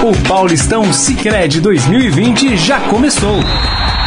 O 0.00 0.12
Paulistão 0.28 0.92
Sicredi 0.92 1.60
2020 1.60 2.56
já 2.56 2.78
começou. 2.78 3.40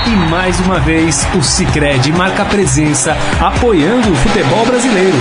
E 0.08 0.10
mais 0.30 0.58
uma 0.62 0.80
vez, 0.80 1.28
o 1.38 1.44
Sicredi 1.44 2.14
marca 2.14 2.46
presença 2.46 3.16
apoiando 3.42 4.10
o 4.10 4.16
futebol 4.16 4.66
brasileiro. 4.66 5.18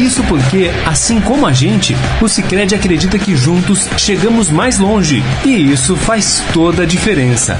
Isso 0.00 0.24
porque, 0.24 0.72
assim 0.84 1.20
como 1.20 1.46
a 1.46 1.52
gente, 1.52 1.96
o 2.20 2.26
Sicredi 2.26 2.74
acredita 2.74 3.16
que 3.16 3.36
juntos 3.36 3.88
chegamos 3.96 4.50
mais 4.50 4.80
longe, 4.80 5.22
e 5.44 5.70
isso 5.70 5.94
faz 5.94 6.42
toda 6.52 6.82
a 6.82 6.86
diferença. 6.86 7.56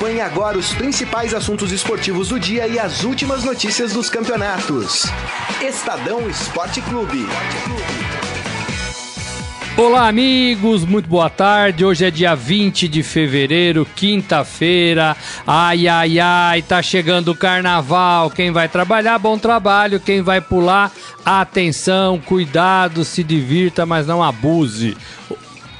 Acompanhe 0.00 0.22
agora 0.22 0.56
os 0.56 0.72
principais 0.72 1.34
assuntos 1.34 1.72
esportivos 1.72 2.30
do 2.30 2.40
dia 2.40 2.66
e 2.66 2.78
as 2.78 3.04
últimas 3.04 3.44
notícias 3.44 3.92
dos 3.92 4.08
campeonatos. 4.08 5.04
Estadão 5.60 6.26
Esporte 6.26 6.80
Clube. 6.80 7.26
Olá, 9.76 10.08
amigos, 10.08 10.86
muito 10.86 11.06
boa 11.06 11.28
tarde. 11.28 11.84
Hoje 11.84 12.06
é 12.06 12.10
dia 12.10 12.34
20 12.34 12.88
de 12.88 13.02
fevereiro, 13.02 13.86
quinta-feira. 13.94 15.14
Ai, 15.46 15.86
ai, 15.86 16.18
ai, 16.18 16.62
tá 16.62 16.80
chegando 16.80 17.32
o 17.32 17.36
carnaval. 17.36 18.30
Quem 18.30 18.50
vai 18.50 18.70
trabalhar, 18.70 19.18
bom 19.18 19.36
trabalho. 19.36 20.00
Quem 20.00 20.22
vai 20.22 20.40
pular, 20.40 20.90
atenção, 21.26 22.18
cuidado, 22.18 23.04
se 23.04 23.22
divirta, 23.22 23.84
mas 23.84 24.06
não 24.06 24.22
abuse. 24.22 24.96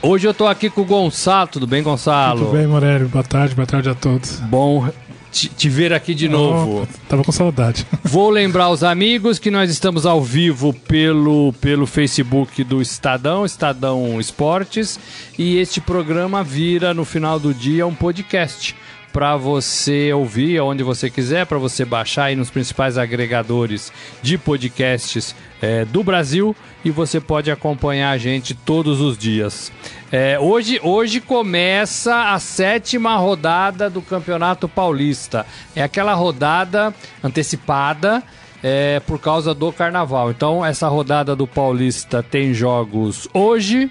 Hoje 0.02 0.26
eu 0.26 0.32
tô 0.32 0.46
aqui 0.46 0.70
com 0.70 0.80
o 0.80 0.84
Gonçalo. 0.84 1.48
Tudo 1.48 1.66
bem, 1.66 1.82
Gonçalo? 1.82 2.46
Tudo 2.46 2.56
bem, 2.56 2.66
Morélio. 2.66 3.08
Boa 3.08 3.22
tarde, 3.22 3.54
boa 3.54 3.66
tarde 3.66 3.88
a 3.90 3.94
todos. 3.94 4.40
Bom 4.40 4.88
te, 5.30 5.48
te 5.48 5.68
ver 5.68 5.92
aqui 5.92 6.14
de 6.14 6.28
novo. 6.28 6.88
Tava 7.08 7.22
com 7.22 7.32
saudade. 7.32 7.86
Vou 8.02 8.30
lembrar 8.30 8.70
os 8.70 8.82
amigos 8.82 9.38
que 9.38 9.50
nós 9.50 9.70
estamos 9.70 10.06
ao 10.06 10.22
vivo 10.22 10.72
pelo, 10.72 11.52
pelo 11.60 11.86
Facebook 11.86 12.64
do 12.64 12.80
Estadão, 12.80 13.44
Estadão 13.44 14.18
Esportes, 14.18 14.98
e 15.38 15.58
este 15.58 15.80
programa 15.80 16.42
vira 16.42 16.92
no 16.94 17.04
final 17.04 17.38
do 17.38 17.52
dia 17.52 17.86
um 17.86 17.94
podcast 17.94 18.74
para 19.12 19.36
você 19.36 20.12
ouvir 20.12 20.60
onde 20.60 20.82
você 20.82 21.10
quiser, 21.10 21.44
para 21.44 21.58
você 21.58 21.84
baixar 21.84 22.24
aí 22.24 22.36
nos 22.36 22.48
principais 22.48 22.96
agregadores 22.96 23.92
de 24.22 24.38
podcasts 24.38 25.34
é, 25.60 25.84
do 25.84 26.02
Brasil 26.04 26.54
e 26.84 26.90
você 26.90 27.20
pode 27.20 27.50
acompanhar 27.50 28.10
a 28.10 28.18
gente 28.18 28.54
todos 28.54 29.00
os 29.00 29.16
dias. 29.16 29.70
É, 30.10 30.38
hoje, 30.40 30.80
hoje 30.82 31.20
começa 31.20 32.32
a 32.32 32.38
sétima 32.38 33.16
rodada 33.16 33.90
do 33.90 34.02
Campeonato 34.02 34.68
Paulista. 34.68 35.46
É 35.74 35.82
aquela 35.82 36.14
rodada 36.14 36.94
antecipada 37.22 38.22
é, 38.62 39.00
por 39.00 39.18
causa 39.18 39.54
do 39.54 39.72
Carnaval. 39.72 40.30
Então, 40.30 40.64
essa 40.64 40.88
rodada 40.88 41.36
do 41.36 41.46
Paulista 41.46 42.22
tem 42.22 42.52
jogos 42.54 43.28
hoje, 43.32 43.90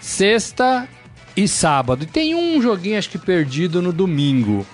sexta 0.00 0.88
e 1.36 1.46
sábado. 1.46 2.04
E 2.04 2.06
tem 2.06 2.34
um 2.34 2.60
joguinho, 2.60 2.98
acho 2.98 3.10
que 3.10 3.18
perdido 3.18 3.80
no 3.80 3.92
domingo. 3.92 4.66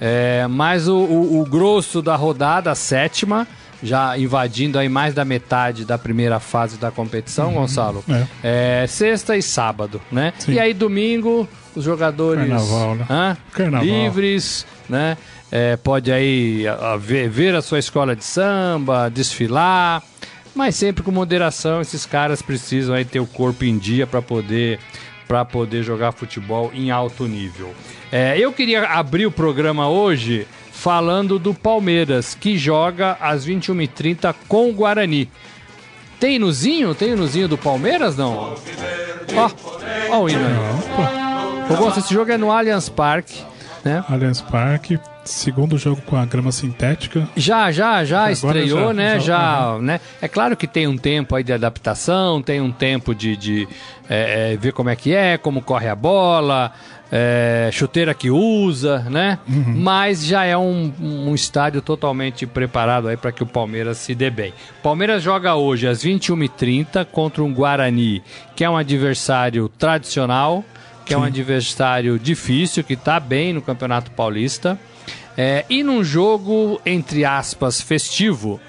É, 0.00 0.46
mas 0.48 0.88
o, 0.88 0.96
o, 0.96 1.42
o 1.42 1.44
grosso 1.44 2.00
da 2.00 2.16
rodada, 2.16 2.70
a 2.70 2.74
sétima, 2.74 3.46
já 3.82 4.16
invadindo 4.18 4.78
aí 4.78 4.88
mais 4.88 5.14
da 5.14 5.24
metade 5.24 5.84
da 5.84 5.96
primeira 5.96 6.38
fase 6.38 6.76
da 6.76 6.90
competição, 6.90 7.48
uhum, 7.48 7.54
Gonçalo. 7.54 8.04
É. 8.42 8.82
é. 8.82 8.86
sexta 8.86 9.36
e 9.36 9.42
sábado, 9.42 10.00
né? 10.10 10.32
Sim. 10.38 10.52
E 10.52 10.60
aí 10.60 10.74
domingo 10.74 11.48
os 11.74 11.84
jogadores 11.84 12.48
Carnaval, 12.48 12.94
né? 12.94 13.06
Hã? 13.08 13.36
Carnaval. 13.52 13.86
livres, 13.86 14.66
né? 14.88 15.16
É, 15.50 15.76
pode 15.76 16.12
aí 16.12 16.66
a, 16.66 16.92
a 16.92 16.96
ver, 16.96 17.28
ver 17.28 17.54
a 17.54 17.62
sua 17.62 17.78
escola 17.78 18.14
de 18.14 18.24
samba, 18.24 19.08
desfilar, 19.08 20.02
mas 20.54 20.76
sempre 20.76 21.02
com 21.02 21.10
moderação. 21.10 21.80
Esses 21.80 22.06
caras 22.06 22.42
precisam 22.42 22.94
aí 22.94 23.04
ter 23.04 23.20
o 23.20 23.26
corpo 23.26 23.64
em 23.64 23.78
dia 23.78 24.06
para 24.06 24.22
poder 24.22 24.78
para 25.26 25.44
poder 25.44 25.84
jogar 25.84 26.10
futebol 26.10 26.72
em 26.74 26.90
alto 26.90 27.24
nível. 27.28 27.72
É, 28.10 28.36
eu 28.36 28.52
queria 28.52 28.82
abrir 28.88 29.26
o 29.26 29.30
programa 29.30 29.88
hoje 29.88 30.44
falando 30.80 31.38
do 31.38 31.52
Palmeiras, 31.52 32.34
que 32.34 32.56
joga 32.56 33.18
às 33.20 33.46
21h30 33.46 34.34
com 34.48 34.70
o 34.70 34.72
Guarani. 34.72 35.30
Tem 36.18 36.36
hinozinho? 36.36 36.94
Tem 36.94 37.10
hinozinho 37.10 37.46
do 37.46 37.58
Palmeiras, 37.58 38.16
não? 38.16 38.56
Ó, 39.36 39.50
ó 40.10 40.22
o 40.22 40.28
hino 40.30 40.40
aí. 40.40 41.76
Ô, 41.76 41.88
esse 41.90 42.14
jogo 42.14 42.32
é 42.32 42.38
no 42.38 42.50
Allianz 42.50 42.88
Parque, 42.88 43.42
né? 43.84 44.02
Allianz 44.08 44.40
Parque, 44.40 44.98
segundo 45.22 45.76
jogo 45.76 46.00
com 46.00 46.16
a 46.16 46.24
grama 46.24 46.50
sintética. 46.50 47.28
Já, 47.36 47.70
já, 47.70 48.02
já 48.02 48.32
estreou, 48.32 48.88
já, 48.88 48.94
né? 48.94 49.20
Já, 49.20 49.20
já 49.20 49.74
uhum. 49.74 49.82
né? 49.82 50.00
É 50.22 50.28
claro 50.28 50.56
que 50.56 50.66
tem 50.66 50.86
um 50.86 50.96
tempo 50.96 51.36
aí 51.36 51.44
de 51.44 51.52
adaptação, 51.52 52.40
tem 52.40 52.58
um 52.58 52.72
tempo 52.72 53.14
de, 53.14 53.36
de 53.36 53.68
é, 54.08 54.52
é, 54.52 54.56
ver 54.56 54.72
como 54.72 54.88
é 54.88 54.96
que 54.96 55.14
é, 55.14 55.36
como 55.36 55.60
corre 55.60 55.88
a 55.88 55.94
bola, 55.94 56.72
é, 57.12 57.70
chuteira 57.72 58.14
que 58.14 58.30
usa, 58.30 59.00
né? 59.10 59.38
Uhum. 59.48 59.74
Mas 59.76 60.24
já 60.24 60.44
é 60.44 60.56
um, 60.56 60.92
um 61.00 61.34
estádio 61.34 61.82
totalmente 61.82 62.46
preparado 62.46 63.08
aí 63.08 63.16
para 63.16 63.32
que 63.32 63.42
o 63.42 63.46
Palmeiras 63.46 63.98
se 63.98 64.14
dê 64.14 64.30
bem. 64.30 64.54
Palmeiras 64.82 65.22
joga 65.22 65.54
hoje 65.56 65.88
às 65.88 66.04
21h30 66.04 67.04
contra 67.06 67.42
um 67.42 67.52
Guarani, 67.52 68.22
que 68.54 68.62
é 68.62 68.70
um 68.70 68.76
adversário 68.76 69.68
tradicional, 69.68 70.64
que 71.04 71.12
Sim. 71.12 71.14
é 71.14 71.18
um 71.18 71.24
adversário 71.24 72.18
difícil, 72.18 72.84
que 72.84 72.94
está 72.94 73.18
bem 73.18 73.52
no 73.52 73.62
Campeonato 73.62 74.10
Paulista. 74.12 74.78
É, 75.36 75.64
e 75.68 75.82
num 75.82 76.04
jogo, 76.04 76.80
entre 76.84 77.24
aspas, 77.24 77.80
festivo, 77.80 78.60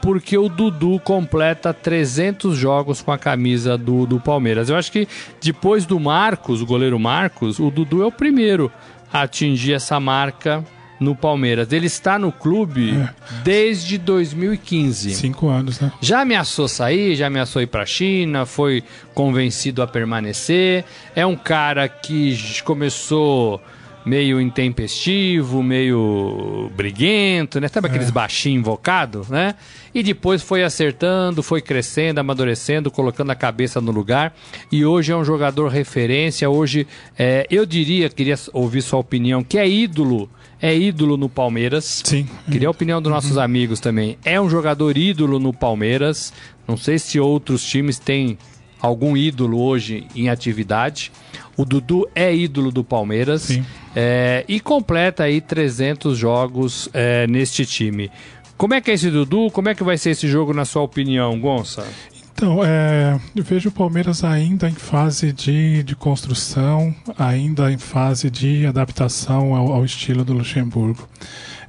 porque 0.00 0.36
o 0.36 0.48
Dudu 0.48 0.98
completa 1.00 1.72
300 1.74 2.56
jogos 2.56 3.02
com 3.02 3.12
a 3.12 3.18
camisa 3.18 3.76
do, 3.76 4.06
do 4.06 4.20
Palmeiras. 4.20 4.68
Eu 4.68 4.76
acho 4.76 4.90
que 4.92 5.08
depois 5.40 5.84
do 5.86 5.98
Marcos, 5.98 6.60
o 6.60 6.66
goleiro 6.66 6.98
Marcos, 6.98 7.58
o 7.58 7.70
Dudu 7.70 8.02
é 8.02 8.06
o 8.06 8.12
primeiro 8.12 8.70
a 9.12 9.22
atingir 9.22 9.72
essa 9.72 9.98
marca 9.98 10.64
no 11.00 11.14
Palmeiras. 11.14 11.72
Ele 11.72 11.86
está 11.86 12.18
no 12.18 12.32
clube 12.32 12.90
é. 12.90 13.10
desde 13.42 13.98
2015. 13.98 15.14
Cinco 15.14 15.48
anos, 15.48 15.80
né? 15.80 15.92
Já 16.00 16.20
ameaçou 16.22 16.68
sair, 16.68 17.14
já 17.14 17.28
ameaçou 17.28 17.62
ir 17.62 17.66
para 17.66 17.82
a 17.82 17.86
China, 17.86 18.44
foi 18.44 18.82
convencido 19.14 19.82
a 19.82 19.86
permanecer. 19.86 20.84
É 21.14 21.24
um 21.24 21.36
cara 21.36 21.88
que 21.88 22.36
começou 22.64 23.60
meio 24.04 24.40
intempestivo, 24.40 25.62
meio 25.62 26.70
briguento, 26.76 27.60
né? 27.60 27.68
Sabe 27.68 27.88
aqueles 27.88 28.08
é. 28.08 28.12
baixinhos 28.12 28.60
invocados, 28.60 29.28
né? 29.28 29.54
E 29.94 30.02
depois 30.02 30.42
foi 30.42 30.62
acertando, 30.62 31.42
foi 31.42 31.60
crescendo, 31.60 32.18
amadurecendo, 32.18 32.90
colocando 32.90 33.30
a 33.30 33.34
cabeça 33.34 33.80
no 33.80 33.90
lugar. 33.90 34.34
E 34.70 34.84
hoje 34.84 35.12
é 35.12 35.16
um 35.16 35.24
jogador 35.24 35.68
referência. 35.68 36.48
Hoje, 36.48 36.86
é, 37.18 37.46
eu 37.50 37.66
diria, 37.66 38.08
queria 38.08 38.36
ouvir 38.52 38.82
sua 38.82 38.98
opinião, 38.98 39.42
que 39.42 39.58
é 39.58 39.68
ídolo 39.68 40.28
é 40.60 40.76
ídolo 40.76 41.16
no 41.16 41.28
Palmeiras. 41.28 42.02
Sim. 42.04 42.28
Queria 42.50 42.68
a 42.68 42.70
opinião 42.70 43.00
dos 43.00 43.12
nossos 43.12 43.36
uhum. 43.36 43.42
amigos 43.42 43.80
também. 43.80 44.18
É 44.24 44.40
um 44.40 44.50
jogador 44.50 44.96
ídolo 44.96 45.38
no 45.38 45.52
Palmeiras. 45.52 46.32
Não 46.66 46.76
sei 46.76 46.98
se 46.98 47.20
outros 47.20 47.64
times 47.64 47.98
têm 47.98 48.36
algum 48.80 49.16
ídolo 49.16 49.60
hoje 49.60 50.06
em 50.14 50.28
atividade. 50.28 51.12
O 51.56 51.64
Dudu 51.64 52.08
é 52.14 52.34
ídolo 52.34 52.70
do 52.70 52.84
Palmeiras 52.84 53.50
é, 53.94 54.44
e 54.48 54.60
completa 54.60 55.24
aí 55.24 55.40
300 55.40 56.16
jogos 56.16 56.88
é, 56.92 57.26
neste 57.26 57.66
time. 57.66 58.10
Como 58.56 58.74
é 58.74 58.80
que 58.80 58.90
é 58.90 58.94
esse 58.94 59.10
Dudu? 59.10 59.50
Como 59.50 59.68
é 59.68 59.74
que 59.74 59.84
vai 59.84 59.96
ser 59.96 60.10
esse 60.10 60.26
jogo 60.28 60.52
na 60.52 60.64
sua 60.64 60.82
opinião, 60.82 61.38
Gonça? 61.38 61.86
Então, 62.32 62.64
é, 62.64 63.18
eu 63.34 63.42
vejo 63.42 63.68
o 63.68 63.72
Palmeiras 63.72 64.22
ainda 64.22 64.68
em 64.68 64.74
fase 64.74 65.32
de, 65.32 65.82
de 65.82 65.96
construção, 65.96 66.94
ainda 67.18 67.72
em 67.72 67.78
fase 67.78 68.30
de 68.30 68.64
adaptação 68.64 69.56
ao, 69.56 69.72
ao 69.72 69.84
estilo 69.84 70.24
do 70.24 70.34
Luxemburgo. 70.34 71.08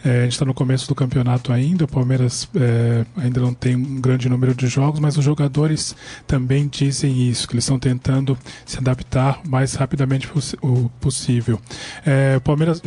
É, 0.04 0.20
a 0.20 0.24
gente 0.24 0.34
está 0.34 0.46
no 0.46 0.54
começo 0.54 0.88
do 0.88 0.96
campeonato 0.96 1.52
ainda, 1.52 1.86
o 1.86 1.88
Palmeiras 1.88 2.50
é, 2.56 3.06
ainda 3.18 3.42
não 3.42 3.54
tem 3.54 3.76
um 3.76 4.00
grande 4.00 4.30
número 4.30 4.56
de 4.56 4.68
jogos, 4.68 5.00
mas 5.00 5.18
os 5.18 5.26
jogadores 5.26 5.96
também 6.26 6.68
dizem 6.68 7.29
isso, 7.29 7.47
que 7.47 7.53
eles 7.53 7.66
estão 7.66 7.78
tentando 7.78 8.38
se 8.66 8.78
adaptar 8.78 9.41
o 9.46 9.50
mais 9.50 9.73
rapidamente 9.76 10.29
o 10.62 10.90
possível. 11.02 11.59
É, 12.06 12.38
o 12.38 12.41
Palmeiras, 12.41 12.82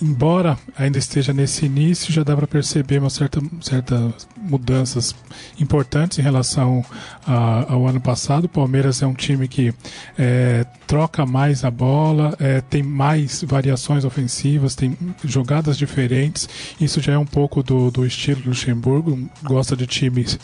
embora 0.00 0.58
ainda 0.76 0.98
esteja 0.98 1.32
nesse 1.32 1.66
início, 1.66 2.12
já 2.12 2.22
dá 2.22 2.36
para 2.36 2.46
perceber 2.46 2.98
uma 2.98 3.10
certa, 3.10 3.40
certas 3.62 4.28
mudanças 4.36 5.14
importantes 5.58 6.18
em 6.18 6.22
relação 6.22 6.84
a, 7.26 7.72
ao 7.72 7.86
ano 7.86 8.00
passado. 8.00 8.44
O 8.44 8.48
Palmeiras 8.48 9.02
é 9.02 9.06
um 9.06 9.14
time 9.14 9.48
que 9.48 9.72
é, 10.18 10.66
troca 10.86 11.24
mais 11.24 11.64
a 11.64 11.70
bola, 11.70 12.34
é, 12.38 12.60
tem 12.60 12.82
mais 12.82 13.42
variações 13.42 14.04
ofensivas, 14.04 14.74
tem 14.74 14.96
jogadas 15.24 15.76
diferentes 15.76 16.48
Isso 16.80 17.00
já 17.00 17.12
é 17.12 17.18
um 17.18 17.26
pouco 17.26 17.62
do, 17.62 17.90
do 17.90 18.06
estilo 18.06 18.40
do 18.42 18.50
Luxemburgo, 18.50 19.28
gosta 19.42 19.76
de 19.76 19.86
times 19.86 20.38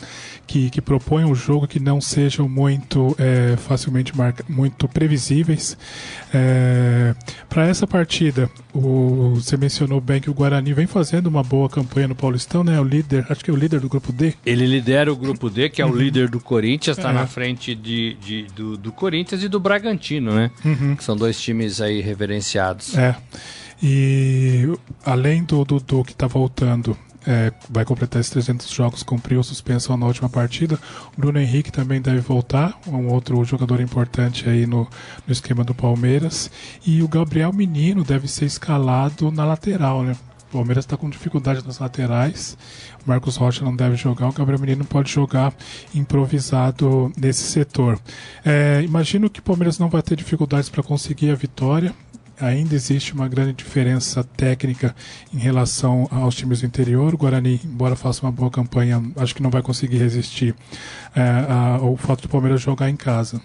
que, 0.47 0.71
que 0.71 0.81
propõem 0.81 1.25
um 1.25 1.35
jogo 1.35 1.67
que 1.67 1.81
não 1.81 2.01
sejam 2.01 2.49
muito 2.49 3.15
é, 3.19 3.57
facilmente 3.57 4.17
marca, 4.17 4.45
muito 4.49 4.87
previsíveis. 4.89 5.77
É, 6.33 7.15
Para 7.49 7.67
essa 7.67 7.87
partida, 7.87 8.51
o, 8.73 9.35
você 9.35 9.57
mencionou 9.57 10.01
bem 10.01 10.21
que 10.21 10.31
o 10.31 10.35
Guarani 10.35 10.73
vem 10.73 10.87
fazendo 10.87 11.27
uma 11.27 11.43
boa 11.43 11.69
campanha 11.69 12.09
no 12.09 12.15
Paulistão, 12.15 12.63
né? 12.63 12.79
O 12.81 12.85
líder, 12.85 13.27
acho 13.31 13.45
que 13.45 13.51
é 13.51 13.55
o 13.55 13.57
líder 13.57 13.81
do 13.81 13.89
grupo 13.89 14.13
D. 14.13 14.35
Ele 14.45 14.67
lidera 14.67 15.13
o 15.13 15.17
grupo 15.17 15.49
D, 15.49 15.69
que 15.69 15.81
é 15.81 15.85
o 15.85 15.89
uhum. 15.89 15.97
líder 15.97 16.29
do 16.29 16.41
Corinthians, 16.41 16.99
está 16.99 17.11
é. 17.11 17.13
na 17.13 17.27
frente 17.27 17.75
de, 17.75 18.15
de 18.15 18.47
do, 18.55 18.77
do, 18.77 18.93
Corinthians 18.93 19.43
e 19.43 19.49
do 19.49 19.59
Bragantino, 19.59 20.35
né? 20.35 20.51
Uhum. 20.65 20.97
Que 20.97 21.05
são 21.05 21.17
dois 21.17 21.41
times 21.41 21.81
aí 21.81 22.01
reverenciados. 22.01 22.97
É. 22.97 23.17
E 23.87 24.67
além 25.05 25.45
do 25.45 25.63
Dudu 25.63 26.03
que 26.05 26.13
está 26.13 26.27
voltando, 26.27 26.97
é, 27.27 27.53
vai 27.69 27.85
completar 27.85 28.19
esses 28.19 28.33
300 28.33 28.71
jogos, 28.71 29.03
cumpriu 29.03 29.43
suspensão 29.43 29.95
na 29.95 30.07
última 30.07 30.27
partida. 30.27 30.79
O 31.15 31.21
Bruno 31.21 31.39
Henrique 31.39 31.71
também 31.71 32.01
deve 32.01 32.21
voltar, 32.21 32.81
um 32.87 33.09
outro 33.09 33.45
jogador 33.45 33.83
importante 33.83 34.49
aí 34.49 34.67
no, 34.67 34.89
no 35.27 35.33
esquema 35.33 35.63
do 35.63 35.75
Palmeiras. 35.75 36.51
E 36.87 37.03
o 37.03 37.09
Gabriel 37.09 37.53
Menino 37.53 38.03
deve 38.03 38.27
ser 38.27 38.47
escalado 38.47 39.31
na 39.31 39.45
lateral, 39.45 40.03
né? 40.03 40.17
O 40.49 40.53
Palmeiras 40.55 40.87
está 40.87 40.97
com 40.97 41.11
dificuldade 41.11 41.63
nas 41.67 41.79
laterais. 41.79 42.57
O 43.05 43.11
Marcos 43.11 43.37
Rocha 43.37 43.63
não 43.67 43.77
deve 43.77 43.97
jogar. 43.97 44.31
O 44.31 44.33
Gabriel 44.33 44.61
Menino 44.61 44.87
pode 44.87 45.13
jogar 45.13 45.53
improvisado 45.95 47.13
nesse 47.19 47.43
setor. 47.43 47.99
É, 48.43 48.81
imagino 48.83 49.29
que 49.29 49.41
o 49.41 49.43
Palmeiras 49.43 49.79
não 49.79 49.91
vai 49.91 50.01
ter 50.01 50.17
dificuldades 50.17 50.71
para 50.71 50.83
conseguir 50.83 51.31
a 51.31 51.35
vitória 51.35 51.95
ainda 52.41 52.75
existe 52.75 53.13
uma 53.13 53.29
grande 53.29 53.53
diferença 53.53 54.25
técnica 54.25 54.95
em 55.33 55.39
relação 55.39 56.09
aos 56.11 56.35
times 56.35 56.61
do 56.61 56.67
interior. 56.67 57.15
O 57.15 57.17
Guarani, 57.17 57.61
embora 57.65 57.97
faça 57.97 58.23
uma 58.23 58.33
boa 58.33 58.51
campanha, 58.51 59.03
acho 59.17 59.35
que 59.35 59.43
não 59.43 59.51
vai 59.51 59.63
conseguir 59.63 59.99
resistir 59.99 60.55
é, 61.15 61.23
ao 61.81 61.97
fato 61.97 62.23
do 62.23 62.29
Palmeiras 62.29 62.61
jogar 62.61 62.91
em 62.91 62.97
casa. 62.97 63.41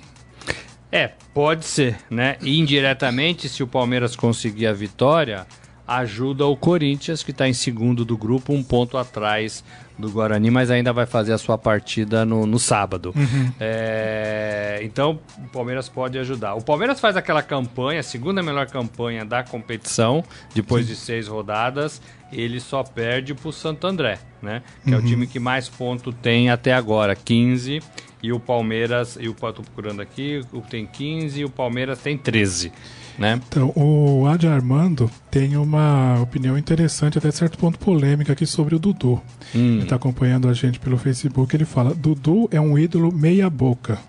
É, 0.91 1.11
pode 1.33 1.65
ser, 1.65 1.97
né? 2.09 2.37
Indiretamente, 2.41 3.47
se 3.47 3.61
o 3.61 3.67
Palmeiras 3.67 4.15
conseguir 4.15 4.65
a 4.65 4.73
vitória, 4.73 5.45
ajuda 5.89 6.45
o 6.45 6.55
Corinthians, 6.55 7.23
que 7.23 7.31
está 7.31 7.47
em 7.47 7.53
segundo 7.53 8.05
do 8.05 8.15
grupo, 8.15 8.53
um 8.53 8.61
ponto 8.61 8.95
atrás 8.95 9.63
do 9.97 10.09
Guarani, 10.11 10.51
mas 10.51 10.69
ainda 10.69 10.93
vai 10.93 11.07
fazer 11.07 11.33
a 11.33 11.37
sua 11.37 11.57
partida 11.57 12.23
no, 12.23 12.45
no 12.45 12.59
sábado. 12.59 13.11
Uhum. 13.15 13.51
É, 13.59 14.79
então, 14.83 15.19
o 15.39 15.47
Palmeiras 15.47 15.89
pode 15.89 16.19
ajudar. 16.19 16.53
O 16.53 16.61
Palmeiras 16.61 16.99
faz 16.99 17.17
aquela 17.17 17.41
campanha, 17.41 18.01
a 18.01 18.03
segunda 18.03 18.43
melhor 18.43 18.67
campanha 18.67 19.25
da 19.25 19.43
competição, 19.43 20.23
depois 20.53 20.85
Sim. 20.85 20.93
de 20.93 20.99
seis 20.99 21.27
rodadas, 21.27 21.99
ele 22.31 22.59
só 22.59 22.83
perde 22.83 23.33
para 23.33 23.49
o 23.49 23.51
Santo 23.51 23.87
André, 23.87 24.19
né? 24.43 24.61
Que 24.83 24.91
uhum. 24.91 24.95
é 24.95 24.97
o 24.99 25.01
uhum. 25.01 25.07
time 25.07 25.27
que 25.27 25.39
mais 25.39 25.67
ponto 25.67 26.13
tem 26.13 26.51
até 26.51 26.71
agora, 26.71 27.15
15. 27.15 27.81
E 28.21 28.31
o 28.31 28.39
Palmeiras, 28.39 29.17
eu 29.19 29.31
estou 29.31 29.53
procurando 29.53 30.01
aqui, 30.01 30.41
tem 30.69 30.85
15 30.85 31.41
e 31.41 31.45
o 31.45 31.49
Palmeiras 31.49 31.99
tem 31.99 32.15
13 32.15 32.71
né? 33.19 33.39
Então, 33.49 33.73
o 33.75 34.25
Adi 34.25 34.47
Armando 34.47 35.11
tem 35.29 35.57
uma 35.57 36.19
opinião 36.21 36.57
interessante, 36.57 37.17
até 37.17 37.29
certo 37.29 37.57
ponto 37.57 37.77
polêmica 37.77 38.31
aqui 38.31 38.45
sobre 38.45 38.73
o 38.73 38.79
Dudu. 38.79 39.21
Hum. 39.53 39.73
Ele 39.73 39.83
está 39.83 39.97
acompanhando 39.97 40.47
a 40.47 40.53
gente 40.53 40.79
pelo 40.79 40.97
Facebook. 40.97 41.53
Ele 41.53 41.65
fala: 41.65 41.93
Dudu 41.93 42.47
é 42.49 42.61
um 42.61 42.79
ídolo 42.79 43.13
meia-boca. 43.13 43.99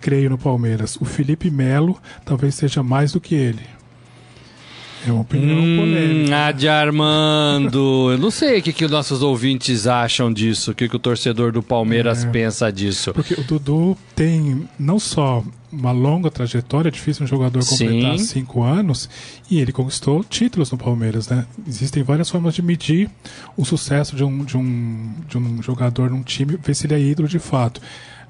Creio 0.00 0.30
no 0.30 0.38
Palmeiras. 0.38 0.96
O 0.96 1.04
Felipe 1.04 1.50
Melo 1.50 1.98
talvez 2.24 2.54
seja 2.54 2.82
mais 2.82 3.12
do 3.12 3.20
que 3.20 3.34
ele. 3.34 3.75
É 5.06 5.10
uma 5.10 5.22
opinião 5.22 5.58
hum, 5.58 5.76
polêmica. 5.78 6.46
Adi 6.46 6.68
Armando. 6.68 8.12
Eu 8.12 8.18
não 8.18 8.30
sei 8.30 8.58
o 8.58 8.62
que, 8.62 8.72
que 8.72 8.84
os 8.84 8.90
nossos 8.90 9.22
ouvintes 9.22 9.86
acham 9.86 10.32
disso, 10.32 10.70
o 10.70 10.74
que, 10.74 10.88
que 10.88 10.96
o 10.96 10.98
torcedor 10.98 11.52
do 11.52 11.62
Palmeiras 11.62 12.24
é, 12.24 12.28
pensa 12.28 12.70
disso. 12.72 13.12
Porque 13.12 13.34
o 13.34 13.44
Dudu 13.44 13.96
tem 14.14 14.68
não 14.78 14.98
só 14.98 15.44
uma 15.70 15.92
longa 15.92 16.30
trajetória, 16.30 16.88
é 16.88 16.90
difícil 16.90 17.24
um 17.24 17.26
jogador 17.26 17.64
completar 17.64 18.18
Sim. 18.18 18.24
cinco 18.24 18.62
anos, 18.62 19.10
e 19.50 19.60
ele 19.60 19.72
conquistou 19.72 20.24
títulos 20.24 20.70
no 20.70 20.78
Palmeiras, 20.78 21.28
né? 21.28 21.44
Existem 21.66 22.02
várias 22.02 22.30
formas 22.30 22.54
de 22.54 22.62
medir 22.62 23.10
o 23.56 23.64
sucesso 23.64 24.16
de 24.16 24.24
um, 24.24 24.44
de 24.44 24.56
um, 24.56 25.12
de 25.28 25.36
um 25.36 25.62
jogador 25.62 26.10
num 26.10 26.22
time, 26.22 26.56
ver 26.62 26.74
se 26.74 26.86
ele 26.86 26.94
é 26.94 27.00
ídolo 27.00 27.28
de 27.28 27.38
fato 27.38 27.80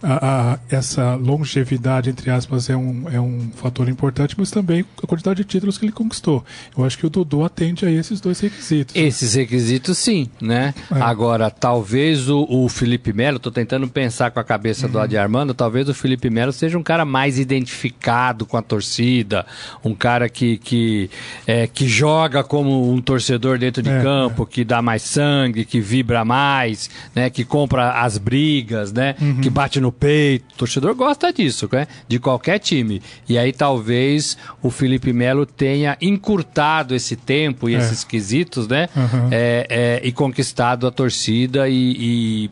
a, 0.02 0.52
a, 0.52 0.58
essa 0.70 1.14
longevidade, 1.14 2.10
entre 2.10 2.30
aspas, 2.30 2.68
é 2.68 2.76
um, 2.76 3.08
é 3.10 3.20
um 3.20 3.50
fator 3.54 3.88
importante, 3.88 4.34
mas 4.38 4.50
também 4.50 4.84
a 5.02 5.06
quantidade 5.06 5.38
de 5.38 5.44
títulos 5.44 5.78
que 5.78 5.84
ele 5.84 5.92
conquistou. 5.92 6.44
Eu 6.76 6.84
acho 6.84 6.98
que 6.98 7.06
o 7.06 7.10
Dudu 7.10 7.44
atende 7.44 7.86
a 7.86 7.90
esses 7.90 8.20
dois 8.20 8.40
requisitos. 8.40 8.94
Esses 8.94 9.34
requisitos, 9.34 9.98
sim, 9.98 10.28
né? 10.40 10.74
É. 10.94 11.00
Agora, 11.00 11.50
talvez 11.50 12.28
o, 12.28 12.46
o 12.48 12.68
Felipe 12.68 13.12
Melo, 13.12 13.38
estou 13.38 13.52
tentando 13.52 13.88
pensar 13.88 14.30
com 14.30 14.40
a 14.40 14.44
cabeça 14.44 14.86
uhum. 14.86 14.92
do 14.92 14.98
Adi 15.00 15.16
Armando, 15.16 15.54
talvez 15.54 15.88
o 15.88 15.94
Felipe 15.94 16.30
Melo 16.30 16.52
seja 16.52 16.78
um 16.78 16.82
cara 16.82 17.04
mais 17.04 17.38
identificado 17.38 18.44
com 18.46 18.56
a 18.56 18.62
torcida, 18.62 19.46
um 19.84 19.94
cara 19.94 20.28
que, 20.28 20.58
que, 20.58 21.10
é, 21.46 21.66
que 21.66 21.88
joga 21.88 22.44
como 22.44 22.92
um 22.92 23.00
torcedor 23.00 23.58
dentro 23.58 23.82
de 23.82 23.90
é, 23.90 24.02
campo, 24.02 24.42
é. 24.42 24.46
que 24.46 24.64
dá 24.64 24.80
mais 24.82 25.02
sangue, 25.02 25.64
que 25.64 25.80
vibra 25.80 26.24
mais, 26.24 26.90
né? 27.14 27.30
Que 27.30 27.44
compra 27.44 28.02
as 28.02 28.18
brigas, 28.18 28.92
né? 28.92 29.14
Uhum. 29.20 29.40
Que 29.40 29.50
bate 29.50 29.80
no 29.80 29.85
no 29.86 29.92
peito. 29.92 30.54
O 30.54 30.58
torcedor 30.58 30.94
gosta 30.94 31.32
disso, 31.32 31.68
né? 31.72 31.86
De 32.08 32.18
qualquer 32.18 32.58
time. 32.58 33.00
E 33.28 33.38
aí 33.38 33.52
talvez 33.52 34.36
o 34.60 34.70
Felipe 34.70 35.12
Melo 35.12 35.46
tenha 35.46 35.96
encurtado 36.00 36.94
esse 36.94 37.14
tempo 37.14 37.68
e 37.68 37.74
é. 37.74 37.78
esses 37.78 38.02
quesitos, 38.02 38.66
né? 38.66 38.88
Uhum. 38.96 39.28
É, 39.30 39.66
é, 39.68 40.00
e 40.02 40.12
conquistado 40.12 40.86
a 40.86 40.90
torcida 40.90 41.68
e, 41.68 41.96
e 41.98 42.50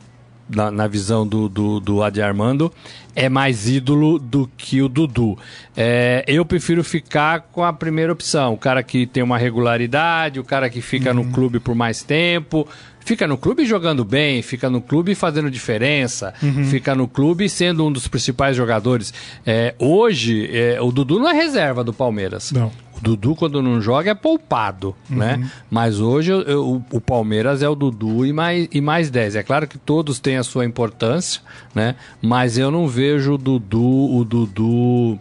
na, 0.48 0.70
na, 0.70 0.86
visão 0.86 1.26
do, 1.26 1.48
do, 1.48 1.80
do 1.80 2.02
Adi 2.02 2.22
Armando, 2.22 2.72
é 3.16 3.28
mais 3.28 3.68
ídolo 3.68 4.18
do 4.18 4.48
que 4.56 4.82
o 4.82 4.88
Dudu. 4.88 5.38
É, 5.76 6.24
eu 6.26 6.44
prefiro 6.44 6.84
ficar 6.84 7.48
com 7.52 7.64
a 7.64 7.72
primeira 7.72 8.12
opção, 8.12 8.52
o 8.52 8.58
cara 8.58 8.82
que 8.82 9.06
tem 9.06 9.22
uma 9.22 9.38
regularidade, 9.38 10.38
o 10.38 10.44
cara 10.44 10.68
que 10.68 10.80
fica 10.80 11.10
uhum. 11.10 11.24
no 11.24 11.32
clube 11.32 11.58
por 11.58 11.74
mais 11.74 12.02
tempo, 12.02 12.68
fica 13.04 13.26
no 13.26 13.36
clube 13.36 13.64
jogando 13.66 14.04
bem, 14.04 14.42
fica 14.42 14.70
no 14.70 14.80
clube 14.80 15.14
fazendo 15.14 15.50
diferença, 15.50 16.34
uhum. 16.42 16.64
fica 16.64 16.94
no 16.94 17.06
clube 17.06 17.48
sendo 17.48 17.86
um 17.86 17.92
dos 17.92 18.08
principais 18.08 18.56
jogadores. 18.56 19.12
É, 19.46 19.74
hoje, 19.78 20.48
é, 20.52 20.80
o 20.80 20.90
Dudu 20.90 21.18
não 21.18 21.28
é 21.28 21.34
reserva 21.34 21.84
do 21.84 21.92
Palmeiras. 21.92 22.50
Não. 22.50 22.72
O 22.96 23.00
Dudu, 23.00 23.34
quando 23.34 23.60
não 23.60 23.80
joga, 23.80 24.12
é 24.12 24.14
poupado, 24.14 24.94
uhum. 25.10 25.16
né? 25.16 25.50
Mas 25.70 26.00
hoje 26.00 26.30
eu, 26.30 26.40
eu, 26.42 26.84
o 26.90 27.00
Palmeiras 27.00 27.62
é 27.62 27.68
o 27.68 27.74
Dudu 27.74 28.24
e 28.24 28.32
mais, 28.32 28.68
e 28.72 28.80
mais 28.80 29.10
10. 29.10 29.36
É 29.36 29.42
claro 29.42 29.66
que 29.66 29.76
todos 29.76 30.18
têm 30.18 30.36
a 30.36 30.42
sua 30.42 30.64
importância, 30.64 31.42
né? 31.74 31.96
Mas 32.22 32.56
eu 32.56 32.70
não 32.70 32.86
vejo 32.88 33.34
o 33.34 33.38
Dudu, 33.38 34.16
o 34.16 34.24
Dudu 34.24 35.18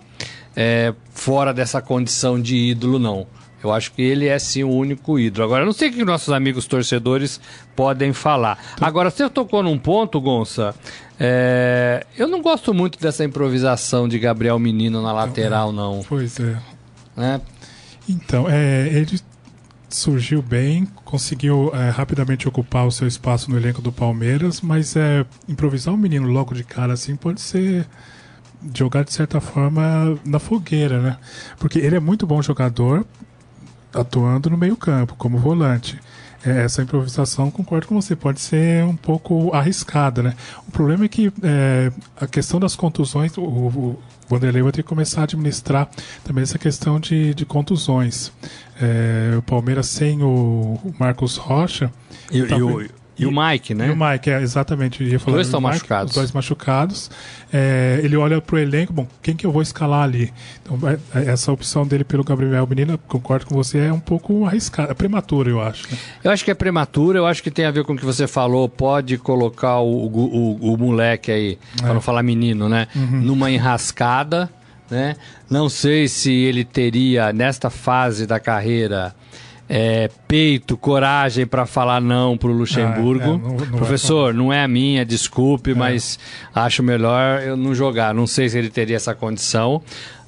é, 0.55 0.93
fora 1.11 1.53
dessa 1.53 1.81
condição 1.81 2.39
de 2.39 2.55
ídolo, 2.55 2.99
não. 2.99 3.27
Eu 3.63 3.71
acho 3.71 3.91
que 3.93 4.01
ele 4.01 4.27
é 4.27 4.37
sim 4.37 4.63
o 4.63 4.69
único 4.69 5.17
ídolo. 5.17 5.45
Agora, 5.45 5.61
eu 5.61 5.65
não 5.65 5.73
sei 5.73 5.89
o 5.89 5.93
que 5.93 6.03
nossos 6.03 6.33
amigos 6.33 6.65
torcedores 6.65 7.39
podem 7.75 8.11
falar. 8.11 8.57
Agora, 8.81 9.09
você 9.09 9.29
tocou 9.29 9.63
num 9.63 9.77
ponto, 9.77 10.19
Gonça. 10.19 10.75
É... 11.19 12.05
Eu 12.17 12.27
não 12.27 12.41
gosto 12.41 12.73
muito 12.73 12.99
dessa 12.99 13.23
improvisação 13.23 14.07
de 14.07 14.19
Gabriel 14.19 14.59
Menino 14.59 15.01
na 15.01 15.13
lateral, 15.13 15.71
não. 15.71 16.01
Pois 16.07 16.39
é. 16.39 16.57
é. 17.17 17.41
Então, 18.07 18.49
é, 18.49 18.89
ele 18.89 19.19
surgiu 19.89 20.41
bem, 20.41 20.87
conseguiu 21.05 21.71
é, 21.73 21.89
rapidamente 21.89 22.47
ocupar 22.47 22.85
o 22.85 22.91
seu 22.91 23.07
espaço 23.07 23.49
no 23.49 23.57
elenco 23.57 23.81
do 23.81 23.91
Palmeiras, 23.91 24.59
mas 24.59 24.95
é, 24.95 25.25
improvisar 25.47 25.93
um 25.93 25.97
menino 25.97 26.27
logo 26.27 26.53
de 26.53 26.63
cara 26.63 26.93
assim 26.93 27.15
pode 27.15 27.39
ser 27.39 27.87
jogar 28.73 29.03
de 29.03 29.13
certa 29.13 29.39
forma 29.39 30.17
na 30.25 30.39
fogueira, 30.39 31.01
né? 31.01 31.17
Porque 31.59 31.79
ele 31.79 31.95
é 31.95 31.99
muito 31.99 32.25
bom 32.25 32.41
jogador, 32.41 33.05
atuando 33.93 34.49
no 34.49 34.57
meio-campo, 34.57 35.15
como 35.15 35.37
volante. 35.37 35.99
É, 36.45 36.63
essa 36.65 36.81
improvisação, 36.81 37.49
concordo 37.49 37.87
com 37.87 38.01
você, 38.01 38.17
pode 38.17 38.41
ser 38.41 38.83
um 38.83 38.97
pouco 38.97 39.53
arriscada, 39.53 40.21
né? 40.21 40.35
O 40.67 40.71
problema 40.71 41.05
é 41.05 41.07
que 41.07 41.31
é, 41.41 41.89
a 42.19 42.27
questão 42.27 42.59
das 42.59 42.75
contusões, 42.75 43.37
o, 43.37 43.41
o 43.41 43.99
Vanderlei 44.27 44.61
vai 44.61 44.71
ter 44.73 44.83
que 44.83 44.89
começar 44.89 45.21
a 45.21 45.23
administrar 45.23 45.89
também 46.23 46.41
essa 46.43 46.57
questão 46.57 46.99
de, 46.99 47.33
de 47.33 47.45
contusões. 47.45 48.31
É, 48.81 49.35
o 49.37 49.41
Palmeiras 49.41 49.87
sem 49.87 50.21
o 50.21 50.77
Marcos 50.99 51.37
Rocha. 51.37 51.89
E, 52.29 52.43
tá, 52.43 52.57
e 52.57 52.61
o, 52.61 52.89
e, 53.23 53.25
o 53.25 53.31
Mike, 53.31 53.73
né? 53.73 53.87
E 53.87 53.91
o 53.91 53.95
Mike, 53.95 54.29
é, 54.29 54.41
exatamente. 54.41 55.03
Os 55.03 55.23
dois 55.23 55.47
estão 55.47 55.61
machucados. 55.61 56.11
Os 56.11 56.15
dois 56.15 56.31
machucados. 56.31 57.11
É, 57.51 57.99
ele 58.03 58.15
olha 58.15 58.41
para 58.41 58.55
o 58.55 58.59
elenco, 58.59 58.91
bom, 58.91 59.07
quem 59.21 59.35
que 59.35 59.45
eu 59.45 59.51
vou 59.51 59.61
escalar 59.61 60.03
ali? 60.03 60.33
Então, 60.61 60.79
é, 60.89 60.97
é, 61.19 61.31
essa 61.31 61.51
opção 61.51 61.85
dele 61.85 62.03
pelo 62.03 62.23
Gabriel 62.23 62.65
Menino, 62.67 62.97
concordo 63.07 63.45
com 63.45 63.55
você, 63.55 63.79
é 63.79 63.93
um 63.93 63.99
pouco 63.99 64.45
arriscada, 64.45 64.91
é 64.91 64.93
prematura, 64.93 65.49
eu 65.49 65.61
acho. 65.61 65.91
Né? 65.91 65.97
Eu 66.23 66.31
acho 66.31 66.43
que 66.43 66.51
é 66.51 66.53
prematura, 66.53 67.19
eu 67.19 67.25
acho 67.25 67.43
que 67.43 67.51
tem 67.51 67.65
a 67.65 67.71
ver 67.71 67.83
com 67.83 67.93
o 67.93 67.97
que 67.97 68.05
você 68.05 68.27
falou, 68.27 68.67
pode 68.67 69.17
colocar 69.17 69.79
o, 69.79 70.07
o, 70.07 70.57
o, 70.61 70.73
o 70.73 70.77
moleque 70.77 71.31
aí, 71.31 71.59
para 71.77 71.91
é. 71.91 71.93
não 71.93 72.01
falar 72.01 72.23
menino, 72.23 72.67
né? 72.67 72.87
Uhum. 72.95 73.21
Numa 73.21 73.51
enrascada, 73.51 74.49
né? 74.89 75.15
Não 75.49 75.69
sei 75.69 76.07
se 76.07 76.31
ele 76.31 76.63
teria, 76.63 77.31
nesta 77.31 77.69
fase 77.69 78.25
da 78.25 78.39
carreira, 78.39 79.13
é, 79.69 80.09
peito, 80.27 80.75
coragem 80.77 81.45
para 81.45 81.65
falar 81.65 82.01
não 82.01 82.37
pro 82.37 82.51
Luxemburgo. 82.51 83.23
Ah, 83.23 83.25
é, 83.25 83.37
não- 83.37 83.55
não 83.57 83.77
Professor, 83.77 84.33
não 84.33 84.51
é 84.53 84.63
a 84.63 84.67
minha, 84.67 85.05
desculpe, 85.05 85.73
mas 85.73 86.19
acho 86.53 86.83
melhor 86.83 87.41
eu 87.41 87.55
não 87.57 87.73
jogar. 87.73 88.13
Não 88.13 88.27
sei 88.27 88.49
se 88.49 88.57
ele 88.57 88.69
teria 88.69 88.95
essa 88.97 89.15
condição. 89.15 89.81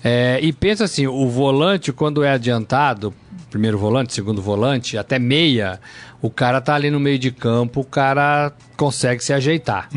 É, 0.03 0.39
e 0.41 0.53
pensa 0.53 0.83
assim, 0.85 1.07
o 1.07 1.27
volante, 1.29 1.91
quando 1.91 2.23
é 2.23 2.29
adiantado, 2.31 3.13
primeiro 3.49 3.77
volante, 3.77 4.13
segundo 4.13 4.41
volante, 4.41 4.97
até 4.97 5.17
meia, 5.17 5.79
o 6.21 6.29
cara 6.29 6.61
tá 6.61 6.75
ali 6.75 6.89
no 6.91 6.99
meio 6.99 7.17
de 7.17 7.31
campo, 7.31 7.81
o 7.81 7.83
cara 7.83 8.51
consegue 8.77 9.23
se 9.23 9.33
ajeitar. 9.33 9.89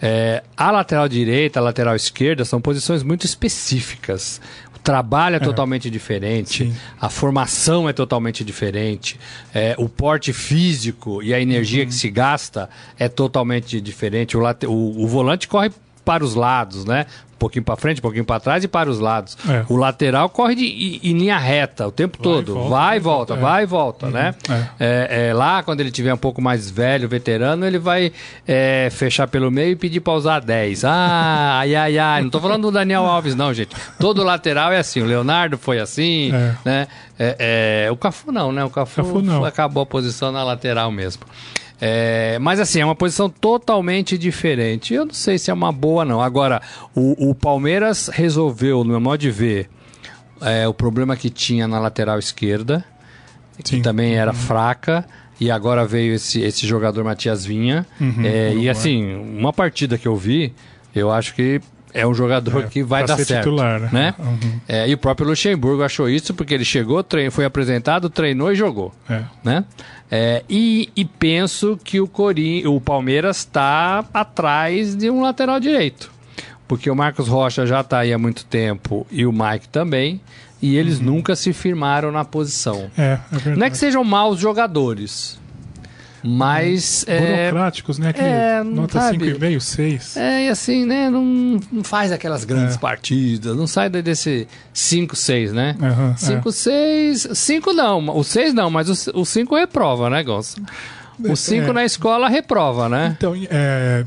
É, 0.00 0.42
a 0.56 0.70
lateral 0.70 1.08
direita, 1.08 1.58
a 1.58 1.62
lateral 1.62 1.96
esquerda 1.96 2.44
são 2.44 2.60
posições 2.60 3.02
muito 3.02 3.24
específicas. 3.26 4.40
Trabalho 4.82 5.36
é, 5.36 5.38
totalmente 5.38 5.88
diferente, 5.88 6.64
Sim. 6.64 6.76
a 7.00 7.08
formação 7.08 7.88
é 7.88 7.92
totalmente 7.92 8.42
diferente, 8.42 9.18
é, 9.54 9.74
o 9.78 9.88
porte 9.88 10.32
físico 10.32 11.22
e 11.22 11.32
a 11.32 11.40
energia 11.40 11.86
que 11.86 11.94
se 11.94 12.10
gasta 12.10 12.68
é 12.98 13.08
totalmente 13.08 13.80
diferente. 13.80 14.36
O, 14.36 14.40
late- 14.40 14.66
o- 14.66 14.72
o 15.00 15.06
volante 15.06 15.46
corre 15.46 15.70
para 16.04 16.24
os 16.24 16.34
lados, 16.34 16.84
né? 16.84 17.06
Pouquinho 17.42 17.64
para 17.64 17.74
frente, 17.74 17.98
um 17.98 18.02
pouquinho 18.02 18.24
para 18.24 18.38
trás 18.38 18.62
e 18.62 18.68
para 18.68 18.88
os 18.88 19.00
lados. 19.00 19.36
É. 19.48 19.64
O 19.68 19.76
lateral 19.76 20.28
corre 20.30 20.54
de, 20.54 20.64
em, 20.64 21.10
em 21.10 21.18
linha 21.18 21.36
reta 21.36 21.88
o 21.88 21.90
tempo 21.90 22.16
Vai 22.22 22.30
e 22.30 22.34
todo, 22.36 22.54
volta, 22.54 22.70
vai 22.70 22.96
e 22.96 23.00
volta, 23.00 23.34
volta, 23.34 23.34
é. 23.34 23.36
vai 23.50 23.62
e 23.62 23.66
volta, 23.66 24.10
né? 24.10 24.34
É, 24.78 25.28
é, 25.30 25.34
lá, 25.34 25.60
quando 25.64 25.80
ele 25.80 25.90
tiver 25.90 26.14
um 26.14 26.18
pouco 26.18 26.40
mais 26.40 26.70
velho, 26.70 27.08
veterano, 27.08 27.66
ele 27.66 27.80
vai 27.80 28.12
é, 28.46 28.88
fechar 28.92 29.26
pelo 29.26 29.50
meio 29.50 29.72
e 29.72 29.76
pedir 29.76 29.98
pra 29.98 30.12
usar 30.12 30.38
10. 30.40 30.84
Ah, 30.84 31.58
ai, 31.58 31.74
ai, 31.74 31.98
ai. 31.98 32.22
Não 32.22 32.30
tô 32.30 32.40
falando 32.40 32.62
do 32.62 32.70
Daniel 32.70 33.04
Alves, 33.06 33.34
não, 33.34 33.52
gente. 33.52 33.74
Todo 33.98 34.22
lateral 34.22 34.70
é 34.70 34.78
assim. 34.78 35.00
O 35.02 35.04
Leonardo 35.04 35.58
foi 35.58 35.80
assim, 35.80 36.32
É. 36.32 36.54
né? 36.64 36.88
É, 37.18 37.86
é, 37.86 37.90
o 37.90 37.96
Cafu 37.96 38.30
não, 38.30 38.52
né? 38.52 38.64
O 38.64 38.70
Cafu, 38.70 39.02
Cafu 39.02 39.20
não. 39.20 39.44
acabou 39.44 39.82
a 39.82 39.86
posição 39.86 40.30
na 40.30 40.44
lateral 40.44 40.90
mesmo. 40.92 41.22
É, 41.84 42.38
mas 42.38 42.60
assim, 42.60 42.80
é 42.80 42.84
uma 42.84 42.94
posição 42.94 43.28
totalmente 43.28 44.16
diferente. 44.16 44.94
Eu 44.94 45.04
não 45.04 45.12
sei 45.12 45.36
se 45.36 45.50
é 45.50 45.54
uma 45.54 45.72
boa, 45.72 46.04
não. 46.04 46.20
Agora, 46.22 46.62
o, 46.94 47.30
o 47.30 47.34
Palmeiras 47.34 48.06
resolveu, 48.06 48.84
no 48.84 48.90
meu 48.90 49.00
modo 49.00 49.18
de 49.18 49.32
ver, 49.32 49.68
é, 50.40 50.68
o 50.68 50.72
problema 50.72 51.16
que 51.16 51.28
tinha 51.28 51.66
na 51.66 51.80
lateral 51.80 52.20
esquerda, 52.20 52.84
que 53.64 53.70
Sim. 53.76 53.82
também 53.82 54.14
era 54.14 54.32
fraca. 54.32 55.04
E 55.40 55.50
agora 55.50 55.84
veio 55.84 56.14
esse, 56.14 56.40
esse 56.40 56.64
jogador 56.68 57.02
Matias 57.02 57.44
Vinha. 57.44 57.84
Uhum, 58.00 58.22
É, 58.24 58.54
e 58.54 58.70
assim, 58.70 59.16
uma 59.16 59.52
partida 59.52 59.98
que 59.98 60.06
eu 60.06 60.14
vi, 60.14 60.54
eu 60.94 61.10
acho 61.10 61.34
que 61.34 61.60
é 61.92 62.06
um 62.06 62.14
jogador 62.14 62.62
É, 62.64 62.66
que 62.68 62.82
vai 62.84 63.04
dar 63.04 63.16
certo. 63.16 63.40
titular, 63.42 63.80
né? 63.80 63.88
né? 63.92 64.14
Uhum. 64.20 64.60
É, 64.68 64.88
e 64.88 64.94
o 64.94 64.98
próprio 64.98 65.26
Luxemburgo 65.26 65.82
achou 65.82 66.08
isso 66.08 66.32
porque 66.32 66.54
ele 66.54 66.64
chegou, 66.64 67.02
trein- 67.02 67.28
foi 67.28 67.44
apresentado, 67.44 68.08
treinou 68.08 68.52
e 68.52 68.54
jogou 68.54 68.94
É. 69.10 69.22
né? 69.42 69.64
É, 70.14 70.44
e, 70.46 70.90
e 70.94 71.06
penso 71.06 71.80
que 71.82 71.98
o, 71.98 72.06
Cori 72.06 72.66
o 72.66 72.78
Palmeiras 72.78 73.38
está 73.38 74.04
atrás 74.12 74.94
de 74.94 75.08
um 75.08 75.22
lateral 75.22 75.58
direito. 75.58 76.12
Porque 76.68 76.90
o 76.90 76.94
Marcos 76.94 77.28
Rocha 77.28 77.66
já 77.66 77.80
está 77.80 78.00
aí 78.00 78.12
há 78.12 78.18
muito 78.18 78.44
tempo 78.44 79.06
e 79.10 79.24
o 79.24 79.32
Mike 79.32 79.68
também. 79.68 80.20
E 80.60 80.76
eles 80.76 81.00
nunca 81.00 81.34
se 81.34 81.54
firmaram 81.54 82.12
na 82.12 82.26
posição. 82.26 82.90
É, 82.96 83.18
é. 83.46 83.56
Não 83.56 83.66
é 83.66 83.70
que 83.70 83.76
sejam 83.78 84.04
maus 84.04 84.38
jogadores, 84.38 85.40
mas. 86.22 87.04
É, 87.08 87.48
Burocráticos, 87.50 87.98
né? 87.98 88.12
Que 88.12 88.20
é, 88.20 88.62
nota 88.62 89.00
sabe? 89.00 89.32
5,5, 89.34 89.60
6. 89.60 90.16
é, 90.16 90.46
e 90.46 90.48
assim, 90.48 90.84
né? 90.86 91.10
Não, 91.10 91.60
não 91.70 91.84
faz 91.84 92.12
aquelas 92.12 92.44
grandes 92.44 92.76
É. 92.76 92.78
partidas, 92.78 93.56
não 93.56 93.66
sai 93.66 93.88
desse 93.88 94.46
5, 94.72 95.14
6, 95.16 95.52
né? 95.52 95.76
Aham, 95.80 96.16
5, 96.16 96.52
6. 96.52 97.28
5 97.34 97.72
não, 97.72 98.08
o 98.16 98.22
6 98.24 98.54
não, 98.54 98.70
mas 98.70 98.88
o 99.08 99.24
5 99.24 99.54
reprova, 99.56 100.08
né, 100.10 100.22
Gonçalo? 100.22 100.66
O 101.28 101.36
5 101.36 101.70
É. 101.70 101.72
na 101.72 101.84
escola 101.84 102.28
reprova, 102.28 102.88
né? 102.88 103.14
Então, 103.16 103.34
é, 103.50 104.04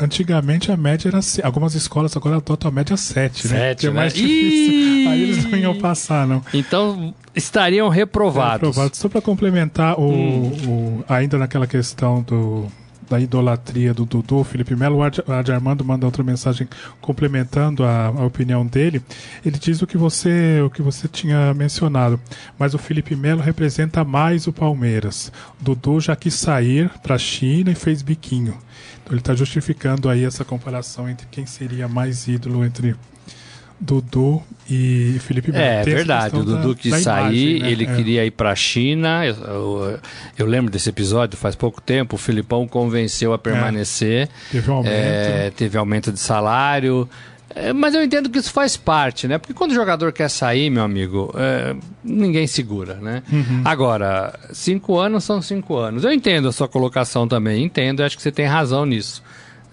antigamente 0.00 0.70
a 0.72 0.76
média 0.76 1.08
era. 1.08 1.22
se- 1.22 1.42
Algumas 1.42 1.74
escolas 1.74 2.16
agora 2.16 2.36
adotam 2.36 2.68
a 2.68 2.72
média 2.72 2.96
7, 2.96 3.48
né? 3.48 3.58
Sete, 3.58 3.80
Que 3.80 3.86
é 3.86 3.90
mais 3.90 4.12
né? 4.14 4.20
difícil. 4.20 4.72
Ih! 4.74 5.06
Aí 5.08 5.22
eles 5.22 5.44
não 5.44 5.58
iam 5.58 5.78
passar, 5.78 6.26
não. 6.26 6.42
Então 6.52 7.14
estariam 7.34 7.88
reprovados. 7.88 8.68
Aprovado. 8.70 8.96
Só 8.96 9.08
para 9.08 9.20
complementar, 9.20 9.98
o, 9.98 10.08
Hum. 10.10 10.52
o- 10.68 11.04
ainda 11.08 11.38
naquela 11.38 11.66
questão 11.66 12.22
do, 12.22 12.66
da 13.08 13.20
idolatria 13.20 13.94
do 13.94 14.04
Dudu, 14.04 14.44
Felipe 14.44 14.74
Melo, 14.74 14.98
o 14.98 15.32
Adi 15.32 15.52
Armando 15.52 15.84
manda 15.84 16.06
outra 16.06 16.22
mensagem 16.22 16.68
complementando 17.00 17.84
a, 17.84 18.06
a 18.06 18.24
opinião 18.24 18.66
dele. 18.66 19.02
Ele 19.44 19.58
diz 19.58 19.82
o 19.82 19.86
que 19.86 19.96
você 19.96 20.60
o 20.60 20.70
que 20.70 20.82
você 20.82 21.08
tinha 21.08 21.54
mencionado, 21.54 22.20
mas 22.58 22.74
o 22.74 22.78
Felipe 22.78 23.14
Melo 23.14 23.40
representa 23.40 24.04
mais 24.04 24.46
o 24.46 24.52
Palmeiras. 24.52 25.32
Dudu 25.60 26.00
já 26.00 26.16
quis 26.16 26.34
sair 26.34 26.90
para 27.02 27.14
a 27.14 27.18
China 27.18 27.70
e 27.70 27.74
fez 27.74 28.02
biquinho. 28.02 28.56
Então 29.02 29.12
ele 29.12 29.20
está 29.20 29.34
justificando 29.34 30.08
aí 30.08 30.24
essa 30.24 30.44
comparação 30.44 31.08
entre 31.08 31.26
quem 31.30 31.46
seria 31.46 31.86
mais 31.86 32.26
ídolo 32.26 32.64
entre 32.64 32.96
Dudu 33.78 34.42
e 34.70 35.16
Felipe 35.20 35.52
Melo. 35.52 35.62
É 35.64 35.82
verdade, 35.84 36.34
o 36.36 36.42
Dudu 36.42 36.68
da- 36.70 36.74
quis 36.74 36.90
da 36.92 36.98
sair, 36.98 37.56
imagem, 37.56 37.62
né? 37.62 37.70
ele 37.72 37.84
É. 37.84 37.94
queria 37.94 38.24
ir 38.26 38.30
para 38.30 38.50
a 38.50 38.56
China. 38.56 39.24
Eu, 39.26 39.34
eu- 39.34 39.98
eu 40.38 40.46
lembro 40.46 40.70
desse 40.70 40.88
episódio 40.88 41.36
faz 41.38 41.54
pouco 41.54 41.80
tempo. 41.80 42.16
O 42.16 42.18
Filipão 42.18 42.66
convenceu 42.66 43.32
a 43.32 43.38
permanecer. 43.38 44.28
Teve 44.50 44.70
um 44.70 44.74
aumento. 44.74 44.92
É, 44.92 45.50
teve 45.50 45.76
aumento 45.78 46.10
de 46.10 46.18
salário. 46.20 47.08
É, 47.54 47.72
mas 47.72 47.94
eu 47.94 48.02
entendo 48.02 48.28
que 48.28 48.38
isso 48.38 48.52
faz 48.52 48.76
parte, 48.76 49.26
né? 49.26 49.38
Porque 49.38 49.54
quando 49.54 49.70
o 49.70 49.74
jogador 49.74 50.12
quer 50.12 50.28
sair, 50.28 50.68
meu 50.68 50.82
amigo, 50.82 51.32
é, 51.36 51.74
ninguém 52.04 52.46
segura, 52.46 52.94
né? 52.96 53.22
Uhum. 53.32 53.62
Agora, 53.64 54.38
cinco 54.52 54.98
anos 54.98 55.24
são 55.24 55.40
cinco 55.40 55.76
anos. 55.76 56.04
Eu 56.04 56.12
entendo 56.12 56.48
a 56.48 56.52
sua 56.52 56.68
colocação 56.68 57.26
também, 57.26 57.64
entendo, 57.64 58.02
acho 58.02 58.14
que 58.16 58.22
você 58.22 58.32
tem 58.32 58.44
razão 58.46 58.84
nisso. 58.84 59.22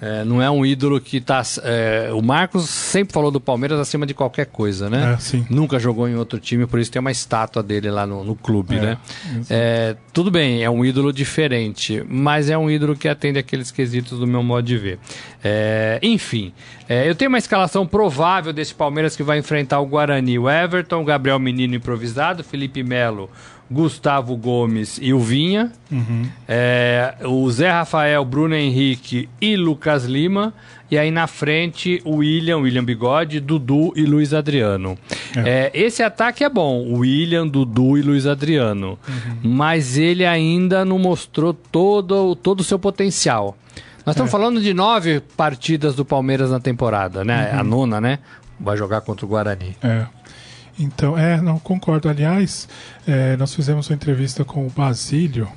É, 0.06 0.26
não 0.26 0.42
é 0.42 0.52
um 0.52 0.66
ídolo 0.66 1.00
que 1.00 1.22
tá. 1.22 1.42
é, 1.64 2.10
o 2.14 2.22
Marcos 2.22 2.70
sempre 2.70 3.14
falou 3.14 3.32
do 3.32 3.40
Palmeiras 3.40 3.80
acima 3.80 4.06
de 4.06 4.14
qualquer 4.14 4.48
coisa, 4.48 4.90
né? 4.90 5.14
É, 5.14 5.18
sim. 5.18 5.46
Nunca 5.50 5.80
jogou 5.80 6.10
em 6.10 6.16
outro 6.16 6.40
time, 6.40 6.68
por 6.68 6.78
isso 6.78 6.92
tem 6.92 7.00
uma 7.00 7.12
estátua 7.12 7.64
dele 7.64 7.90
lá 7.90 8.06
no, 8.06 8.22
no 8.22 8.36
clube, 8.36 8.76
É, 8.76 8.82
né? 8.82 8.98
É, 9.50 9.96
tudo 10.12 10.30
bem, 10.30 10.62
é 10.62 10.70
um 10.70 10.84
ídolo 10.84 11.14
diferente, 11.14 12.04
mas 12.10 12.50
é 12.50 12.58
um 12.58 12.70
ídolo 12.70 12.98
que 12.98 13.08
atende 13.08 13.40
aqueles 13.40 13.72
quesitos 13.72 14.20
do 14.20 14.28
meu 14.28 14.44
modo 14.44 14.66
de 14.66 14.78
ver. 14.78 15.00
É, 15.42 16.00
enfim, 16.04 16.52
eu 16.90 17.16
tenho 17.16 17.30
uma 17.30 17.38
escalação 17.38 17.88
provável 17.88 18.52
desse 18.52 18.74
Palmeiras 18.74 19.16
que 19.16 19.24
vai 19.24 19.40
enfrentar 19.40 19.80
o 19.80 19.86
Guarani, 19.86 20.38
o 20.38 20.50
Everton, 20.50 21.02
o 21.02 21.06
Gabriel 21.06 21.40
Menino 21.40 21.76
improvisado, 21.76 22.44
Felipe 22.44 22.84
Melo, 22.84 23.30
Gustavo 23.74 24.38
Gomes 24.38 25.00
e 25.02 25.14
o 25.14 25.20
Vinha. 25.20 25.72
É, 26.48 27.16
o 27.26 27.50
Zé 27.52 27.72
Rafael, 27.72 28.24
Bruno 28.24 28.56
Henrique 28.56 29.28
e 29.42 29.56
Lucas 29.56 30.06
Lima. 30.06 30.54
E 30.92 30.98
aí 30.98 31.10
na 31.10 31.26
frente 31.26 32.00
o 32.06 32.18
William, 32.18 32.58
William 32.60 32.84
Bigode, 32.84 33.40
Dudu 33.40 33.92
e 33.96 34.04
Luiz 34.04 34.34
Adriano. 34.34 34.96
É, 35.36 35.72
esse 35.74 36.04
ataque 36.04 36.44
é 36.44 36.50
bom, 36.50 36.84
o 36.84 37.00
William, 37.00 37.48
Dudu 37.48 37.98
e 37.98 38.04
Luiz 38.04 38.28
Adriano. 38.28 39.00
Mas 39.42 39.98
ele 39.98 40.24
ainda 40.24 40.86
não 40.86 41.00
mostrou 41.00 41.54
todo, 41.54 42.36
todo 42.36 42.60
o 42.60 42.64
seu 42.64 42.78
potencial. 42.78 43.58
Nós 44.06 44.16
estamos 44.16 44.32
falando 44.32 44.62
de 44.62 44.74
nove 44.74 45.22
partidas 45.36 45.96
do 45.96 46.06
Palmeiras 46.06 46.52
na 46.52 46.60
temporada, 46.60 47.24
né? 47.24 47.52
A 47.54 47.64
nona, 47.64 48.00
né? 48.00 48.20
Vai 48.60 48.78
jogar 48.78 49.02
contra 49.02 49.26
o 49.26 49.30
Guarani. 49.30 49.76
É. 49.82 50.06
Então, 50.80 51.18
é, 51.18 51.42
não 51.42 51.60
concordo. 51.60 52.10
Aliás, 52.10 52.68
é, 53.08 53.36
nós 53.38 53.54
fizemos 53.54 53.90
uma 53.90 53.96
entrevista 53.96 54.44
com 54.44 54.66
o 54.66 54.70
Basílio, 54.70 55.48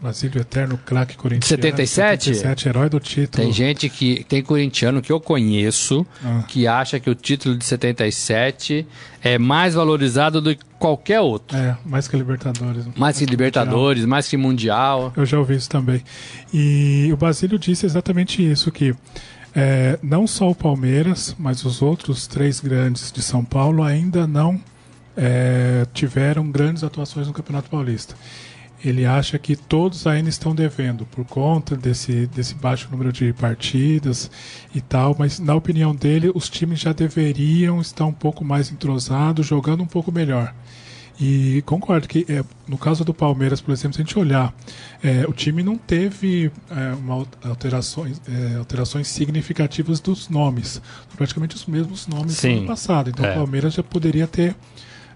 Basílio 0.00 0.40
Eterno, 0.40 0.78
craque 0.84 1.16
corintiano. 1.16 1.62
77? 1.62 2.24
77, 2.34 2.68
herói 2.68 2.88
do 2.88 2.98
título. 2.98 3.44
Tem 3.44 3.52
gente 3.52 3.88
que 3.88 4.24
tem 4.28 4.42
corintiano 4.42 5.00
que 5.00 5.12
eu 5.12 5.20
conheço 5.20 6.04
Ah. 6.24 6.42
que 6.48 6.66
acha 6.66 6.98
que 6.98 7.08
o 7.08 7.14
título 7.14 7.56
de 7.56 7.64
77 7.64 8.84
é 9.22 9.38
mais 9.38 9.74
valorizado 9.74 10.40
do 10.40 10.56
que 10.56 10.64
qualquer 10.78 11.20
outro. 11.20 11.56
É, 11.56 11.76
mais 11.84 12.08
que 12.08 12.16
Libertadores. 12.16 12.84
Mais 12.96 13.16
que 13.18 13.26
Libertadores, 13.26 14.04
mais 14.04 14.26
que 14.28 14.36
Mundial. 14.36 15.12
Eu 15.16 15.24
já 15.24 15.38
ouvi 15.38 15.54
isso 15.54 15.70
também. 15.70 16.02
E 16.52 17.08
o 17.12 17.16
Basílio 17.16 17.56
disse 17.58 17.86
exatamente 17.86 18.42
isso, 18.44 18.72
que 18.72 18.92
é, 19.54 19.98
não 20.02 20.26
só 20.26 20.50
o 20.50 20.54
Palmeiras, 20.54 21.36
mas 21.38 21.64
os 21.64 21.82
outros 21.82 22.26
três 22.26 22.60
grandes 22.60 23.12
de 23.12 23.22
São 23.22 23.44
Paulo 23.44 23.82
ainda 23.82 24.26
não 24.26 24.60
é, 25.16 25.86
tiveram 25.92 26.50
grandes 26.50 26.82
atuações 26.82 27.26
no 27.26 27.32
Campeonato 27.32 27.68
Paulista. 27.68 28.14
Ele 28.84 29.06
acha 29.06 29.38
que 29.38 29.54
todos 29.54 30.06
ainda 30.08 30.28
estão 30.28 30.54
devendo 30.54 31.06
por 31.06 31.24
conta 31.24 31.76
desse, 31.76 32.26
desse 32.26 32.54
baixo 32.54 32.88
número 32.90 33.12
de 33.12 33.32
partidas 33.32 34.28
e 34.74 34.80
tal, 34.80 35.14
mas 35.16 35.38
na 35.38 35.54
opinião 35.54 35.94
dele, 35.94 36.32
os 36.34 36.48
times 36.48 36.80
já 36.80 36.92
deveriam 36.92 37.80
estar 37.80 38.06
um 38.06 38.12
pouco 38.12 38.44
mais 38.44 38.72
entrosados, 38.72 39.46
jogando 39.46 39.84
um 39.84 39.86
pouco 39.86 40.10
melhor. 40.10 40.52
E 41.24 41.62
concordo 41.62 42.08
que 42.08 42.26
é, 42.28 42.42
no 42.66 42.76
caso 42.76 43.04
do 43.04 43.14
Palmeiras, 43.14 43.60
por 43.60 43.70
exemplo, 43.70 43.94
se 43.94 44.02
a 44.02 44.04
gente 44.04 44.18
olhar, 44.18 44.52
é, 45.04 45.24
o 45.28 45.32
time 45.32 45.62
não 45.62 45.78
teve 45.78 46.50
é, 46.68 46.94
uma 46.94 47.14
al- 47.14 47.28
alterações, 47.44 48.20
é, 48.28 48.56
alterações 48.56 49.06
significativas 49.06 50.00
dos 50.00 50.28
nomes. 50.28 50.82
Praticamente 51.16 51.54
os 51.54 51.64
mesmos 51.66 52.08
nomes 52.08 52.34
do 52.34 52.40
Sim. 52.40 52.58
ano 52.58 52.66
passado. 52.66 53.10
Então 53.10 53.24
É. 53.24 53.30
o 53.30 53.34
Palmeiras 53.36 53.74
já 53.74 53.84
poderia 53.84 54.26
ter 54.26 54.56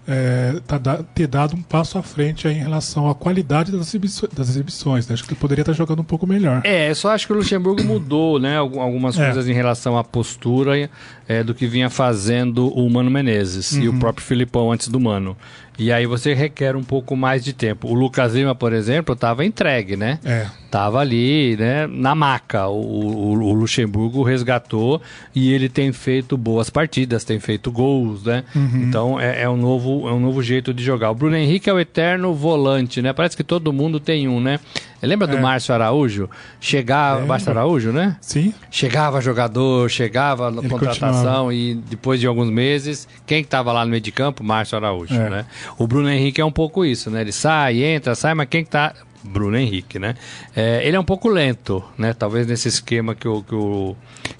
é, 0.07 0.61
tá 0.65 0.79
ter 1.13 1.27
dado 1.27 1.53
um 1.53 1.61
passo 1.61 1.97
à 1.97 2.01
frente 2.01 2.47
em 2.47 2.53
relação 2.53 3.09
à 3.09 3.13
qualidade 3.13 3.73
das, 3.73 3.93
exibições, 3.93 5.05
né? 5.05 5.13
Acho 5.13 5.23
que 5.25 5.31
ele 5.31 5.39
poderia 5.39 5.63
estar 5.63 5.73
jogando 5.73 5.99
um 5.99 6.05
pouco 6.05 6.25
melhor. 6.25 6.61
É, 6.63 6.89
eu 6.89 6.95
só 6.95 7.11
acho 7.11 7.27
que 7.27 7.33
o 7.33 7.35
Luxemburgo 7.35 7.83
mudou 7.83 8.39
né, 8.39 8.57
algumas 8.57 9.19
é. 9.19 9.25
coisas 9.25 9.49
em 9.49 9.53
relação 9.53 9.97
à 9.97 10.03
postura 10.05 10.89
é, 11.27 11.43
do 11.43 11.53
que 11.53 11.67
vinha 11.67 11.89
fazendo 11.89 12.69
o 12.69 12.89
Mano 12.89 13.11
Menezes 13.11 13.73
uhum. 13.73 13.81
e 13.81 13.89
o 13.89 13.91
uhum. 13.91 13.99
próprio 13.99 14.25
Filipão 14.25 14.71
antes 14.71 14.87
do 14.87 14.97
Mano. 14.97 15.35
E 15.77 15.91
aí 15.91 16.05
você 16.05 16.33
requer 16.33 16.75
um 16.75 16.83
pouco 16.83 17.15
mais 17.15 17.43
de 17.43 17.53
tempo. 17.53 17.87
O 17.87 17.93
Lucas 17.93 18.33
Lima, 18.33 18.55
por 18.55 18.73
exemplo, 18.73 19.13
estava 19.13 19.45
entregue, 19.45 19.95
né? 19.95 20.19
É. 20.25 20.47
Tava 20.69 20.99
ali, 20.99 21.55
né, 21.57 21.87
na 21.87 22.13
maca. 22.13 22.67
O, 22.67 22.81
o, 22.81 23.31
o, 23.31 23.53
Luxemburgo 23.53 24.21
resgatou 24.21 25.01
e 25.33 25.53
ele 25.53 25.69
tem 25.69 25.93
feito 25.93 26.37
boas 26.37 26.69
partidas, 26.69 27.23
tem 27.23 27.39
feito 27.39 27.71
gols, 27.71 28.23
né? 28.23 28.43
Uhum. 28.55 28.83
Então 28.83 29.19
é, 29.19 29.43
é, 29.43 29.49
um 29.49 29.55
novo, 29.55 30.07
é 30.09 30.11
um 30.11 30.19
novo 30.19 30.43
jeito 30.43 30.73
de 30.73 30.83
jogar. 30.83 31.09
O 31.11 31.15
Bruno 31.15 31.35
Henrique 31.35 31.69
é 31.69 31.73
o 31.73 31.79
eterno 31.79 32.33
volante, 32.33 33.01
né? 33.01 33.13
Parece 33.13 33.37
que 33.37 33.43
todo 33.43 33.71
mundo 33.71 33.99
tem 33.99 34.27
um, 34.27 34.41
né? 34.41 34.59
Lembra 35.01 35.27
do 35.27 35.37
é. 35.37 35.39
Márcio 35.39 35.73
Araújo? 35.73 36.29
Chegava, 36.59 37.19
Lembra. 37.19 37.27
Márcio 37.27 37.51
Araújo, 37.51 37.91
né? 37.91 38.17
Sim. 38.19 38.53
Chegava 38.71 39.21
jogador, 39.21 39.89
chegava 39.89 40.49
na 40.49 40.67
contratação 40.67 41.45
continuava. 41.45 41.53
e 41.53 41.75
depois 41.75 42.19
de 42.19 42.25
alguns 42.25 42.49
meses, 42.49 43.07
quem 43.25 43.41
estava 43.41 43.71
lá 43.71 43.85
no 43.85 43.91
meio 43.91 44.01
de 44.01 44.11
campo? 44.11 44.43
Márcio 44.43 44.75
Araújo, 44.75 45.13
é. 45.13 45.29
né? 45.29 45.45
O 45.77 45.87
Bruno 45.87 46.09
Henrique 46.09 46.41
é 46.41 46.45
um 46.45 46.51
pouco 46.51 46.83
isso, 46.83 47.11
né? 47.11 47.21
Ele 47.21 47.31
sai, 47.31 47.83
entra, 47.83 48.15
sai, 48.15 48.33
mas 48.33 48.47
quem 48.49 48.63
está 48.63 48.93
Bruno 49.27 49.57
Henrique, 49.57 49.99
né? 49.99 50.15
É, 50.55 50.85
ele 50.87 50.95
é 50.95 50.99
um 50.99 51.03
pouco 51.03 51.27
lento, 51.29 51.83
né? 51.97 52.13
Talvez 52.13 52.47
nesse 52.47 52.67
esquema 52.67 53.13
que 53.13 53.27
o, 53.27 53.43
que 53.43 53.55
o, 53.55 53.95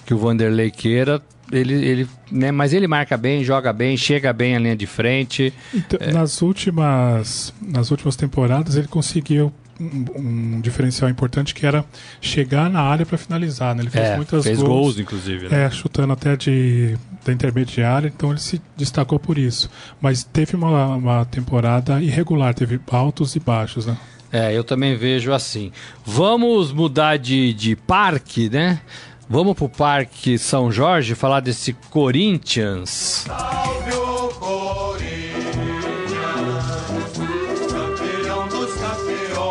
que 0.06 0.14
o 0.14 0.18
Vanderlei 0.18 0.70
queira, 0.70 1.22
ele, 1.52 1.74
ele, 1.74 2.08
né? 2.30 2.50
Mas 2.50 2.72
ele 2.72 2.86
marca 2.86 3.16
bem, 3.16 3.44
joga 3.44 3.72
bem, 3.72 3.96
chega 3.96 4.32
bem 4.32 4.56
à 4.56 4.58
linha 4.58 4.76
de 4.76 4.86
frente. 4.86 5.52
Então, 5.74 5.98
é... 6.00 6.12
Nas 6.12 6.42
últimas, 6.42 7.54
nas 7.60 7.90
últimas 7.90 8.16
temporadas 8.16 8.76
ele 8.76 8.88
conseguiu 8.88 9.52
um, 9.80 10.04
um, 10.16 10.60
diferencial 10.60 11.08
importante 11.08 11.54
que 11.54 11.64
era 11.64 11.84
chegar 12.20 12.68
na 12.68 12.80
área 12.80 13.06
para 13.06 13.16
finalizar. 13.16 13.74
Né? 13.74 13.82
Ele 13.82 13.90
fez 13.90 14.08
é, 14.08 14.16
muitas 14.16 14.44
fez 14.44 14.58
gols, 14.58 14.68
gols 14.68 14.98
inclusive. 14.98 15.48
Né? 15.48 15.64
É, 15.64 15.70
chutando 15.70 16.12
até 16.12 16.36
de 16.36 16.96
da 17.24 17.32
intermediária, 17.32 18.08
então 18.14 18.30
ele 18.30 18.40
se 18.40 18.60
destacou 18.76 19.18
por 19.18 19.38
isso. 19.38 19.70
Mas 20.00 20.24
teve 20.24 20.56
uma, 20.56 20.96
uma 20.96 21.24
temporada 21.24 22.00
irregular, 22.00 22.54
teve 22.54 22.80
altos 22.90 23.36
e 23.36 23.40
baixos, 23.40 23.86
né? 23.86 23.96
É, 24.32 24.56
eu 24.56 24.62
também 24.62 24.96
vejo 24.96 25.32
assim. 25.32 25.72
Vamos 26.04 26.72
mudar 26.72 27.16
de, 27.16 27.52
de 27.54 27.74
parque, 27.74 28.50
né? 28.50 28.80
Vamos 29.28 29.54
pro 29.54 29.68
Parque 29.68 30.38
São 30.38 30.72
Jorge 30.72 31.14
falar 31.14 31.40
desse 31.40 31.74
Corinthians. 31.90 33.24
Salve 33.26 33.94
o 33.94 34.08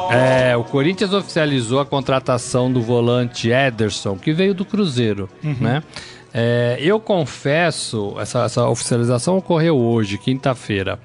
É, 0.09 0.55
o 0.55 0.63
Corinthians 0.63 1.13
oficializou 1.13 1.79
a 1.79 1.85
contratação 1.85 2.71
do 2.71 2.81
volante 2.81 3.49
Ederson, 3.49 4.17
que 4.17 4.31
veio 4.31 4.53
do 4.53 4.63
Cruzeiro, 4.63 5.29
uhum. 5.43 5.55
né? 5.59 5.83
É, 6.33 6.77
eu 6.79 6.99
confesso, 6.99 8.15
essa, 8.19 8.43
essa, 8.43 8.67
oficialização 8.67 9.37
ocorreu 9.37 9.77
hoje, 9.77 10.17
quinta-feira, 10.17 10.99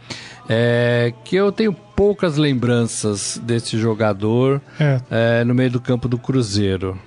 é, 0.49 1.13
que 1.25 1.37
eu 1.37 1.51
tenho 1.51 1.73
poucas 2.03 2.37
lembranças 2.37 3.41
desse 3.45 3.79
jogador 3.79 4.61
é. 4.81 5.01
é 5.09 5.45
no 5.45 5.55
meio 5.55 5.71
do 5.71 5.81
campo 5.81 6.09
do 6.09 6.19
Cruzeiro. 6.19 6.99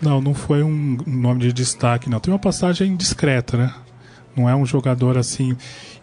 Não, 0.00 0.20
não 0.20 0.32
foi 0.32 0.62
um 0.62 0.96
nome 1.04 1.40
de 1.40 1.52
destaque, 1.52 2.08
não. 2.08 2.20
Tem 2.20 2.32
uma 2.32 2.38
passagem 2.38 2.94
discreta, 2.94 3.56
né? 3.56 3.74
Não 4.36 4.48
é 4.48 4.54
um 4.54 4.64
jogador 4.64 5.18
assim. 5.18 5.56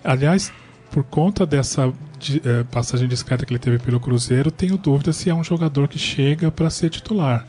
Aliás, 0.03 0.51
por 0.91 1.01
conta 1.05 1.45
dessa 1.45 1.93
de, 2.19 2.41
é, 2.43 2.65
passagem 2.65 3.07
discreta 3.07 3.45
que 3.45 3.53
ele 3.53 3.59
teve 3.59 3.79
pelo 3.79 4.01
Cruzeiro, 4.01 4.51
tenho 4.51 4.77
dúvida 4.77 5.13
se 5.13 5.29
é 5.29 5.33
um 5.33 5.45
jogador 5.45 5.87
que 5.87 5.97
chega 5.97 6.51
para 6.51 6.69
ser 6.69 6.89
titular. 6.89 7.47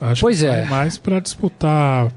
Acho 0.00 0.22
pois 0.22 0.40
que 0.40 0.46
é. 0.46 0.64
mais 0.64 0.96
para 0.96 1.20
disputar 1.20 2.10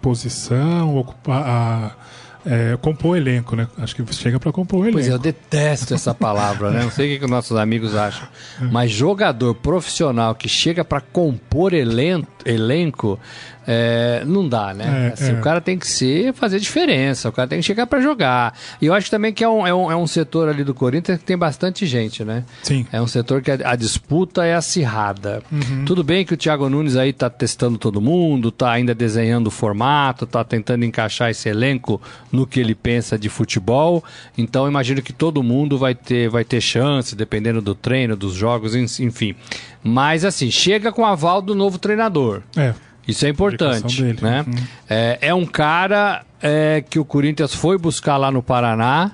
posição, 0.00 0.96
ocupar 0.96 1.46
a 1.46 1.96
é, 2.44 2.76
compor 2.80 3.16
elenco, 3.16 3.54
né? 3.54 3.68
Acho 3.78 3.94
que 3.94 4.14
chega 4.14 4.38
para 4.38 4.52
compor 4.52 4.80
elenco. 4.80 4.94
Pois 4.94 5.08
é, 5.08 5.12
eu 5.12 5.18
detesto 5.18 5.94
essa 5.94 6.14
palavra, 6.14 6.70
né? 6.70 6.82
Não 6.82 6.90
sei 6.90 7.16
o 7.16 7.20
que, 7.20 7.26
nossos 7.26 7.56
amigos 7.56 7.94
acham. 7.94 8.26
Mas 8.70 8.90
jogador 8.90 9.54
profissional 9.54 10.34
que 10.34 10.48
chega 10.48 10.84
para 10.84 11.00
compor 11.00 11.72
elenco, 11.72 12.28
elenco 12.44 13.18
é, 13.66 14.22
não 14.26 14.48
dá, 14.48 14.74
né? 14.74 15.08
É, 15.08 15.12
assim, 15.12 15.30
é. 15.30 15.38
O 15.38 15.40
cara 15.40 15.60
tem 15.60 15.78
que 15.78 15.86
ser, 15.86 16.32
fazer 16.32 16.58
diferença, 16.58 17.28
o 17.28 17.32
cara 17.32 17.48
tem 17.48 17.60
que 17.60 17.64
chegar 17.64 17.86
para 17.86 18.00
jogar. 18.00 18.54
E 18.80 18.86
eu 18.86 18.94
acho 18.94 19.10
também 19.10 19.32
que 19.32 19.44
é 19.44 19.48
um, 19.48 19.66
é, 19.66 19.72
um, 19.72 19.92
é 19.92 19.96
um 19.96 20.06
setor 20.06 20.48
ali 20.48 20.64
do 20.64 20.74
Corinthians 20.74 21.18
que 21.18 21.24
tem 21.24 21.36
bastante 21.36 21.86
gente, 21.86 22.24
né? 22.24 22.44
Sim. 22.62 22.86
É 22.92 23.00
um 23.00 23.06
setor 23.06 23.40
que 23.40 23.50
a, 23.50 23.58
a 23.64 23.76
disputa 23.76 24.44
é 24.44 24.54
acirrada. 24.54 25.42
Uhum. 25.50 25.84
Tudo 25.84 26.02
bem 26.02 26.24
que 26.24 26.34
o 26.34 26.36
Thiago 26.36 26.68
Nunes 26.68 26.96
aí 26.96 27.12
tá 27.12 27.30
testando 27.30 27.78
todo 27.78 28.00
mundo, 28.00 28.50
tá 28.50 28.70
ainda 28.70 28.94
desenhando 28.94 29.46
o 29.46 29.50
formato, 29.50 30.26
tá 30.26 30.42
tentando 30.42 30.84
encaixar 30.84 31.30
esse 31.30 31.48
elenco 31.48 32.00
no 32.32 32.46
que 32.46 32.58
ele 32.58 32.74
pensa 32.74 33.18
de 33.18 33.28
futebol. 33.28 34.02
Então 34.36 34.66
imagino 34.66 35.02
que 35.02 35.12
todo 35.12 35.42
mundo 35.42 35.76
vai 35.76 35.94
ter, 35.94 36.30
vai 36.30 36.44
ter 36.44 36.60
chance, 36.60 37.14
dependendo 37.14 37.60
do 37.60 37.74
treino, 37.74 38.16
dos 38.16 38.32
jogos, 38.32 38.74
enfim. 38.74 39.36
Mas 39.84 40.24
assim, 40.24 40.50
chega 40.50 40.90
com 40.90 41.04
aval 41.04 41.42
do 41.42 41.54
novo 41.54 41.78
treinador. 41.78 42.42
É. 42.56 42.74
Isso 43.06 43.26
é 43.26 43.28
importante, 43.28 44.02
né? 44.22 44.44
Uhum. 44.46 44.64
É, 44.88 45.18
é, 45.20 45.34
um 45.34 45.44
cara 45.44 46.24
é, 46.40 46.84
que 46.88 46.98
o 46.98 47.04
Corinthians 47.04 47.52
foi 47.52 47.76
buscar 47.76 48.16
lá 48.16 48.30
no 48.30 48.42
Paraná, 48.42 49.10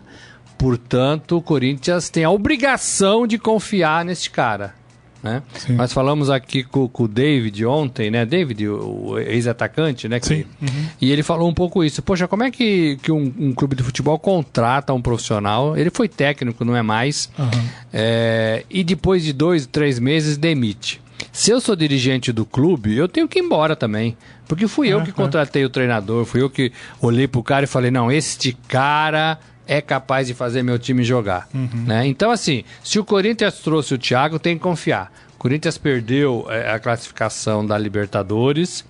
portanto, 0.59 1.39
o 1.39 1.43
Corinthians 1.43 2.11
tem 2.11 2.23
a 2.23 2.31
obrigação 2.31 3.27
de 3.27 3.39
confiar 3.39 4.05
nesse 4.05 4.29
cara. 4.29 4.75
Né? 5.29 5.43
Nós 5.71 5.93
falamos 5.93 6.31
aqui 6.31 6.65
com, 6.65 6.89
com, 6.89 7.05
o 7.05 7.09
David 7.09 7.65
ontem, 7.67 8.11
né? 8.11 8.25
David, 8.25 8.67
o, 8.67 9.11
o 9.11 9.19
ex-atacante, 9.19 10.09
né? 10.09 10.19
Sim. 10.23 10.45
Uhum. 10.61 10.87
E 11.01 11.11
ele 11.13 11.23
falou 11.23 11.49
um 11.49 11.55
pouco 11.55 11.85
isso. 11.85 12.01
Poxa, 12.03 12.27
como 12.27 12.43
é 12.43 12.51
que, 12.51 12.97
que 13.03 13.13
um, 13.13 13.33
um, 13.39 13.53
clube 13.53 13.77
de 13.77 13.83
futebol 13.83 14.19
contrata 14.19 14.93
um 14.95 15.03
profissional? 15.03 15.77
Ele 15.77 15.91
foi 15.91 16.09
técnico, 16.09 16.65
não 16.65 16.75
é 16.75 16.83
mais. 16.83 17.31
Uhum. 17.39 17.69
É, 17.93 18.65
e 18.71 18.83
depois 18.83 19.23
de 19.23 19.33
dois, 19.33 19.67
três 19.67 19.99
meses 19.99 20.37
demite. 20.37 21.01
Se 21.33 21.51
eu 21.51 21.61
sou 21.61 21.77
dirigente 21.77 22.33
do 22.33 22.47
clube, 22.47 22.97
eu 22.97 23.09
tenho 23.09 23.29
que 23.29 23.39
ir 23.39 23.43
embora 23.43 23.77
também. 23.77 24.17
Porque 24.47 24.67
fui 24.67 24.89
eu 24.89 25.03
que 25.03 25.13
contratei 25.13 25.65
o 25.65 25.69
treinador, 25.69 26.25
fui 26.25 26.41
eu 26.41 26.49
que 26.49 26.73
olhei 27.03 27.29
pro 27.29 27.43
cara 27.43 27.65
e 27.65 27.69
falei: 27.69 27.91
não, 27.91 28.11
este 28.11 28.57
cara 28.67 29.39
é 29.69 29.83
capaz 29.83 30.27
de 30.27 30.35
fazer 30.35 30.63
meu 30.63 30.79
time 30.79 31.05
jogar. 31.05 31.47
Uhum. 31.55 31.85
Né? 31.87 32.07
Então, 32.07 32.31
assim, 32.31 32.65
se 32.83 32.99
o 32.99 33.05
Corinthians 33.05 33.59
trouxe 33.59 33.95
o 33.95 33.99
Thiago, 33.99 34.39
tem 34.39 34.57
que 34.57 34.63
confiar. 34.63 35.13
O 35.35 35.39
Corinthians 35.39 35.77
perdeu 35.77 36.47
é, 36.49 36.71
a 36.73 36.81
classificação 36.81 37.65
da 37.65 37.77
Libertadores, 37.79 38.85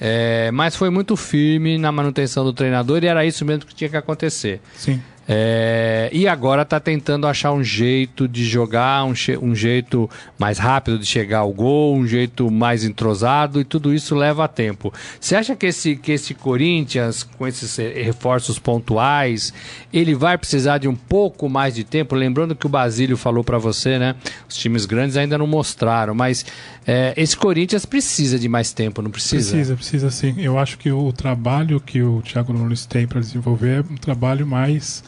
é, 0.00 0.50
mas 0.52 0.76
foi 0.76 0.88
muito 0.88 1.16
firme 1.16 1.76
na 1.76 1.92
manutenção 1.92 2.44
do 2.44 2.52
treinador 2.52 3.04
e 3.04 3.06
era 3.08 3.26
isso 3.26 3.44
mesmo 3.44 3.66
que 3.66 3.74
tinha 3.74 3.90
que 3.90 3.96
acontecer. 3.96 4.60
Sim. 4.76 5.02
É, 5.32 6.10
e 6.12 6.26
agora 6.26 6.62
está 6.62 6.80
tentando 6.80 7.24
achar 7.24 7.52
um 7.52 7.62
jeito 7.62 8.26
de 8.26 8.44
jogar, 8.44 9.04
um, 9.04 9.14
um, 9.40 9.54
jeito 9.54 10.10
mais 10.36 10.58
rápido 10.58 10.98
de 10.98 11.06
chegar 11.06 11.38
ao 11.38 11.52
gol, 11.52 11.96
um 11.96 12.04
jeito 12.04 12.50
mais 12.50 12.82
entrosado, 12.82 13.60
e 13.60 13.64
tudo 13.64 13.94
isso 13.94 14.16
leva 14.16 14.48
tempo. 14.48 14.92
Você 15.20 15.36
acha 15.36 15.54
que 15.54 15.66
esse, 15.66 15.94
que 15.94 16.10
esse 16.10 16.34
Corinthians, 16.34 17.22
com 17.22 17.46
esses 17.46 17.76
reforços 17.76 18.58
pontuais, 18.58 19.54
ele 19.92 20.16
vai 20.16 20.36
precisar 20.36 20.78
de 20.78 20.88
um 20.88 20.96
pouco 20.96 21.48
mais 21.48 21.76
de 21.76 21.84
tempo? 21.84 22.16
Lembrando 22.16 22.56
que 22.56 22.66
o 22.66 22.68
Basílio 22.68 23.16
falou 23.16 23.44
para 23.44 23.56
você, 23.56 24.00
né? 24.00 24.16
Os 24.48 24.56
times 24.56 24.84
grandes 24.84 25.16
ainda 25.16 25.38
não 25.38 25.46
mostraram, 25.46 26.12
mas 26.12 26.44
é, 26.84 27.14
esse 27.16 27.36
Corinthians 27.36 27.86
precisa 27.86 28.36
de 28.36 28.48
mais 28.48 28.72
tempo, 28.72 29.00
não 29.00 29.12
precisa? 29.12 29.52
Precisa, 29.52 29.76
precisa 29.76 30.10
sim. 30.10 30.34
Eu 30.38 30.58
acho 30.58 30.76
que 30.76 30.90
o 30.90 31.12
trabalho 31.12 31.80
que 31.80 32.02
o 32.02 32.20
Thiago 32.20 32.52
Nunes 32.52 32.84
tem 32.84 33.06
para 33.06 33.20
desenvolver 33.20 33.78
é 33.78 33.92
um 33.92 33.96
trabalho 33.96 34.44
mais 34.44 35.04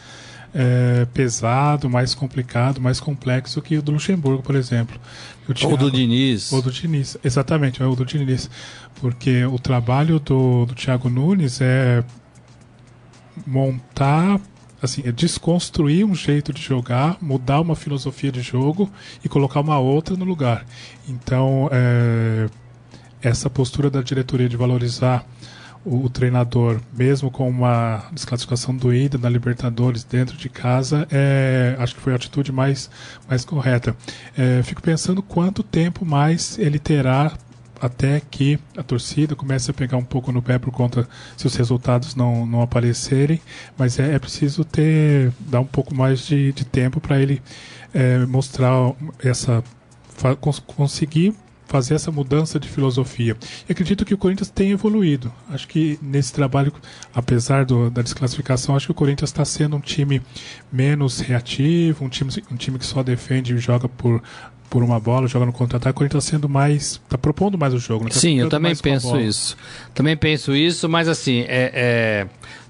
é, 0.55 1.07
pesado, 1.13 1.89
mais 1.89 2.15
complicado, 2.15 2.81
mais 2.81 3.01
complexo 3.01 3.63
que 3.63 3.77
o 3.77 3.83
do 3.83 3.93
Luxemburgo, 3.93 4.43
por 4.43 4.55
exemplo. 4.55 5.01
Thiago, 5.55 5.73
ou 5.73 5.79
do 5.79 5.91
Diniz. 5.91 6.53
Ou 6.53 6.63
do 6.63 6.71
Diniz, 6.71 7.17
exatamente, 7.25 7.83
é 7.83 7.87
o 7.87 7.95
do 7.97 8.05
Diniz. 8.05 8.51
Porque 9.01 9.45
o 9.45 9.59
trabalho 9.59 10.21
do, 10.21 10.67
do 10.67 10.75
Thiago 10.75 11.09
Nunes 11.09 11.61
é 11.61 12.05
montar, 13.47 14.41
assim, 14.81 15.03
é 15.05 15.11
desconstruir 15.11 16.05
um 16.05 16.15
jeito 16.15 16.53
de 16.53 16.63
jogar, 16.63 17.17
mudar 17.21 17.61
uma 17.61 17.75
filosofia 17.75 18.31
de 18.31 18.43
jogo 18.43 18.91
e 19.25 19.29
colocar 19.29 19.61
uma 19.61 19.79
outra 19.79 20.17
no 20.17 20.25
lugar. 20.25 20.67
Então, 21.09 21.69
é, 21.73 22.49
essa 23.23 23.49
postura 23.49 23.89
da 23.89 24.03
diretoria 24.03 24.49
de 24.49 24.57
valorizar 24.57 25.27
o, 25.85 26.09
treinador, 26.09 26.81
mesmo 26.93 27.31
com 27.31 27.49
uma 27.49 28.05
desclassificação 28.13 28.77
doída 28.77 29.19
na 29.19 29.29
Libertadores 29.29 30.05
dentro 30.05 30.37
de 30.37 30.49
casa, 30.49 31.07
é, 31.11 31.77
acho 31.79 31.95
que 31.95 32.01
foi 32.01 32.13
a 32.13 32.17
atitude 32.17 32.53
mais, 32.53 32.91
mais 33.29 33.45
correta. 33.45 33.97
É, 34.37 34.63
fico 34.63 34.81
pensando 34.81 35.23
quanto 35.23 35.63
tempo 35.63 36.05
mais 36.05 36.59
ele 36.59 36.79
terá 36.79 37.33
até 37.81 38.21
que 38.21 38.61
a 38.77 38.83
torcida 38.83 39.35
comece 39.35 39.73
a 39.73 39.75
pegar 39.75 39.97
um 39.97 40.05
pouco 40.05 40.31
no 40.31 40.41
pé 40.41 40.57
por 40.57 40.71
conta 40.71 41.09
se 41.37 41.49
os 41.49 41.57
resultados 41.57 42.15
não, 42.15 42.47
não 42.47 42.63
aparecerem, 42.63 43.41
mas 43.77 43.99
é, 43.99 44.15
é 44.15 44.19
preciso 44.21 44.65
ter 44.65 45.33
dar 45.41 45.59
um 45.61 45.67
pouco 45.67 45.93
mais 45.93 46.21
de, 46.21 46.53
de 46.53 46.65
tempo 46.65 47.01
para 47.01 47.21
ele 47.21 47.43
é, 47.93 48.19
mostrar 48.27 48.73
essa 49.19 49.65
cons 50.41 50.61
conseguir 50.61 51.35
fazer 51.73 51.95
essa 51.95 52.13
mudança 52.13 52.61
de 52.61 52.69
filosofia. 52.69 53.35
E 53.67 53.73
acredito 53.73 54.05
que 54.05 54.13
o 54.13 54.19
Corinthians 54.19 54.51
tem 54.51 54.73
evoluído. 54.73 55.33
Acho 55.49 55.67
que 55.67 55.99
nesse 56.03 56.31
trabalho, 56.31 56.71
apesar 57.15 57.65
do, 57.65 57.89
da 57.89 58.03
desclassificação, 58.03 58.77
acho 58.77 58.89
que 58.89 58.93
o 58.93 58.95
Corinthians 58.95 59.31
está 59.31 59.43
sendo 59.43 59.77
um 59.77 59.81
time 59.81 60.21
menos 60.71 61.21
reativo, 61.21 62.05
um 62.05 62.11
time, 62.11 62.31
um 62.51 62.57
time 62.57 62.79
que 62.79 62.85
só 62.85 63.03
defende 63.03 63.55
e 63.55 63.59
joga 63.59 63.89
por 63.89 64.23
por 64.69 64.83
uma 64.83 64.99
bola, 64.99 65.29
joga 65.29 65.45
no 65.45 65.53
contra-ataque, 65.53 65.91
o 65.91 65.99
Corinthians 65.99 66.25
está 66.25 66.37
sendo 66.37 66.49
mais. 66.49 66.93
está 66.93 67.19
propondo 67.19 67.59
mais 67.59 67.75
o 67.75 67.79
jogo. 67.79 68.05
Né? 68.05 68.11
Tá 68.11 68.19
Sim, 68.19 68.41
eu 68.41 68.49
também 68.49 68.75
penso 68.75 69.21
isso. 69.21 69.55
Também 69.93 70.17
penso 70.17 70.57
isso, 70.57 70.89
mas 70.89 71.09
assim, 71.09 71.41
é, 71.41 71.71
é, 71.75 72.27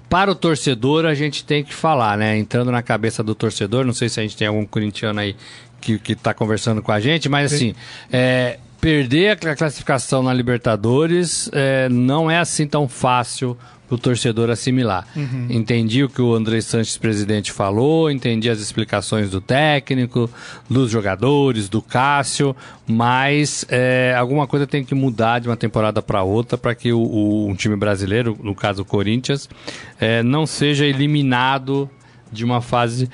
para 0.09 0.29
o 0.29 0.35
torcedor 0.35 1.05
a 1.05 1.13
gente 1.13 1.45
tem 1.45 1.63
que 1.63 1.73
falar, 1.73 2.17
né? 2.17 2.37
Entrando 2.37 2.73
na 2.73 2.81
cabeça 2.81 3.23
do 3.23 3.33
torcedor, 3.33 3.85
não 3.85 3.93
sei 3.93 4.09
se 4.09 4.19
a 4.19 4.23
gente 4.23 4.35
tem 4.35 4.47
algum 4.47 4.65
corintiano 4.65 5.21
aí 5.21 5.33
que 5.79 6.11
está 6.11 6.33
conversando 6.33 6.81
com 6.81 6.91
a 6.91 6.99
gente, 6.99 7.29
mas 7.29 7.51
Sim. 7.51 7.55
assim, 7.55 7.75
é, 8.11 8.59
perder 8.83 9.29
a 9.47 9.55
classificação 9.55 10.21
na 10.21 10.33
Libertadores 10.33 11.49
é, 11.53 11.87
não 11.87 12.29
é 12.29 12.37
assim 12.37 12.67
tão 12.67 12.85
fácil 12.85 13.57
para 13.87 13.95
o 13.95 13.97
torcedor 13.97 14.49
assimilar. 14.49 15.07
Uhum. 15.15 15.47
Entendi 15.49 16.03
o 16.03 16.09
que 16.09 16.21
o 16.21 16.35
André 16.35 16.59
Sanches, 16.59 16.97
presidente, 16.97 17.53
falou, 17.53 18.11
entendi 18.11 18.49
as 18.49 18.59
explicações 18.59 19.29
do 19.29 19.39
técnico, 19.39 20.29
dos 20.69 20.91
jogadores, 20.91 21.69
do 21.69 21.81
Cássio, 21.81 22.53
mas 22.85 23.65
é, 23.69 24.13
alguma 24.17 24.47
coisa 24.47 24.67
tem 24.67 24.83
que 24.83 24.93
mudar 24.93 25.39
de 25.39 25.47
uma 25.47 25.55
temporada 25.55 26.01
para 26.01 26.21
outra 26.21 26.57
para 26.57 26.75
que 26.75 26.91
o, 26.91 26.99
o, 26.99 27.47
um 27.47 27.55
time 27.55 27.77
brasileiro, 27.77 28.37
no 28.43 28.53
caso 28.53 28.81
o 28.81 28.85
Corinthians, 28.85 29.49
é, 29.97 30.21
não 30.21 30.45
seja 30.45 30.85
eliminado 30.85 31.89
de 32.29 32.43
uma 32.43 32.59
fase 32.59 33.09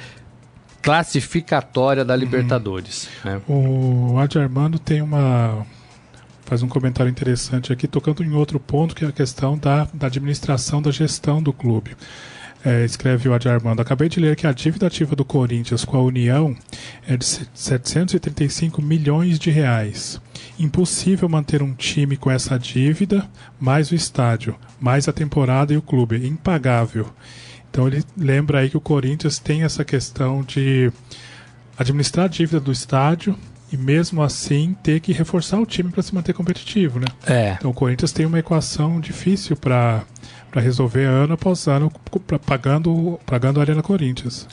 classificatória 0.82 2.06
da. 2.06 2.15
Libertadores. 2.15 3.10
Uhum. 3.24 3.32
Né? 3.32 3.42
O 3.48 4.18
Adi 4.20 4.38
Armando 4.38 4.78
tem 4.78 5.02
uma 5.02 5.65
faz 6.50 6.63
um 6.63 6.68
comentário 6.68 7.12
interessante 7.12 7.72
aqui, 7.72 7.88
tocando 7.88 8.24
em 8.24 8.34
outro 8.34 8.60
ponto, 8.60 8.96
que 8.96 9.06
é 9.06 9.08
a 9.08 9.12
questão 9.12 9.56
da, 9.56 9.88
da 9.94 10.08
administração 10.08 10.82
da 10.82 10.89
gestão 10.89 11.44
do 11.44 11.54
clube. 11.54 11.96
É, 12.65 12.84
escreve 12.84 13.30
o 13.30 13.34
Adi 13.36 13.48
Armando. 13.48 13.82
Acabei 13.82 14.10
de 14.10 14.20
ler 14.20 14.36
que 14.36 14.48
a 14.48 14.52
dívida 14.52 14.88
ativa 14.88 15.15
do 15.15 15.24
Corinthians 15.24 15.86
com 15.86 15.96
a 15.96 16.02
União 16.02 16.56
é 17.08 17.15
de 17.15 17.26
735 17.54 18.82
milhões 18.82 19.38
de 19.38 19.52
reais. 19.52 20.20
Impossível 20.58 21.30
manter 21.30 21.62
um 21.62 21.74
time 21.74 22.18
com 22.18 22.32
essa 22.32 22.58
dívida, 22.58 23.30
mais 23.60 23.92
o 23.92 23.96
estádio, 23.96 24.56
mais 24.80 25.08
a 25.08 25.13
temporada 25.13 25.72
e 25.72 25.78
o 25.78 25.82
clube. 25.84 26.28
Impagável. 26.28 27.13
Então 27.70 27.88
ele 27.88 28.04
lembra 28.18 28.60
aí 28.60 28.70
que 28.70 28.78
o 28.78 28.82
Corinthians 28.82 29.40
tem 29.40 29.64
essa 29.64 29.86
questão 29.86 30.42
de 30.42 30.92
administrar 31.78 32.26
a 32.26 32.30
dívida 32.30 32.60
do 32.60 32.72
estádio 32.72 33.38
e 33.72 33.78
mesmo 33.78 34.22
assim 34.22 34.76
ter 34.84 35.00
que 35.00 35.14
reforçar 35.14 35.60
o 35.60 35.66
time 35.66 35.92
para 35.92 36.02
se 36.02 36.14
manter 36.14 36.34
competitivo, 36.34 37.00
né? 37.00 37.08
É. 37.26 37.54
Então 37.54 37.72
o 37.72 37.74
Corinthians 37.74 38.12
tem 38.12 38.26
uma 38.26 38.40
equação 38.40 39.00
difícil 39.00 39.56
para 39.56 40.04
para 40.50 40.62
resolver 40.62 41.04
ano 41.04 41.34
após 41.34 41.68
ano, 41.68 41.92
pagando, 42.46 43.20
pagando 43.26 43.60
a 43.60 43.64
Arena 43.64 43.82
Corinthians. 43.82 44.48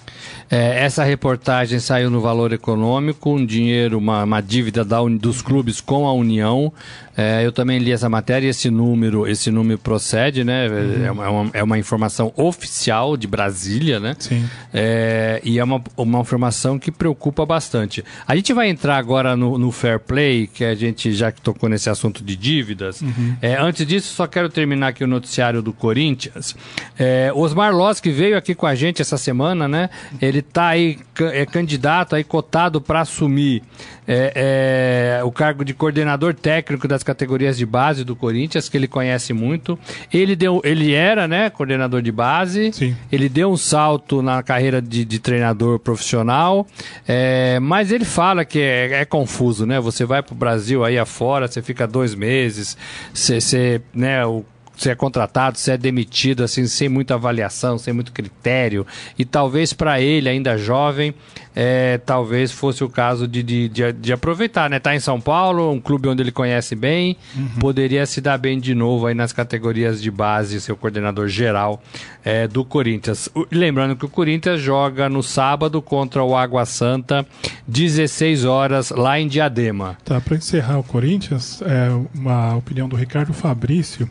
É, 0.50 0.84
essa 0.84 1.02
reportagem 1.04 1.78
saiu 1.78 2.10
no 2.10 2.20
Valor 2.20 2.52
Econômico, 2.52 3.30
um 3.30 3.44
dinheiro, 3.44 3.98
uma, 3.98 4.24
uma 4.24 4.40
dívida 4.40 4.84
da, 4.84 5.02
dos 5.02 5.42
clubes 5.42 5.80
com 5.80 6.06
a 6.06 6.12
União. 6.12 6.72
É, 7.16 7.44
eu 7.44 7.50
também 7.50 7.78
li 7.78 7.92
essa 7.92 8.10
matéria 8.10 8.46
e 8.46 8.50
esse 8.50 8.70
número, 8.70 9.26
esse 9.26 9.50
número 9.50 9.78
procede, 9.78 10.44
né? 10.44 10.68
Uhum. 10.68 11.04
É, 11.04 11.10
uma, 11.30 11.50
é 11.54 11.62
uma 11.62 11.78
informação 11.78 12.30
oficial 12.36 13.16
de 13.16 13.26
Brasília, 13.26 13.98
né? 13.98 14.14
Sim. 14.18 14.44
É, 14.72 15.40
e 15.42 15.58
é 15.58 15.64
uma, 15.64 15.82
uma 15.96 16.20
informação 16.20 16.78
que 16.78 16.92
preocupa 16.92 17.46
bastante. 17.46 18.04
A 18.28 18.36
gente 18.36 18.52
vai 18.52 18.68
entrar 18.68 18.98
agora 18.98 19.34
no, 19.34 19.56
no 19.56 19.72
Fair 19.72 19.98
Play, 19.98 20.46
que 20.46 20.62
a 20.62 20.74
gente 20.74 21.12
já 21.12 21.32
tocou 21.32 21.70
nesse 21.70 21.88
assunto 21.88 22.22
de 22.22 22.36
dívidas. 22.36 23.00
Uhum. 23.00 23.36
É, 23.40 23.56
antes 23.56 23.86
disso, 23.86 24.14
só 24.14 24.26
quero 24.26 24.50
terminar 24.50 24.88
aqui 24.88 25.02
o 25.02 25.06
noticiário 25.06 25.62
do 25.62 25.72
Corinthians. 25.86 26.56
É, 26.98 27.30
Osmar 27.32 27.72
Loss, 27.72 28.00
que 28.00 28.10
veio 28.10 28.36
aqui 28.36 28.56
com 28.56 28.66
a 28.66 28.74
gente 28.74 29.00
essa 29.00 29.16
semana, 29.16 29.68
né? 29.68 29.88
Ele 30.20 30.40
está 30.40 30.66
aí, 30.66 30.98
é 31.32 31.46
candidato 31.46 32.16
aí 32.16 32.24
cotado 32.24 32.80
para 32.80 33.02
assumir 33.02 33.62
é, 34.08 35.18
é, 35.20 35.24
o 35.24 35.30
cargo 35.30 35.64
de 35.64 35.72
coordenador 35.72 36.34
técnico 36.34 36.88
das 36.88 37.04
categorias 37.04 37.56
de 37.56 37.64
base 37.64 38.02
do 38.02 38.16
Corinthians, 38.16 38.68
que 38.68 38.76
ele 38.76 38.88
conhece 38.88 39.32
muito. 39.32 39.78
Ele 40.12 40.34
deu, 40.34 40.60
ele 40.64 40.92
era, 40.92 41.28
né, 41.28 41.50
coordenador 41.50 42.02
de 42.02 42.10
base. 42.10 42.72
Sim. 42.72 42.96
Ele 43.10 43.28
deu 43.28 43.52
um 43.52 43.56
salto 43.56 44.20
na 44.22 44.42
carreira 44.42 44.82
de, 44.82 45.04
de 45.04 45.18
treinador 45.20 45.78
profissional, 45.78 46.66
é, 47.06 47.60
mas 47.60 47.92
ele 47.92 48.04
fala 48.04 48.44
que 48.44 48.58
é, 48.58 49.02
é 49.02 49.04
confuso, 49.04 49.64
né? 49.64 49.78
Você 49.78 50.04
vai 50.04 50.20
para 50.20 50.32
o 50.32 50.36
Brasil 50.36 50.84
aí 50.84 50.98
afora, 50.98 51.46
você 51.46 51.62
fica 51.62 51.86
dois 51.86 52.12
meses, 52.12 52.76
você, 53.14 53.40
você 53.40 53.80
né, 53.94 54.26
o 54.26 54.44
se 54.76 54.90
é 54.90 54.94
contratado, 54.94 55.58
se 55.58 55.70
é 55.70 55.76
demitido, 55.76 56.44
assim, 56.44 56.66
sem 56.66 56.88
muita 56.88 57.14
avaliação, 57.14 57.78
sem 57.78 57.94
muito 57.94 58.12
critério. 58.12 58.86
E 59.18 59.24
talvez 59.24 59.72
para 59.72 60.00
ele, 60.00 60.28
ainda 60.28 60.58
jovem, 60.58 61.14
é, 61.58 61.96
talvez 62.04 62.52
fosse 62.52 62.84
o 62.84 62.88
caso 62.88 63.26
de, 63.26 63.42
de, 63.42 63.68
de, 63.70 63.90
de, 63.90 64.12
aproveitar, 64.12 64.68
né? 64.68 64.78
Tá 64.78 64.94
em 64.94 65.00
São 65.00 65.18
Paulo, 65.18 65.72
um 65.72 65.80
clube 65.80 66.06
onde 66.06 66.22
ele 66.22 66.30
conhece 66.30 66.76
bem, 66.76 67.16
uhum. 67.34 67.48
poderia 67.58 68.04
se 68.04 68.20
dar 68.20 68.36
bem 68.36 68.60
de 68.60 68.74
novo 68.74 69.06
aí 69.06 69.14
nas 69.14 69.32
categorias 69.32 70.02
de 70.02 70.10
base, 70.10 70.60
seu 70.60 70.76
coordenador 70.76 71.28
geral 71.28 71.82
é, 72.22 72.46
do 72.46 72.62
Corinthians. 72.62 73.30
Lembrando 73.50 73.96
que 73.96 74.04
o 74.04 74.08
Corinthians 74.08 74.60
joga 74.60 75.08
no 75.08 75.22
sábado 75.22 75.80
contra 75.80 76.22
o 76.22 76.36
Água 76.36 76.66
Santa, 76.66 77.26
16 77.66 78.44
horas, 78.44 78.90
lá 78.90 79.18
em 79.18 79.26
Diadema. 79.26 79.96
Tá, 80.04 80.20
para 80.20 80.36
encerrar 80.36 80.78
o 80.78 80.82
Corinthians, 80.82 81.62
é 81.62 81.88
uma 82.14 82.54
opinião 82.54 82.86
do 82.86 82.96
Ricardo 82.96 83.32
Fabrício. 83.32 84.10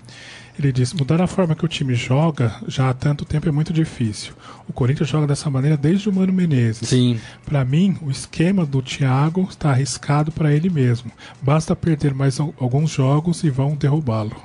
Ele 0.58 0.72
diz: 0.72 0.94
mudar 0.94 1.22
a 1.22 1.28
forma 1.28 1.56
que 1.56 1.66
o 1.66 1.68
time 1.68 1.94
joga 1.96 2.56
já 2.68 2.90
há 2.90 2.94
tanto 2.94 3.26
tempo 3.26 3.48
é 3.48 3.52
muito 3.52 3.74
difícil. 3.74 4.34
O 4.68 4.74
Corinthians 4.74 5.10
joga 5.10 5.28
dessa 5.28 5.50
maneira 5.50 5.78
desde 5.78 6.10
o 6.10 6.14
Mano 6.14 6.34
Menezes. 6.34 6.88
Sim. 6.88 7.20
Para 7.46 7.64
mim, 7.66 7.98
o 8.02 8.10
esquema 8.10 8.66
do 8.66 8.82
Thiago 8.82 9.48
está 9.50 9.72
arriscado 9.72 10.32
para 10.32 10.54
ele 10.54 10.70
mesmo. 10.70 11.12
Basta 11.42 11.76
perder 11.76 12.14
mais 12.14 12.40
alguns 12.40 12.92
jogos 12.92 13.44
e 13.44 13.50
vão 13.50 13.76
derrubá-lo. 13.76 14.36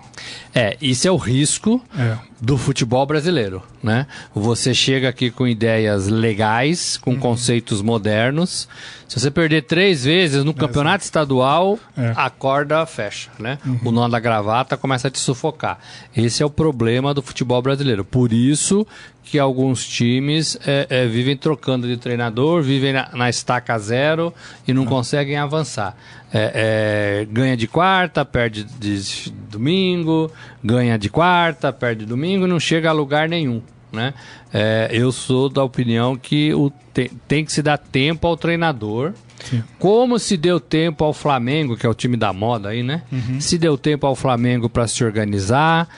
É, 0.55 0.77
isso 0.81 1.07
é 1.07 1.11
o 1.11 1.17
risco 1.17 1.81
é. 1.97 2.19
do 2.41 2.59
futebol 2.59 3.07
brasileiro, 3.07 3.63
né? 3.83 4.07
Você 4.35 4.75
chega 4.75 5.09
aqui 5.09 5.31
com 5.31 5.47
ideias 5.47 6.09
legais, 6.09 6.97
com 6.97 7.13
uhum. 7.13 7.21
conceitos 7.21 7.81
modernos. 7.81 8.69
Se 9.09 9.19
você 9.19 9.31
perder 9.31 9.63
três 9.63 10.05
vezes 10.05 10.45
no 10.45 10.51
é, 10.51 10.55
campeonato 10.55 11.05
estadual, 11.05 11.79
é. 11.97 12.13
a 12.17 12.29
corda 12.29 12.85
fecha, 12.85 13.31
né? 13.39 13.59
Uhum. 13.65 13.81
O 13.85 13.93
nó 13.93 14.09
da 14.09 14.19
gravata 14.19 14.77
começa 14.77 15.09
a 15.09 15.11
te 15.11 15.19
sufocar. 15.19 15.79
Esse 16.17 16.43
é 16.43 16.47
o 16.47 16.51
problema 16.51 17.15
do 17.15 17.23
futebol 17.23 17.63
brasileiro. 17.63 18.05
Por 18.05 18.33
isso 18.33 18.87
que 19.23 19.39
alguns 19.39 19.87
times 19.87 20.59
é, 20.67 20.87
é, 20.91 21.07
vivem 21.07 21.37
trocando 21.37 21.87
de 21.87 21.97
treinador, 21.97 22.63
vivem 22.63 22.93
na, 22.93 23.11
na 23.13 23.31
estaca 23.31 23.79
zero 23.79 24.35
e 24.67 24.73
não 24.73 24.85
conseguem 24.85 25.37
avançar. 25.37 25.97
É, 26.33 27.23
é, 27.23 27.25
ganha 27.31 27.57
de 27.57 27.67
quarta, 27.67 28.25
perde 28.25 28.65
de 28.65 29.31
domingo, 29.49 30.31
ganha 30.63 30.99
de 30.99 31.09
quarta, 31.09 31.73
perde 31.73 32.01
de 32.01 32.07
domingo 32.07 32.45
e 32.45 32.49
não 32.49 32.61
chega 32.61 32.91
a 32.91 32.93
lugar 32.93 33.29
nenhum. 33.29 33.63
Né? 33.93 34.15
É, 34.53 34.89
eu 34.93 35.11
sou 35.11 35.49
da 35.49 35.65
opinião 35.65 36.17
que 36.17 36.55
o, 36.55 36.71
te, 36.95 37.11
tem 37.27 37.45
que 37.45 37.53
se 37.53 37.63
dar 37.63 37.79
tempo 37.79 38.27
ao 38.27 38.37
treinador. 38.37 39.13
Sim. 39.45 39.65
Como 39.79 40.19
se 40.19 40.37
deu 40.37 40.61
tempo 40.61 41.03
ao 41.03 41.13
Flamengo, 41.13 41.77
que 41.77 41.87
é 41.87 41.89
o 41.89 41.95
time 41.95 42.17
da 42.17 42.33
moda 42.33 42.69
aí, 42.69 42.83
né? 42.83 43.03
Uhum. 43.11 43.41
Se 43.41 43.57
deu 43.57 43.79
tempo 43.79 44.07
ao 44.07 44.15
Flamengo 44.15 44.69
para 44.69 44.87
se 44.87 45.03
organizar, 45.03 45.89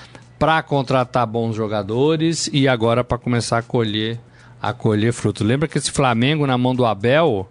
para 0.42 0.60
contratar 0.60 1.24
bons 1.24 1.54
jogadores 1.54 2.50
e 2.52 2.66
agora 2.66 3.04
para 3.04 3.16
começar 3.16 3.58
a 3.58 3.62
colher, 3.62 4.18
a 4.60 4.72
colher 4.72 5.12
fruto. 5.12 5.44
Lembra 5.44 5.68
que 5.68 5.78
esse 5.78 5.92
Flamengo 5.92 6.44
na 6.48 6.58
mão 6.58 6.74
do 6.74 6.84
Abel, 6.84 7.48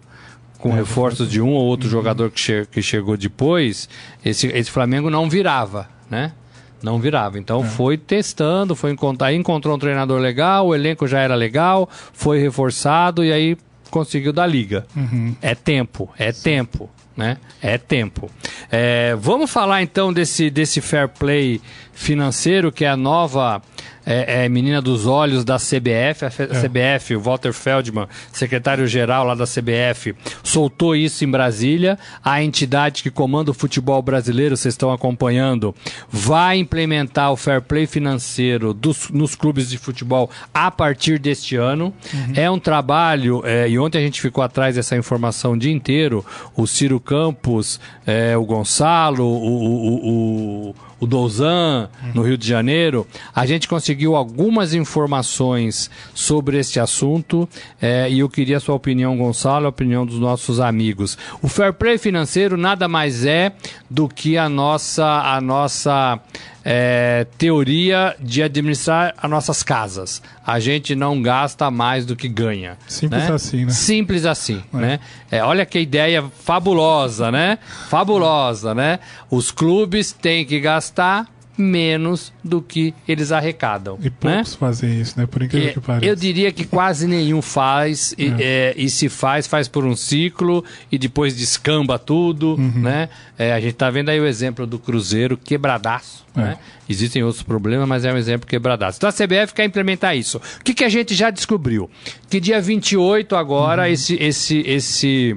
com 0.58 0.72
é, 0.72 0.74
reforços 0.74 1.30
de 1.30 1.40
um 1.40 1.54
ou 1.54 1.64
outro 1.64 1.86
uhum. 1.86 1.90
jogador 1.90 2.30
que, 2.30 2.38
che 2.38 2.66
que 2.70 2.82
chegou 2.82 3.16
depois, 3.16 3.88
esse, 4.22 4.46
esse 4.48 4.70
Flamengo 4.70 5.08
não 5.08 5.26
virava, 5.26 5.88
né? 6.10 6.34
Não 6.82 7.00
virava. 7.00 7.38
Então 7.38 7.62
é. 7.62 7.66
foi 7.66 7.96
testando, 7.96 8.76
foi 8.76 8.90
encontrar, 8.90 9.32
encontrou 9.32 9.74
um 9.74 9.78
treinador 9.78 10.20
legal, 10.20 10.66
o 10.66 10.74
elenco 10.74 11.08
já 11.08 11.20
era 11.20 11.34
legal, 11.34 11.88
foi 12.12 12.40
reforçado 12.40 13.24
e 13.24 13.32
aí 13.32 13.56
conseguiu 13.90 14.34
da 14.34 14.46
liga. 14.46 14.84
Uhum. 14.94 15.34
É 15.40 15.54
tempo, 15.54 16.10
é 16.18 16.30
tempo 16.30 16.90
né? 17.22 17.36
É 17.62 17.78
tempo. 17.78 18.28
É, 18.70 19.14
vamos 19.16 19.48
falar 19.48 19.80
então 19.80 20.12
desse, 20.12 20.50
desse 20.50 20.80
fair 20.80 21.08
play 21.08 21.60
financeiro, 21.92 22.72
que 22.72 22.84
é 22.84 22.88
a 22.88 22.96
nova 22.96 23.62
é, 24.04 24.44
é 24.44 24.48
menina 24.48 24.80
dos 24.80 25.06
olhos 25.06 25.44
da 25.44 25.56
CBF. 25.56 26.24
A 26.24 26.30
CBF, 26.30 27.16
o 27.16 27.20
Walter 27.20 27.52
Feldman, 27.52 28.06
secretário-geral 28.32 29.24
lá 29.24 29.34
da 29.34 29.44
CBF, 29.44 30.14
soltou 30.42 30.94
isso 30.96 31.24
em 31.24 31.30
Brasília. 31.30 31.98
A 32.24 32.42
entidade 32.42 33.02
que 33.02 33.10
comanda 33.10 33.50
o 33.50 33.54
futebol 33.54 34.02
brasileiro, 34.02 34.56
vocês 34.56 34.74
estão 34.74 34.92
acompanhando, 34.92 35.74
vai 36.10 36.58
implementar 36.58 37.32
o 37.32 37.36
fair 37.36 37.62
play 37.62 37.86
financeiro 37.86 38.74
dos, 38.74 39.08
nos 39.10 39.34
clubes 39.34 39.70
de 39.70 39.78
futebol 39.78 40.30
a 40.52 40.70
partir 40.70 41.18
deste 41.18 41.56
ano. 41.56 41.92
Uhum. 42.12 42.32
É 42.34 42.50
um 42.50 42.58
trabalho, 42.58 43.42
é, 43.44 43.68
e 43.68 43.78
ontem 43.78 43.98
a 43.98 44.02
gente 44.02 44.20
ficou 44.20 44.42
atrás 44.42 44.74
dessa 44.74 44.96
informação 44.96 45.52
o 45.52 45.58
dia 45.58 45.72
inteiro. 45.72 46.24
O 46.56 46.66
Ciro 46.66 46.98
Campos, 47.00 47.80
é, 48.06 48.36
o 48.36 48.44
Gonçalo, 48.44 49.24
o, 49.24 49.64
o, 49.64 50.68
o 50.70 50.74
o 51.02 51.06
Douzan, 51.06 51.88
no 52.14 52.22
Rio 52.22 52.38
de 52.38 52.46
Janeiro, 52.46 53.04
a 53.34 53.44
gente 53.44 53.66
conseguiu 53.66 54.14
algumas 54.14 54.72
informações 54.72 55.90
sobre 56.14 56.58
este 56.60 56.78
assunto 56.78 57.48
é, 57.80 58.08
e 58.08 58.20
eu 58.20 58.28
queria 58.28 58.58
a 58.58 58.60
sua 58.60 58.76
opinião, 58.76 59.18
Gonçalo, 59.18 59.66
a 59.66 59.70
opinião 59.70 60.06
dos 60.06 60.20
nossos 60.20 60.60
amigos. 60.60 61.18
O 61.42 61.48
fair 61.48 61.72
play 61.72 61.98
financeiro 61.98 62.56
nada 62.56 62.86
mais 62.86 63.26
é 63.26 63.50
do 63.90 64.06
que 64.06 64.38
a 64.38 64.48
nossa, 64.48 65.04
a 65.04 65.40
nossa 65.40 66.20
é, 66.64 67.26
teoria 67.38 68.14
de 68.20 68.42
administrar 68.42 69.14
as 69.16 69.30
nossas 69.30 69.62
casas. 69.62 70.22
A 70.46 70.60
gente 70.60 70.94
não 70.94 71.20
gasta 71.20 71.70
mais 71.70 72.04
do 72.06 72.14
que 72.14 72.28
ganha. 72.28 72.76
Simples 72.86 73.24
né? 73.24 73.32
assim, 73.32 73.64
né? 73.64 73.70
Simples 73.72 74.24
assim, 74.24 74.62
é. 74.72 74.76
né? 74.76 75.00
É, 75.30 75.42
olha 75.42 75.64
que 75.64 75.78
ideia 75.78 76.24
fabulosa, 76.40 77.30
né? 77.30 77.58
Fabulosa, 77.88 78.74
né? 78.74 78.98
Os 79.30 79.50
clubes 79.50 80.12
têm 80.12 80.44
que 80.44 80.60
gastar 80.60 81.31
menos 81.56 82.32
do 82.42 82.62
que 82.62 82.94
eles 83.06 83.30
arrecadam. 83.30 83.98
E 84.02 84.08
poucos 84.08 84.52
né? 84.52 84.56
fazem 84.58 85.00
isso, 85.00 85.18
né? 85.18 85.26
Por 85.26 85.42
incrível 85.42 85.68
é, 85.68 85.72
que 85.72 85.80
pareça. 85.80 86.06
Eu 86.06 86.16
diria 86.16 86.50
que 86.50 86.64
quase 86.64 87.06
nenhum 87.06 87.42
faz, 87.42 88.14
é. 88.18 88.22
e, 88.22 88.34
é, 88.40 88.74
e, 88.76 88.88
se 88.88 89.08
faz, 89.08 89.46
faz 89.46 89.68
por 89.68 89.84
um 89.84 89.94
ciclo 89.94 90.64
e 90.90 90.98
depois 90.98 91.36
descamba 91.36 91.98
tudo, 91.98 92.54
uhum. 92.54 92.80
né? 92.80 93.08
É, 93.38 93.52
a 93.52 93.60
gente 93.60 93.74
tá 93.74 93.90
vendo 93.90 94.08
aí 94.08 94.20
o 94.20 94.26
exemplo 94.26 94.66
do 94.66 94.78
Cruzeiro 94.78 95.36
quebradaço, 95.36 96.24
é. 96.36 96.40
né? 96.40 96.58
Existem 96.88 97.22
outros 97.22 97.42
problemas, 97.42 97.88
mas 97.88 98.04
é 98.04 98.12
um 98.12 98.16
exemplo 98.16 98.46
quebradaço. 98.46 98.98
Então 98.98 99.08
a 99.08 99.12
CBF 99.12 99.54
quer 99.54 99.64
implementar 99.64 100.16
isso. 100.16 100.38
O 100.38 100.64
que, 100.64 100.74
que 100.74 100.84
a 100.84 100.88
gente 100.88 101.14
já 101.14 101.30
descobriu? 101.30 101.90
Que 102.28 102.40
dia 102.40 102.60
28 102.60 103.36
agora, 103.36 103.82
uhum. 103.82 103.88
esse, 103.88 104.14
esse, 104.14 104.58
esse 104.66 105.36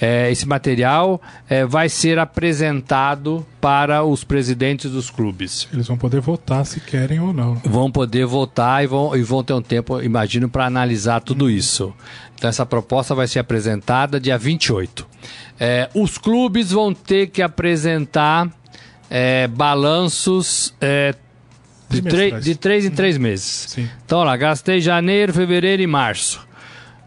é, 0.00 0.30
esse 0.30 0.46
material 0.46 1.20
é, 1.48 1.64
vai 1.64 1.88
ser 1.88 2.18
apresentado 2.18 3.44
para 3.60 4.04
os 4.04 4.22
presidentes 4.22 4.90
dos 4.90 5.10
clubes. 5.10 5.68
Eles 5.72 5.86
vão 5.86 5.96
poder 5.96 6.20
votar 6.20 6.64
se 6.64 6.80
querem 6.80 7.20
ou 7.20 7.32
não. 7.32 7.56
Vão 7.64 7.90
poder 7.90 8.26
votar 8.26 8.84
e 8.84 8.86
vão, 8.86 9.16
e 9.16 9.22
vão 9.22 9.42
ter 9.42 9.54
um 9.54 9.62
tempo, 9.62 10.00
imagino, 10.00 10.48
para 10.48 10.66
analisar 10.66 11.20
tudo 11.20 11.50
isso. 11.50 11.92
Então, 12.34 12.48
essa 12.48 12.64
proposta 12.64 13.14
vai 13.14 13.26
ser 13.26 13.40
apresentada 13.40 14.20
dia 14.20 14.38
28. 14.38 15.06
É, 15.58 15.90
os 15.92 16.16
clubes 16.16 16.70
vão 16.70 16.94
ter 16.94 17.28
que 17.28 17.42
apresentar 17.42 18.48
é, 19.10 19.48
balanços 19.48 20.72
é, 20.80 21.14
de, 21.88 22.00
de 22.00 22.54
três 22.54 22.84
em 22.84 22.90
três 22.90 23.18
meses. 23.18 23.66
Sim. 23.70 23.88
Então, 24.04 24.22
lá, 24.22 24.36
gastei 24.36 24.80
janeiro, 24.80 25.32
fevereiro 25.32 25.82
e 25.82 25.86
março. 25.86 26.46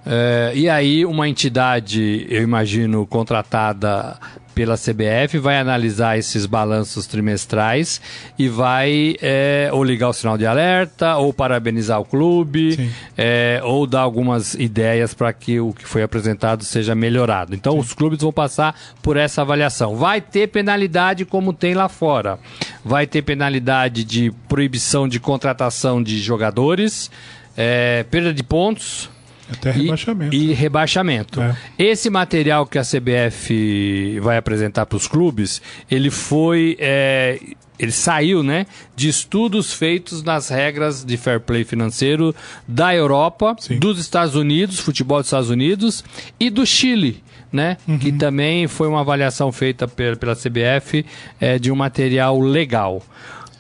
É, 0.05 0.51
e 0.55 0.67
aí, 0.67 1.05
uma 1.05 1.27
entidade, 1.29 2.25
eu 2.29 2.41
imagino, 2.41 3.05
contratada 3.05 4.17
pela 4.53 4.75
CBF, 4.75 5.37
vai 5.37 5.57
analisar 5.57 6.17
esses 6.17 6.45
balanços 6.45 7.07
trimestrais 7.07 8.01
e 8.37 8.49
vai 8.49 9.15
é, 9.21 9.69
ou 9.71 9.83
ligar 9.83 10.09
o 10.09 10.13
sinal 10.13 10.37
de 10.37 10.45
alerta, 10.45 11.15
ou 11.17 11.33
parabenizar 11.33 11.99
o 11.99 12.05
clube, 12.05 12.91
é, 13.17 13.61
ou 13.63 13.87
dar 13.87 14.01
algumas 14.01 14.53
ideias 14.55 15.13
para 15.13 15.31
que 15.31 15.59
o 15.59 15.73
que 15.73 15.87
foi 15.87 16.03
apresentado 16.03 16.63
seja 16.63 16.93
melhorado. 16.93 17.55
Então, 17.55 17.73
Sim. 17.73 17.79
os 17.79 17.93
clubes 17.93 18.19
vão 18.19 18.33
passar 18.33 18.75
por 19.01 19.15
essa 19.15 19.41
avaliação. 19.41 19.95
Vai 19.95 20.19
ter 20.19 20.47
penalidade 20.47 21.23
como 21.25 21.53
tem 21.53 21.73
lá 21.73 21.87
fora. 21.87 22.37
Vai 22.83 23.07
ter 23.07 23.21
penalidade 23.21 24.03
de 24.03 24.31
proibição 24.49 25.07
de 25.07 25.19
contratação 25.19 26.03
de 26.03 26.19
jogadores, 26.19 27.09
é, 27.55 28.03
perda 28.09 28.33
de 28.33 28.43
pontos 28.43 29.09
até 29.51 29.71
rebaixamento. 29.71 30.35
E, 30.35 30.49
e 30.49 30.53
rebaixamento. 30.53 31.41
É. 31.41 31.55
Esse 31.77 32.09
material 32.09 32.65
que 32.65 32.77
a 32.77 32.83
CBF 32.83 34.19
vai 34.19 34.37
apresentar 34.37 34.85
para 34.85 34.97
os 34.97 35.07
clubes, 35.07 35.61
ele 35.89 36.09
foi. 36.09 36.77
É, 36.79 37.39
ele 37.79 37.91
saiu 37.91 38.43
né, 38.43 38.67
de 38.95 39.09
estudos 39.09 39.73
feitos 39.73 40.21
nas 40.21 40.49
regras 40.49 41.03
de 41.03 41.17
fair 41.17 41.39
play 41.39 41.63
financeiro 41.63 42.35
da 42.67 42.93
Europa, 42.93 43.55
Sim. 43.59 43.79
dos 43.79 43.97
Estados 43.97 44.35
Unidos, 44.35 44.79
futebol 44.79 45.17
dos 45.17 45.25
Estados 45.25 45.49
Unidos 45.49 46.03
e 46.39 46.51
do 46.51 46.63
Chile. 46.63 47.23
Né? 47.51 47.77
Uhum. 47.87 47.97
Que 47.97 48.11
também 48.11 48.67
foi 48.67 48.87
uma 48.87 49.01
avaliação 49.01 49.51
feita 49.51 49.87
pela, 49.87 50.15
pela 50.15 50.35
CBF 50.35 51.03
é, 51.39 51.57
de 51.57 51.71
um 51.71 51.75
material 51.75 52.39
legal. 52.39 53.01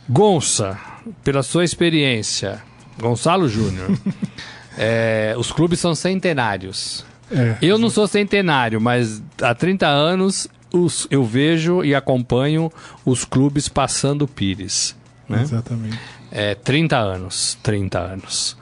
Gonça, 0.07 0.79
pela 1.23 1.41
sua 1.41 1.63
experiência, 1.65 2.61
Gonçalo 2.99 3.49
Júnior, 3.49 3.89
É, 4.83 5.35
os 5.37 5.51
clubes 5.51 5.79
são 5.79 5.93
centenários. 5.93 7.05
É, 7.29 7.55
eu 7.61 7.77
não 7.77 7.89
sou 7.89 8.07
centenário, 8.07 8.81
mas 8.81 9.21
há 9.39 9.53
30 9.53 9.87
anos 9.87 10.47
os, 10.73 11.07
eu 11.11 11.23
vejo 11.23 11.83
e 11.83 11.93
acompanho 11.93 12.71
os 13.05 13.23
clubes 13.23 13.69
passando 13.69 14.27
pires. 14.27 14.95
Né? 15.29 15.43
Exatamente. 15.43 15.99
É, 16.31 16.55
30 16.55 16.97
anos. 16.97 17.57
30 17.61 17.99
anos. 17.99 18.57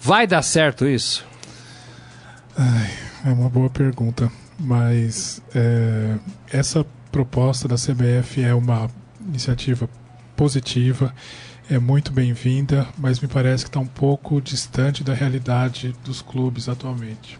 Vai 0.00 0.26
dar 0.26 0.40
certo 0.40 0.86
isso? 0.86 1.26
Ai, 2.56 2.90
é 3.26 3.28
uma 3.30 3.50
boa 3.50 3.68
pergunta. 3.68 4.32
Mas 4.58 5.42
é, 5.54 6.16
essa 6.50 6.86
proposta 7.12 7.68
da 7.68 7.76
CBF 7.76 8.42
é 8.42 8.54
uma 8.54 8.88
iniciativa 9.28 9.88
positiva 10.34 11.14
é 11.70 11.78
muito 11.78 12.12
bem-vinda, 12.12 12.84
mas 12.98 13.20
me 13.20 13.28
parece 13.28 13.64
que 13.64 13.68
está 13.68 13.78
um 13.78 13.86
pouco 13.86 14.40
distante 14.40 15.04
da 15.04 15.14
realidade 15.14 15.94
dos 16.04 16.20
clubes 16.20 16.68
atualmente. 16.68 17.38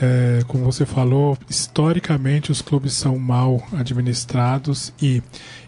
É, 0.00 0.40
como 0.48 0.64
você 0.64 0.86
falou, 0.86 1.36
historicamente 1.48 2.50
os 2.50 2.62
clubes 2.62 2.94
são 2.94 3.18
mal 3.18 3.62
administrados 3.78 4.94
e, 5.00 5.22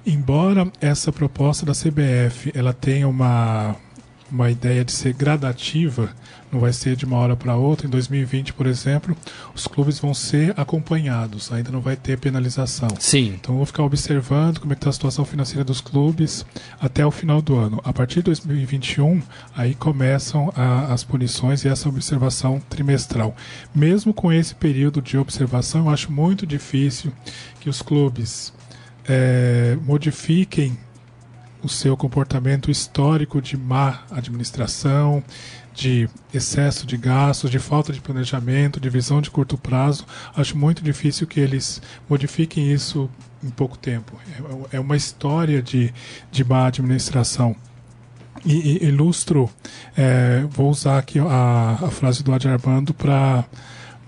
embora 0.07 0.73
essa 0.81 1.13
proposta 1.13 1.67
da 1.67 1.73
CBF 1.73 2.51
ela 2.55 2.73
tenha 2.73 3.07
uma, 3.07 3.77
uma 4.33 4.51
ideia 4.51 4.83
de 4.83 4.93
ser 4.93 5.13
gradativa, 5.13 6.09
não 6.57 6.61
vai 6.61 6.73
ser 6.73 6.97
de 6.97 7.05
uma 7.05 7.19
hora 7.19 7.37
para 7.37 7.55
outra. 7.55 7.87
Em 7.87 7.91
2020, 7.91 8.55
por 8.55 8.67
exemplo, 8.67 9.17
os 9.55 9.67
clubes 9.67 9.99
vão 9.99 10.15
ser 10.15 10.59
acompanhados, 10.59 11.53
ainda 11.53 11.71
não 11.71 11.81
vai 11.81 11.97
ter 11.97 12.19
penalização. 12.19 12.89
Sim. 12.99 13.35
Então 13.39 13.55
eu 13.55 13.59
vou 13.59 13.67
ficar 13.67 13.83
observando 13.83 14.59
como 14.59 14.73
é 14.73 14.75
está 14.75 14.89
a 14.89 14.93
situação 14.93 15.25
financeira 15.25 15.63
dos 15.63 15.81
clubes 15.81 16.47
até 16.81 17.05
o 17.05 17.11
final 17.11 17.43
do 17.43 17.57
ano. 17.57 17.81
A 17.85 17.93
partir 17.93 18.17
de 18.17 18.23
2021, 18.23 19.23
aí 19.55 19.75
começam 19.75 20.51
a, 20.57 20.93
as 20.93 21.05
punições 21.05 21.65
e 21.65 21.69
essa 21.69 21.89
observação 21.89 22.61
trimestral. 22.71 23.37
Mesmo 23.75 24.15
com 24.15 24.33
esse 24.33 24.55
período 24.55 25.03
de 25.03 25.19
observação, 25.19 25.87
eu 25.87 25.91
acho 25.91 26.11
muito 26.11 26.47
difícil 26.47 27.13
que 27.61 27.69
os 27.69 27.83
clubes 27.83 28.53
é, 29.07 29.77
modifiquem 29.85 30.79
o 31.63 31.69
seu 31.69 31.97
comportamento 31.97 32.71
histórico 32.71 33.43
de 33.43 33.57
má 33.57 34.05
administração, 34.11 35.23
de 35.77 36.09
excesso 36.33 36.87
de 36.87 36.97
gastos, 36.97 37.51
de 37.51 37.59
falta 37.59 37.93
de 37.93 38.01
planejamento, 38.01 38.81
de 38.81 38.89
visão 38.89 39.21
de 39.21 39.31
curto 39.31 39.59
prazo, 39.59 40.07
acho 40.35 40.57
muito 40.57 40.83
difícil 40.83 41.27
que 41.27 41.39
eles 41.39 41.83
modifiquem 42.09 42.73
isso 42.73 43.11
em 43.45 43.51
pouco 43.51 43.77
tempo. 43.77 44.19
É, 44.73 44.79
é 44.79 44.81
uma 44.81 44.97
história 44.97 45.63
de, 45.63 45.93
de 46.33 46.43
má 46.43 46.67
administração. 46.67 47.55
E, 48.45 48.79
e 48.79 48.87
ilustro, 48.87 49.51
é, 49.97 50.47
vou 50.51 50.71
usar 50.71 50.99
aqui 50.99 51.19
a, 51.19 51.79
a 51.83 51.91
frase 51.91 52.23
do 52.23 52.33
Adi 52.33 52.49
Armando 52.49 52.95
para 52.95 53.45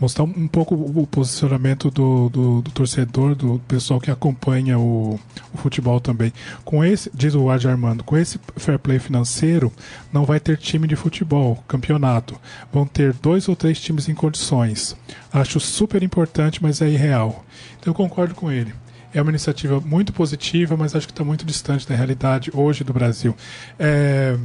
mostrar 0.01 0.25
um 0.25 0.47
pouco 0.47 0.75
o 0.75 1.07
posicionamento 1.07 1.91
do, 1.91 2.29
do, 2.29 2.63
do, 2.63 2.71
torcedor, 2.71 3.35
do 3.35 3.61
pessoal 3.67 4.01
que 4.01 4.11
acompanha 4.11 4.79
o, 4.79 5.19
o, 5.53 5.59
futebol 5.59 6.01
também. 6.01 6.33
Com 6.65 6.85
esse, 6.85 7.11
diz 7.13 7.35
o 7.35 7.51
Adi 7.51 7.69
Armando, 7.69 8.05
com 8.05 8.17
esse 8.17 8.39
fair 8.57 8.79
play 8.79 8.99
financeiro, 8.99 9.73
não 10.13 10.25
vai 10.25 10.39
ter 10.39 10.57
time 10.57 10.87
de 10.87 10.97
futebol, 10.97 11.63
campeonato. 11.67 12.39
Vão 12.73 12.87
ter 12.87 13.13
dois 13.15 13.49
ou 13.49 13.57
três 13.57 13.81
times 13.81 14.09
em 14.09 14.15
condições. 14.15 14.97
Acho 15.33 15.59
super 15.59 16.03
importante, 16.03 16.63
mas 16.63 16.81
é 16.81 16.89
irreal. 16.89 17.45
Então 17.79 17.91
eu 17.91 17.95
concordo 17.95 18.35
com 18.35 18.51
ele. 18.51 18.73
É 19.13 19.23
uma 19.23 19.31
iniciativa 19.31 19.81
muito 19.81 20.13
positiva, 20.13 20.77
mas 20.77 20.95
acho 20.95 21.07
que 21.07 21.13
está 21.13 21.25
muito 21.25 21.45
distante 21.45 21.89
da 21.89 21.95
realidade 21.95 22.51
hoje 22.55 22.85
do 22.85 22.93
Brasil. 22.93 23.35
É, 23.79 24.37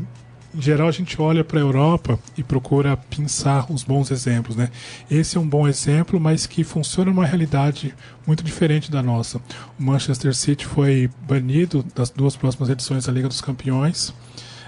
em 0.53 0.61
geral 0.61 0.87
a 0.87 0.91
gente 0.91 1.19
olha 1.21 1.43
para 1.43 1.59
a 1.59 1.61
Europa 1.61 2.19
e 2.37 2.43
procura 2.43 2.95
pensar 2.95 3.71
os 3.71 3.83
bons 3.83 4.11
exemplos, 4.11 4.55
né? 4.55 4.69
Esse 5.09 5.37
é 5.37 5.39
um 5.39 5.47
bom 5.47 5.67
exemplo, 5.67 6.19
mas 6.19 6.45
que 6.45 6.63
funciona 6.63 7.11
numa 7.11 7.25
realidade 7.25 7.93
muito 8.25 8.43
diferente 8.43 8.91
da 8.91 9.01
nossa. 9.01 9.39
O 9.79 9.83
Manchester 9.83 10.33
City 10.35 10.65
foi 10.65 11.09
banido 11.27 11.83
das 11.95 12.09
duas 12.09 12.35
próximas 12.35 12.69
edições 12.69 13.05
da 13.05 13.11
Liga 13.11 13.27
dos 13.27 13.41
Campeões. 13.41 14.13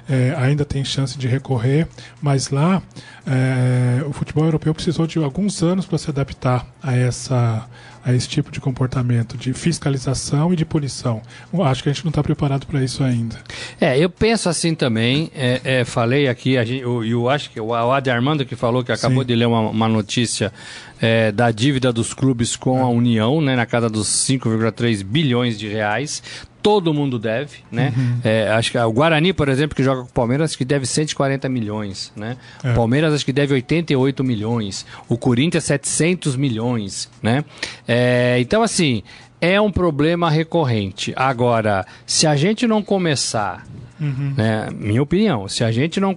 é, 0.07 0.35
ainda 0.37 0.63
tem 0.63 0.83
chance 0.83 1.17
de 1.17 1.27
recorrer, 1.27 1.87
mas 2.21 2.49
lá 2.49 2.81
é, 3.25 4.03
o 4.05 4.13
futebol 4.13 4.45
europeu 4.45 4.73
precisou 4.73 5.07
de 5.07 5.17
alguns 5.19 5.63
anos 5.63 5.85
para 5.85 5.97
se 5.97 6.09
adaptar 6.09 6.65
a 6.81 6.95
essa 6.95 7.67
a 8.05 8.13
esse 8.13 8.29
tipo 8.29 8.51
de 8.51 8.61
comportamento 8.61 9.35
de 9.35 9.51
fiscalização 9.51 10.53
e 10.53 10.55
de 10.55 10.63
punição. 10.63 11.23
Acho 11.63 11.81
que 11.81 11.89
a 11.89 11.91
gente 11.91 12.05
não 12.05 12.09
está 12.09 12.21
preparado 12.21 12.67
para 12.67 12.83
isso 12.83 13.03
ainda. 13.03 13.35
É, 13.81 13.97
eu 13.97 14.11
penso 14.11 14.47
assim 14.47 14.75
também. 14.75 15.31
É, 15.33 15.61
é, 15.63 15.85
falei 15.85 16.27
aqui, 16.27 16.55
a 16.55 16.63
gente, 16.63 16.83
eu, 16.83 17.03
eu, 17.03 17.27
acho 17.27 17.49
que 17.49 17.59
o 17.59 17.73
Adi 17.73 18.11
Armando 18.11 18.45
que 18.45 18.55
falou 18.55 18.83
que 18.83 18.91
acabou 18.91 19.23
Sim. 19.23 19.27
de 19.27 19.35
ler 19.35 19.47
uma, 19.47 19.61
uma 19.61 19.87
notícia 19.87 20.53
é, 21.01 21.31
da 21.31 21.49
dívida 21.49 21.91
dos 21.91 22.13
clubes 22.13 22.55
com 22.55 22.83
a 22.83 22.89
União, 22.89 23.41
né, 23.41 23.55
na 23.55 23.65
casa 23.65 23.89
dos 23.89 24.07
5,3 24.07 25.03
bilhões 25.03 25.57
de 25.57 25.67
reais 25.67 26.21
todo 26.65 26.91
mundo 26.95 27.19
deve, 27.19 27.59
né? 27.71 27.93
Uhum. 27.95 28.19
É, 28.23 28.49
acho 28.49 28.71
que 28.71 28.77
o 28.79 28.91
Guarani, 28.91 29.31
por 29.33 29.49
exemplo, 29.49 29.75
que 29.75 29.83
joga 29.83 30.01
com 30.01 30.07
o 30.07 30.11
Palmeiras, 30.11 30.49
acho 30.49 30.57
que 30.57 30.65
deve 30.65 30.87
140 30.87 31.47
milhões, 31.47 32.11
né? 32.15 32.37
É. 32.63 32.71
O 32.71 32.73
Palmeiras 32.73 33.13
acho 33.13 33.23
que 33.23 33.31
deve 33.31 33.53
88 33.53 34.23
milhões, 34.23 34.83
o 35.07 35.15
Corinthians 35.15 35.63
700 35.65 36.35
milhões, 36.35 37.07
né? 37.21 37.45
É, 37.87 37.94
então 38.39 38.63
assim, 38.63 39.03
é 39.39 39.59
um 39.59 39.71
problema 39.71 40.29
recorrente. 40.29 41.13
Agora, 41.15 41.85
se 42.05 42.25
a 42.25 42.35
gente 42.35 42.65
não 42.65 42.81
começar, 42.81 43.65
uhum. 43.99 44.33
né, 44.35 44.69
minha 44.71 45.03
opinião, 45.03 45.47
se 45.47 45.63
a 45.63 45.71
gente 45.71 45.99
não 45.99 46.15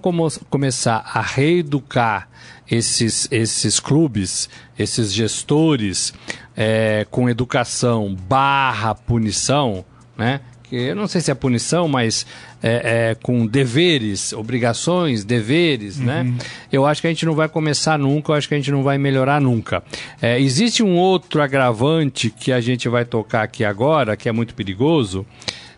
começar 0.49 1.09
a 1.13 1.21
reeducar 1.21 2.27
esses, 2.69 3.27
esses 3.31 3.79
clubes, 3.79 4.49
esses 4.77 5.11
gestores 5.13 6.13
é, 6.55 7.05
com 7.09 7.29
educação 7.29 8.15
barra 8.27 8.93
punição, 8.93 9.83
né? 10.17 10.41
Que 10.63 10.75
eu 10.75 10.95
não 10.95 11.07
sei 11.07 11.19
se 11.21 11.31
é 11.31 11.33
punição, 11.33 11.87
mas 11.87 12.27
é, 12.61 13.11
é, 13.11 13.15
com 13.15 13.45
deveres, 13.45 14.33
obrigações, 14.33 15.23
deveres, 15.23 15.97
né? 15.97 16.21
uhum. 16.21 16.31
né? 16.31 16.37
Eu 16.71 16.85
acho 16.85 17.01
que 17.01 17.07
a 17.07 17.09
gente 17.09 17.25
não 17.25 17.33
vai 17.33 17.47
começar 17.47 17.97
nunca, 17.97 18.31
eu 18.31 18.35
acho 18.35 18.47
que 18.47 18.53
a 18.53 18.57
gente 18.57 18.71
não 18.71 18.83
vai 18.83 18.97
melhorar 18.97 19.39
nunca. 19.39 19.81
É, 20.21 20.39
existe 20.39 20.83
um 20.83 20.95
outro 20.97 21.41
agravante 21.41 22.29
que 22.29 22.51
a 22.51 22.59
gente 22.59 22.89
vai 22.89 23.05
tocar 23.05 23.43
aqui 23.43 23.63
agora, 23.63 24.17
que 24.17 24.27
é 24.27 24.31
muito 24.31 24.53
perigoso, 24.53 25.25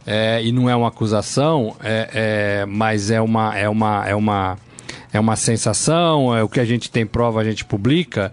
é, 0.05 0.43
e 0.43 0.51
não 0.51 0.69
é 0.69 0.75
uma 0.75 0.87
acusação, 0.87 1.75
é, 1.83 2.09
é, 2.13 2.65
mas 2.65 3.11
é 3.11 3.21
uma, 3.21 3.57
é, 3.57 3.69
uma, 3.69 4.07
é, 4.07 4.15
uma, 4.15 4.57
é 5.13 5.19
uma 5.19 5.35
sensação, 5.35 6.35
é 6.35 6.43
o 6.43 6.49
que 6.49 6.59
a 6.59 6.65
gente 6.65 6.89
tem 6.89 7.05
prova, 7.05 7.39
a 7.39 7.43
gente 7.43 7.63
publica. 7.63 8.31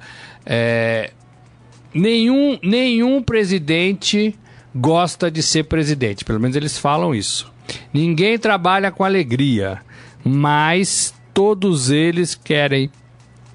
nenhum, 1.93 2.59
nenhum 2.63 3.23
presidente 3.23 4.35
gosta 4.75 5.31
de 5.31 5.43
ser 5.43 5.65
presidente. 5.65 6.25
Pelo 6.25 6.41
menos 6.41 6.57
eles 6.57 6.79
falam 6.79 7.15
isso. 7.15 7.53
Ninguém 7.93 8.39
trabalha 8.39 8.91
com 8.91 9.05
alegria, 9.05 9.79
mas 10.25 11.15
todos 11.33 11.91
eles 11.91 12.35
querem 12.35 12.91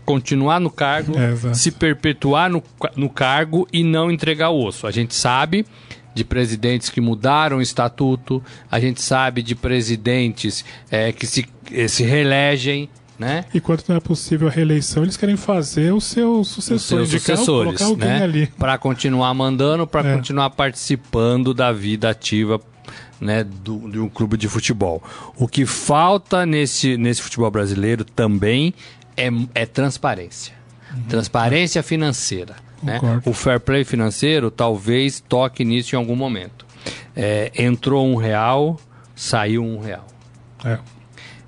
continuar 0.05 0.59
no 0.59 0.69
cargo, 0.69 1.13
é, 1.17 1.53
se 1.53 1.71
perpetuar 1.71 2.49
no, 2.49 2.61
no 2.95 3.09
cargo 3.09 3.67
e 3.71 3.83
não 3.83 4.11
entregar 4.11 4.49
o 4.49 4.63
osso. 4.63 4.85
A 4.85 4.91
gente 4.91 5.13
sabe 5.13 5.65
de 6.13 6.23
presidentes 6.23 6.89
que 6.89 7.01
mudaram 7.01 7.57
o 7.57 7.61
estatuto, 7.61 8.43
a 8.69 8.79
gente 8.79 9.01
sabe 9.01 9.41
de 9.41 9.55
presidentes 9.55 10.63
é, 10.91 11.11
que 11.11 11.25
se, 11.25 11.45
se 11.87 12.03
reelegem 12.03 12.89
né? 13.17 13.45
E 13.53 13.61
quando 13.61 13.83
não 13.87 13.95
é 13.95 13.99
possível 13.99 14.47
a 14.47 14.51
reeleição, 14.51 15.03
eles 15.03 15.15
querem 15.15 15.37
fazer 15.37 15.93
os 15.93 16.03
seus 16.03 16.47
sucessores, 16.47 17.13
os 17.13 17.21
seus 17.21 17.39
sucessores 17.39 17.97
né? 17.97 18.47
Para 18.57 18.77
continuar 18.77 19.33
mandando, 19.33 19.85
para 19.85 20.09
é. 20.09 20.15
continuar 20.15 20.49
participando 20.49 21.53
da 21.53 21.71
vida 21.71 22.09
ativa 22.09 22.59
né, 23.23 23.43
do, 23.43 23.89
de 23.89 23.99
um 23.99 24.09
clube 24.09 24.37
de 24.37 24.47
futebol. 24.47 25.01
O 25.37 25.47
que 25.47 25.65
falta 25.65 26.45
nesse, 26.45 26.97
nesse 26.97 27.21
futebol 27.21 27.49
brasileiro 27.49 28.03
também 28.03 28.73
é, 29.15 29.29
é 29.55 29.65
transparência. 29.65 30.53
Uhum. 30.93 31.03
Transparência 31.03 31.81
financeira. 31.81 32.55
Né? 32.81 32.99
O 33.25 33.33
fair 33.33 33.61
play 33.61 33.85
financeiro 33.85 34.51
talvez 34.51 35.21
toque 35.21 35.63
nisso 35.63 35.95
em 35.95 35.97
algum 35.97 36.15
momento. 36.15 36.65
É, 37.15 37.51
entrou 37.55 38.05
um 38.05 38.15
real, 38.15 38.77
saiu 39.15 39.63
um 39.63 39.79
real. 39.79 40.05
É. 40.65 40.77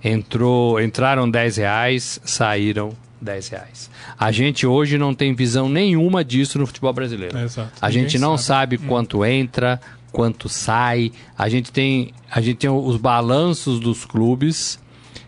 Entrou, 0.01 0.79
entraram 0.79 1.29
10 1.29 1.57
reais, 1.57 2.21
saíram 2.23 2.93
10 3.19 3.49
reais. 3.49 3.89
A 4.17 4.31
gente 4.31 4.65
hoje 4.65 4.97
não 4.97 5.13
tem 5.13 5.33
visão 5.33 5.67
nenhuma 5.67 6.23
disso 6.23 6.57
no 6.57 6.65
futebol 6.65 6.93
brasileiro. 6.93 7.37
exato. 7.37 7.71
A 7.81 7.87
Ninguém 7.87 8.03
gente 8.03 8.19
não 8.19 8.37
sabe, 8.37 8.77
sabe 8.77 8.87
quanto 8.87 9.25
entra, 9.25 9.81
quanto 10.15 10.47
sai. 10.47 11.11
A 11.37 11.49
gente 11.49 11.73
tem, 11.73 12.13
a 12.31 12.39
gente 12.39 12.55
tem 12.55 12.69
os 12.69 12.95
balanços 12.95 13.81
dos 13.81 14.05
clubes 14.05 14.79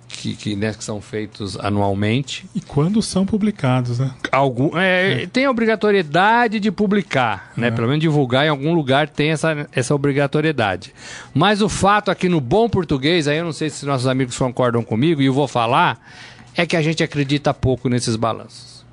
que, 0.08 0.34
que, 0.34 0.56
né, 0.56 0.74
que, 0.74 0.82
são 0.82 1.02
feitos 1.02 1.60
anualmente. 1.60 2.46
E 2.56 2.62
quando 2.62 3.02
são 3.02 3.26
publicados, 3.26 4.00
né? 4.00 4.12
Algum, 4.32 4.78
é, 4.78 5.24
é. 5.24 5.28
Tem 5.28 5.44
a 5.44 5.52
obrigatoriedade 5.52 6.58
de 6.62 6.72
publicar, 6.72 7.52
né? 7.58 7.68
É. 7.68 7.72
Pelo 7.72 7.90
menos 7.90 8.02
divulgar 8.02 8.46
em 8.46 8.50
algum 8.50 8.74
lugar 8.74 9.10
tem 9.10 9.32
essa, 9.32 9.68
essa 9.74 9.94
obrigatoriedade. 9.94 10.94
Mas 11.34 11.62
o 11.62 11.68
fato 11.68 12.10
aqui 12.10 12.30
no 12.30 12.40
bom 12.40 12.70
português, 12.70 13.28
aí 13.28 13.40
eu 13.40 13.44
não 13.46 13.52
sei 13.52 13.70
se 13.70 13.86
nossos 13.86 14.08
amigos 14.08 14.38
concordam 14.38 14.82
comigo, 14.84 15.22
e 15.22 15.26
eu 15.26 15.34
vou 15.34 15.50
falar, 15.50 16.00
é 16.56 16.66
que 16.66 16.78
a 16.78 16.82
gente 16.82 17.04
acredita 17.04 17.54
pouco 17.54 17.90
nesses 17.90 18.16
balanços. 18.16 18.86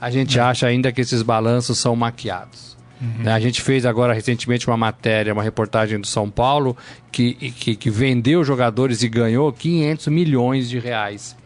A 0.00 0.10
gente 0.10 0.38
é. 0.38 0.42
acha 0.42 0.66
ainda 0.66 0.90
que 0.90 1.02
esses 1.02 1.20
balanços 1.20 1.78
são 1.78 1.94
maquiados. 1.94 2.74
Uhum. 3.04 3.32
A 3.32 3.38
gente 3.38 3.60
fez 3.60 3.84
agora 3.84 4.14
recentemente 4.14 4.66
uma 4.66 4.76
matéria, 4.76 5.32
uma 5.32 5.42
reportagem 5.42 6.00
do 6.00 6.06
São 6.06 6.30
Paulo, 6.30 6.76
que, 7.12 7.34
que, 7.34 7.76
que 7.76 7.90
vendeu 7.90 8.42
jogadores 8.42 9.02
e 9.02 9.08
ganhou 9.08 9.52
500 9.52 10.08
milhões 10.08 10.68
de 10.68 10.78
reais 10.78 11.36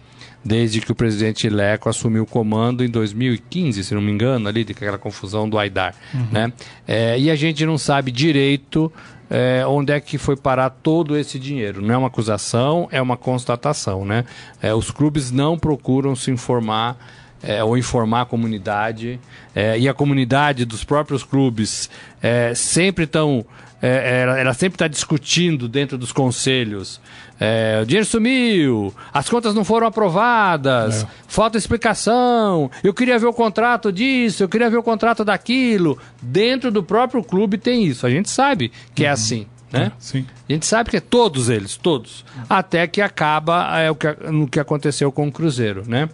desde 0.44 0.81
que 0.81 0.92
o 0.92 0.94
presidente 0.94 1.49
Leco 1.49 1.88
assumiu 1.88 2.23
o 2.23 2.27
comando 2.27 2.83
em 2.85 2.88
2015, 2.88 3.85
se 3.85 3.94
não 3.94 4.01
me 4.01 4.11
engano, 4.11 4.49
ali, 4.49 4.64
daquela 4.64 4.97
confusão 4.97 5.49
do 5.49 5.59
Aidar. 5.59 5.94
Uhum. 6.14 6.27
Né? 6.31 6.53
É, 6.87 7.18
e 7.18 7.31
a 7.31 7.37
gente 7.37 7.66
não 7.66 7.77
sabe 7.77 8.11
direito 8.11 8.90
é, 9.29 9.64
onde 9.66 9.92
é 9.92 10.01
que 10.01 10.16
foi 10.16 10.37
parar 10.37 10.71
todo 10.71 11.16
esse 11.16 11.38
dinheiro. 11.38 11.83
Não 11.83 11.94
é 11.94 11.99
uma 11.99 12.09
acusação, 12.09 12.88
é 12.90 13.01
uma 13.03 13.16
constatação. 13.16 14.05
Né? 14.05 14.25
É, 14.62 14.73
os 14.73 14.90
clubes 14.90 15.31
não 15.31 15.59
procuram 15.59 16.16
se 16.16 16.31
informar 16.31 16.97
é, 17.42 17.62
ou 17.62 17.77
informar 17.77 18.22
a 18.22 18.27
comunidade. 18.27 19.20
É, 19.55 19.79
e 19.79 19.88
a 19.88 19.94
comunidade 19.94 20.64
dos 20.64 20.85
próprios 20.85 21.22
clubes 21.22 21.90
é, 22.22 22.55
sempre 22.55 23.05
estão. 23.05 23.44
É, 23.81 24.22
ela, 24.22 24.38
ela, 24.40 24.55
sempre 24.55 24.74
está 24.74 24.88
discutindo 24.88 25.68
dentro 25.68 25.96
dos 25.96 26.11
conselhos. 26.11 27.01
É, 27.40 27.79
o 27.81 27.87
dinheiro 27.87 28.05
sumiu, 28.05 28.92
as 29.14 29.29
contas 29.29 29.55
não 29.55 29.64
foram 29.64 29.87
aprovadas, 29.87 31.05
é. 31.05 31.07
falta 31.29 31.57
explicação. 31.57 32.68
Eu 32.83 32.92
queria 32.92 33.16
ver 33.16 33.27
o 33.27 33.33
contrato 33.33 33.92
disso, 33.92 34.42
eu 34.42 34.48
queria 34.48 34.68
ver 34.68 34.79
o 34.79 34.83
contrato 34.83 35.24
daquilo. 35.24 35.96
Dentro 36.20 36.72
do 36.72 36.83
próprio 36.83 37.22
clube 37.22 37.57
tem 37.57 37.85
isso. 37.85 38.05
A 38.05 38.11
gente 38.11 38.29
sabe 38.29 38.72
que 38.94 39.05
é 39.05 39.07
uhum. 39.07 39.11
é 39.11 39.12
assim. 39.12 39.46
Né? 39.70 39.92
sim. 39.98 40.27
A 40.48 40.53
gente 40.53 40.64
sabe 40.64 40.90
que 40.90 40.96
é 40.96 41.01
todos 41.01 41.51
eles, 41.51 41.77
todos. 41.77 42.24
Até 42.48 42.87
que 42.87 43.03
acaba 43.03 43.79
é, 43.79 43.90
o 43.90 43.94
que, 43.94 44.09
no 44.31 44.48
que 44.48 44.59
aconteceu 44.59 45.12
com 45.12 45.29
o 45.29 45.33
Cruzeiro, 45.33 45.85
né? 45.87 46.09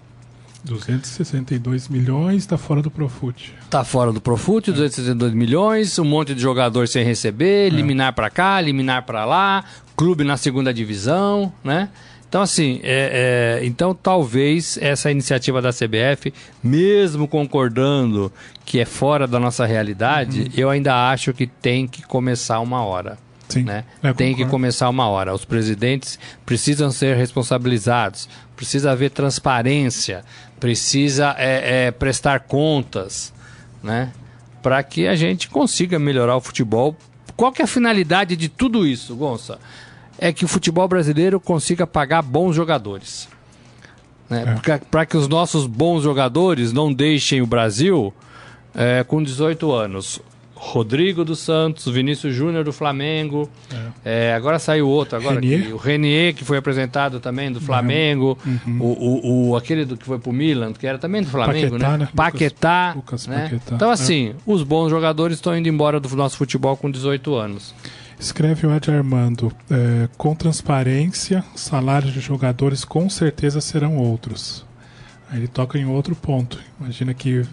262 0.64 1.88
milhões 1.88 2.37
está 2.38 2.57
fora 2.57 2.81
do 2.81 2.90
Profut. 2.90 3.55
Está 3.62 3.85
fora 3.85 4.12
do 4.12 4.20
Profut, 4.20 4.70
é. 4.70 4.72
262 4.72 5.35
milhões, 5.35 5.98
um 5.98 6.05
monte 6.05 6.35
de 6.35 6.40
jogador 6.40 6.88
sem 6.88 7.05
receber, 7.05 7.66
é. 7.66 7.68
liminar 7.68 8.14
para 8.14 8.31
cá, 8.31 8.61
liminar 8.61 9.03
para 9.03 9.24
lá, 9.24 9.64
clube 9.94 10.24
na 10.24 10.37
segunda 10.37 10.72
divisão, 10.72 11.53
né? 11.62 11.90
Então, 12.35 12.42
assim, 12.42 12.81
é, 12.83 13.61
é, 13.62 13.64
então 13.64 13.94
talvez 13.94 14.77
essa 14.81 15.09
iniciativa 15.09 15.62
da 15.62 15.70
CBF, 15.70 16.35
mesmo 16.61 17.29
concordando 17.29 18.33
que 18.64 18.81
é 18.81 18.85
fora 18.85 19.24
da 19.29 19.38
nossa 19.38 19.64
realidade, 19.64 20.40
uhum. 20.40 20.48
eu 20.57 20.68
ainda 20.68 21.11
acho 21.11 21.33
que 21.33 21.46
tem 21.46 21.87
que 21.87 22.03
começar 22.03 22.59
uma 22.59 22.85
hora. 22.85 23.18
Sim, 23.48 23.62
né? 23.62 23.85
É, 24.03 24.12
tem 24.12 24.35
que 24.35 24.44
começar 24.46 24.88
uma 24.88 25.07
hora. 25.07 25.33
Os 25.33 25.44
presidentes 25.44 26.18
precisam 26.44 26.90
ser 26.90 27.16
responsabilizados, 27.16 28.29
precisa 28.57 28.90
haver 28.90 29.11
transparência, 29.11 30.24
precisa 30.64 31.35
é, 31.37 31.88
é, 31.88 31.90
prestar 31.90 32.40
contas, 32.40 33.35
né? 33.83 34.11
Para 34.62 34.83
que 34.83 35.07
a 35.07 35.14
gente 35.14 35.50
consiga 35.50 35.98
melhorar 35.98 36.38
o 36.38 36.40
futebol. 36.40 36.96
Qual 37.37 37.53
que 37.53 37.61
é 37.61 37.66
a 37.66 37.68
finalidade 37.68 38.35
de 38.35 38.48
tudo 38.48 38.87
isso, 38.87 39.14
Gonça? 39.14 39.59
É 40.18 40.33
que 40.33 40.42
o 40.42 40.48
futebol 40.48 40.88
brasileiro 40.88 41.38
consiga 41.38 41.87
pagar 41.87 42.22
bons 42.22 42.57
jogadores. 42.57 43.29
Né? 44.31 44.59
É. 44.66 44.79
Para 44.90 45.05
que 45.05 45.18
os 45.18 45.29
nossos 45.29 45.66
bons 45.66 46.03
jogadores 46.03 46.72
não 46.72 46.90
deixem 46.90 47.42
o 47.42 47.46
Brasil 47.46 48.14
é, 48.74 49.05
com 49.05 49.22
18 49.22 49.70
anos. 49.70 50.18
Rodrigo 50.66 51.24
dos 51.27 51.40
Santos, 51.40 51.87
Vinícius 51.92 52.35
Júnior 52.35 52.64
do 52.64 52.72
Flamengo. 52.72 53.48
É. 54.03 54.31
É, 54.31 54.35
agora 54.35 54.59
saiu 54.59 54.88
outro, 54.88 55.16
agora 55.16 55.38
Renier. 55.38 55.74
o 55.74 55.77
Renier, 55.77 56.35
que 56.35 56.42
foi 56.42 56.57
apresentado 56.57 57.20
também 57.20 57.53
do 57.53 57.61
Flamengo. 57.61 58.37
Uhum. 58.44 58.81
O, 58.81 58.87
o, 58.87 59.48
o, 59.50 59.57
aquele 59.57 59.85
do, 59.85 59.94
que 59.94 60.05
foi 60.05 60.18
pro 60.18 60.33
Milan, 60.33 60.72
que 60.72 60.87
era 60.87 60.98
também 60.98 61.22
do 61.22 61.29
Flamengo, 61.29 61.72
Paquetá, 61.72 61.90
né? 61.90 61.98
né? 61.98 62.09
Paquetá. 62.16 62.92
Lucas, 62.96 62.96
Lucas 62.96 63.27
né? 63.27 63.42
Paquetá. 63.42 63.74
Então, 63.77 63.90
assim, 63.90 64.31
é. 64.31 64.35
os 64.46 64.62
bons 64.62 64.88
jogadores 64.88 65.37
estão 65.37 65.57
indo 65.57 65.68
embora 65.68 66.00
do 66.00 66.17
nosso 66.17 66.38
futebol 66.38 66.77
com 66.77 66.90
18 66.90 67.35
anos. 67.35 67.75
Escreve 68.19 68.67
o 68.67 68.75
Ed 68.75 68.90
Armando. 68.90 69.52
É, 69.71 70.08
com 70.17 70.35
transparência, 70.35 71.44
salários 71.54 72.12
de 72.12 72.21
jogadores 72.21 72.85
com 72.87 73.08
certeza 73.10 73.60
serão 73.60 73.98
outros. 73.98 74.65
Aí 75.31 75.40
ele 75.40 75.48
toca 75.48 75.79
em 75.79 75.85
outro 75.85 76.17
ponto. 76.17 76.58
Imagina 76.81 77.12
que 77.12 77.44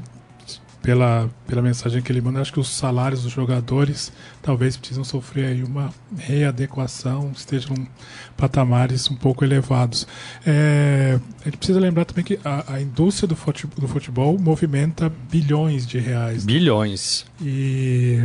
pela, 0.82 1.30
pela 1.48 1.62
mensagem 1.62 2.02
que 2.02 2.12
ele 2.12 2.22
manda, 2.22 2.42
acho 2.42 2.52
que 2.52 2.60
os 2.60 2.70
salários 2.70 3.24
dos 3.24 3.32
jogadores 3.32 4.12
talvez 4.42 4.76
precisam 4.76 5.04
sofrer 5.04 5.46
aí 5.46 5.64
uma 5.64 5.94
readequação, 6.18 7.32
estejam 7.36 7.76
em 7.76 7.88
patamares 8.36 9.10
um 9.10 9.16
pouco 9.16 9.46
elevados. 9.46 10.08
É, 10.46 11.20
a 11.42 11.46
gente 11.46 11.58
precisa 11.58 11.80
lembrar 11.80 12.06
também 12.06 12.24
que 12.24 12.40
a, 12.44 12.74
a 12.74 12.82
indústria 12.82 13.28
do 13.28 13.36
futebol, 13.36 13.80
do 13.80 13.88
futebol, 13.88 14.40
movimenta 14.40 15.12
bilhões 15.30 15.86
de 15.86 16.00
reais. 16.00 16.46
Bilhões. 16.46 17.26
E 17.40 18.20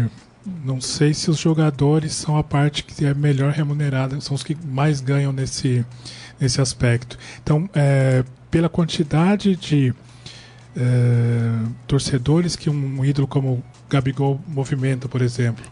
não 0.65 0.81
sei 0.81 1.13
se 1.13 1.31
os 1.31 1.39
jogadores 1.39 2.15
são 2.15 2.37
a 2.37 2.45
parte 2.45 2.85
que 2.85 3.05
é 3.05 3.13
melhor 3.13 3.53
remunerada, 3.53 4.21
são 4.21 4.35
os 4.35 4.43
que 4.43 4.57
mais 4.67 5.01
ganham 5.01 5.33
nesse, 5.33 5.85
nesse 6.41 6.61
aspecto. 6.61 7.19
Então, 7.43 7.69
é, 7.75 8.25
pela 8.51 8.69
quantidade 8.69 9.57
de 9.57 9.93
é, 10.77 11.53
torcedores 11.87 12.55
que 12.55 12.69
um 12.69 13.05
ídolo 13.05 13.27
como 13.27 13.63
Gabigol 13.89 14.41
movimenta, 14.47 15.09
por 15.09 15.23
exemplo. 15.23 15.65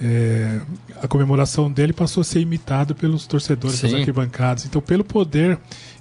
É, 0.00 0.60
a 1.02 1.08
comemoração 1.08 1.70
dele 1.70 1.92
passou 1.92 2.20
a 2.20 2.24
ser 2.24 2.40
imitada 2.40 2.94
pelos 2.94 3.26
torcedores 3.26 3.78
Sim. 3.78 3.88
das 3.88 3.94
arquibancadas. 3.96 4.64
Então, 4.64 4.80
pelo 4.80 5.02
poder 5.02 5.58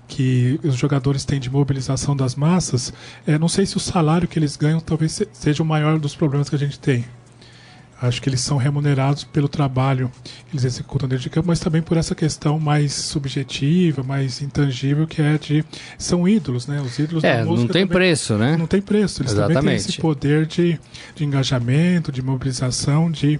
que 0.07 0.59
os 0.63 0.75
jogadores 0.75 1.25
têm 1.25 1.39
de 1.39 1.49
mobilização 1.49 2.15
das 2.15 2.35
massas, 2.35 2.93
é, 3.25 3.37
não 3.37 3.49
sei 3.49 3.65
se 3.65 3.75
o 3.75 3.79
salário 3.79 4.27
que 4.27 4.37
eles 4.37 4.55
ganham 4.55 4.79
talvez 4.79 5.21
seja 5.33 5.63
o 5.63 5.65
maior 5.65 5.99
dos 5.99 6.15
problemas 6.15 6.49
que 6.49 6.55
a 6.55 6.59
gente 6.59 6.79
tem. 6.79 7.05
Acho 7.99 8.21
que 8.21 8.29
eles 8.29 8.41
são 8.41 8.57
remunerados 8.57 9.23
pelo 9.23 9.47
trabalho 9.47 10.11
que 10.23 10.55
eles 10.55 10.63
executam 10.63 11.09
dentro 11.09 11.23
de 11.23 11.29
campo, 11.31 11.47
mas 11.47 11.59
também 11.59 11.81
por 11.81 11.97
essa 11.97 12.13
questão 12.13 12.59
mais 12.59 12.93
subjetiva, 12.93 14.03
mais 14.03 14.39
intangível, 14.41 15.07
que 15.07 15.19
é 15.19 15.37
de. 15.37 15.65
São 15.97 16.27
ídolos, 16.27 16.67
né? 16.67 16.79
Os 16.79 16.99
ídolos 16.99 17.23
é, 17.23 17.39
da 17.39 17.45
música. 17.45 17.61
Não 17.61 17.73
tem 17.73 17.87
também, 17.87 17.87
preço, 17.87 18.35
né? 18.35 18.55
Não 18.55 18.67
tem 18.67 18.81
preço. 18.81 19.23
Eles 19.23 19.31
Exatamente. 19.31 19.57
também 19.57 19.77
têm 19.77 19.89
esse 19.89 19.99
poder 19.99 20.45
de, 20.45 20.79
de 21.15 21.25
engajamento, 21.25 22.11
de 22.11 22.21
mobilização, 22.21 23.09
de 23.09 23.39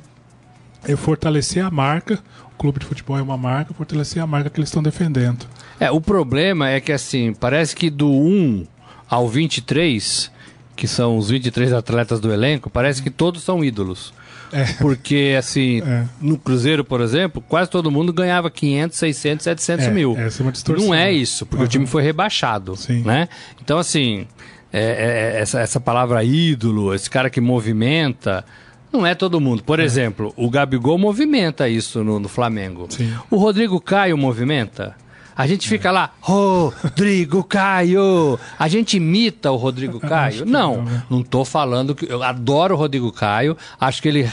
é, 0.88 0.96
fortalecer 0.96 1.64
a 1.64 1.70
marca. 1.70 2.20
O 2.54 2.58
clube 2.58 2.80
de 2.80 2.86
futebol 2.88 3.18
é 3.18 3.22
uma 3.22 3.38
marca, 3.38 3.76
fortalecer 3.76 4.24
a 4.24 4.26
marca 4.26 4.50
que 4.50 4.60
eles 4.60 4.70
estão 4.70 4.82
defendendo. 4.82 5.46
É, 5.80 5.92
o 5.92 6.02
problema 6.02 6.68
é 6.68 6.80
que, 6.80 6.92
assim, 6.92 7.32
parece 7.32 7.76
que 7.76 7.92
do 7.92 8.10
1 8.10 8.66
ao 9.08 9.30
23, 9.30 10.32
que 10.76 10.88
são 10.88 11.16
os 11.16 11.30
23 11.30 11.74
atletas 11.74 12.20
do 12.20 12.34
elenco, 12.34 12.72
parece 12.72 13.04
que 13.04 13.12
todos 13.12 13.44
são 13.44 13.64
ídolos. 13.64 14.17
É. 14.52 14.64
Porque, 14.74 15.36
assim, 15.38 15.82
é. 15.82 16.06
no 16.22 16.38
Cruzeiro, 16.38 16.84
por 16.84 17.02
exemplo, 17.02 17.44
quase 17.48 17.70
todo 17.70 17.92
mundo 17.92 18.14
ganhava 18.14 18.50
500, 18.50 18.98
600, 18.98 19.44
700 19.44 19.86
é, 19.86 19.92
mil. 19.92 20.18
Essa 20.18 20.42
é 20.42 20.46
uma 20.46 20.52
distorção. 20.52 20.88
Não 20.88 20.94
é 20.94 21.12
isso, 21.12 21.46
porque 21.46 21.64
uhum. 21.64 21.68
o 21.68 21.70
time 21.70 21.88
foi 21.88 22.04
rebaixado. 22.04 22.76
Sim. 22.76 23.02
Né? 23.04 23.28
Então, 23.62 23.78
assim, 23.78 24.26
é, 24.72 25.34
é, 25.36 25.42
essa, 25.42 25.60
essa 25.60 25.80
palavra 25.80 26.24
ídolo, 26.24 26.94
esse 26.94 27.10
cara 27.10 27.30
que 27.30 27.42
movimenta. 27.42 28.46
Não 28.92 29.06
é 29.06 29.14
todo 29.14 29.40
mundo. 29.40 29.64
Por 29.64 29.80
é. 29.80 29.84
exemplo, 29.84 30.34
o 30.38 30.50
Gabigol 30.50 30.98
movimenta 30.98 31.68
isso 31.68 32.04
no, 32.04 32.20
no 32.20 32.30
Flamengo. 32.30 32.88
Sim. 32.90 33.14
O 33.30 33.38
Rodrigo 33.38 33.80
Caio 33.82 34.18
movimenta. 34.18 34.96
A 35.38 35.46
gente 35.46 35.70
fica 35.70 35.92
lá, 35.92 36.14
Rodrigo 36.20 37.44
Caio. 37.44 38.40
A 38.58 38.68
gente 38.68 38.98
imita 38.98 39.52
o 39.52 39.56
Rodrigo 39.56 40.00
Caio? 40.00 40.46
Não, 40.46 40.82
né? 40.82 41.04
não 41.10 41.22
tô 41.22 41.46
falando 41.46 41.94
que 41.94 42.12
eu 42.12 42.24
adoro 42.24 42.74
o 42.74 42.78
Rodrigo 42.78 43.12
Caio. 43.12 43.56
Acho 43.80 44.02
que 44.02 44.08
ele 44.08 44.32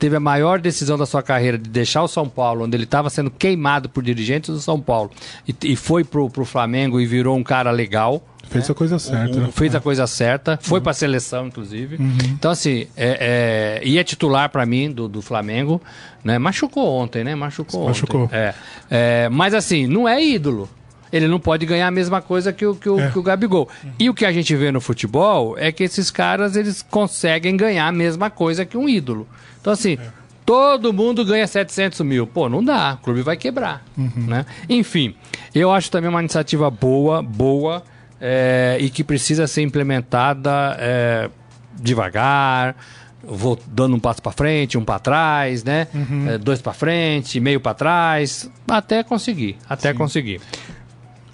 teve 0.00 0.16
a 0.16 0.20
maior 0.20 0.58
decisão 0.58 0.96
da 0.96 1.04
sua 1.04 1.22
carreira 1.22 1.58
de 1.58 1.68
deixar 1.68 2.02
o 2.02 2.08
São 2.08 2.26
Paulo, 2.26 2.64
onde 2.64 2.74
ele 2.74 2.84
estava 2.84 3.10
sendo 3.10 3.30
queimado 3.30 3.88
por 3.88 4.02
dirigentes 4.02 4.48
do 4.48 4.58
São 4.58 4.80
Paulo, 4.80 5.10
e, 5.46 5.54
e 5.62 5.76
foi 5.76 6.02
pro, 6.02 6.30
pro 6.30 6.44
Flamengo 6.44 6.98
e 6.98 7.06
virou 7.06 7.36
um 7.36 7.44
cara 7.44 7.70
legal. 7.70 8.22
Fez 8.48 8.66
né? 8.66 8.72
a 8.72 8.74
coisa 8.74 8.98
certa. 8.98 9.38
Um, 9.38 9.42
né? 9.42 9.50
fez 9.52 9.74
a 9.74 9.80
coisa 9.80 10.06
certa, 10.06 10.58
foi 10.60 10.78
uhum. 10.78 10.82
para 10.82 10.90
a 10.90 10.94
seleção, 10.94 11.46
inclusive. 11.46 11.96
Uhum. 11.96 12.16
Então, 12.32 12.50
assim, 12.50 12.86
é, 12.96 13.78
é, 13.80 13.86
e 13.86 13.98
é 13.98 14.02
titular 14.02 14.48
para 14.48 14.64
mim 14.64 14.90
do, 14.90 15.06
do 15.06 15.20
Flamengo. 15.20 15.80
Né? 16.24 16.38
Machucou 16.38 16.88
ontem, 16.96 17.22
né? 17.22 17.34
Machucou. 17.34 17.86
Machucou. 17.86 18.22
Ontem. 18.22 18.36
É. 18.36 18.54
é. 18.90 19.28
mas, 19.28 19.52
assim, 19.52 19.86
não 19.86 20.08
é 20.08 20.24
ídolo. 20.24 20.68
Ele 21.12 21.26
não 21.26 21.40
pode 21.40 21.66
ganhar 21.66 21.88
a 21.88 21.90
mesma 21.90 22.22
coisa 22.22 22.52
que 22.52 22.64
o, 22.64 22.74
que 22.74 22.88
o, 22.88 23.00
é. 23.00 23.10
que 23.10 23.18
o 23.18 23.22
Gabigol. 23.22 23.68
Uhum. 23.82 23.90
E 23.98 24.10
o 24.10 24.14
que 24.14 24.24
a 24.24 24.32
gente 24.32 24.54
vê 24.54 24.70
no 24.70 24.80
futebol 24.80 25.56
é 25.58 25.72
que 25.72 25.82
esses 25.82 26.10
caras 26.10 26.56
eles 26.56 26.82
conseguem 26.82 27.56
ganhar 27.56 27.86
a 27.86 27.92
mesma 27.92 28.30
coisa 28.30 28.64
que 28.64 28.76
um 28.76 28.88
ídolo. 28.88 29.26
Então, 29.60 29.72
assim, 29.72 29.94
é. 29.94 30.08
todo 30.46 30.92
mundo 30.92 31.24
ganha 31.24 31.46
700 31.46 32.00
mil. 32.00 32.26
Pô, 32.26 32.48
não 32.48 32.62
dá. 32.62 32.94
O 33.00 33.04
clube 33.04 33.22
vai 33.22 33.36
quebrar. 33.36 33.84
Uhum. 33.98 34.26
Né? 34.28 34.46
Enfim, 34.68 35.14
eu 35.54 35.72
acho 35.72 35.90
também 35.90 36.08
uma 36.08 36.20
iniciativa 36.20 36.70
boa, 36.70 37.22
boa 37.22 37.82
é, 38.20 38.76
e 38.80 38.90
que 38.90 39.02
precisa 39.02 39.46
ser 39.46 39.62
implementada 39.62 40.76
é, 40.78 41.30
devagar, 41.74 42.76
vou 43.22 43.58
dando 43.66 43.96
um 43.96 44.00
passo 44.00 44.22
para 44.22 44.32
frente, 44.32 44.76
um 44.76 44.84
para 44.84 44.98
trás, 44.98 45.64
né? 45.64 45.86
Uhum. 45.94 46.30
É, 46.30 46.38
dois 46.38 46.60
para 46.60 46.72
frente, 46.72 47.40
meio 47.40 47.60
para 47.60 47.74
trás, 47.74 48.50
até 48.68 49.02
conseguir, 49.02 49.56
até 49.68 49.92
Sim. 49.92 49.98
conseguir. 49.98 50.40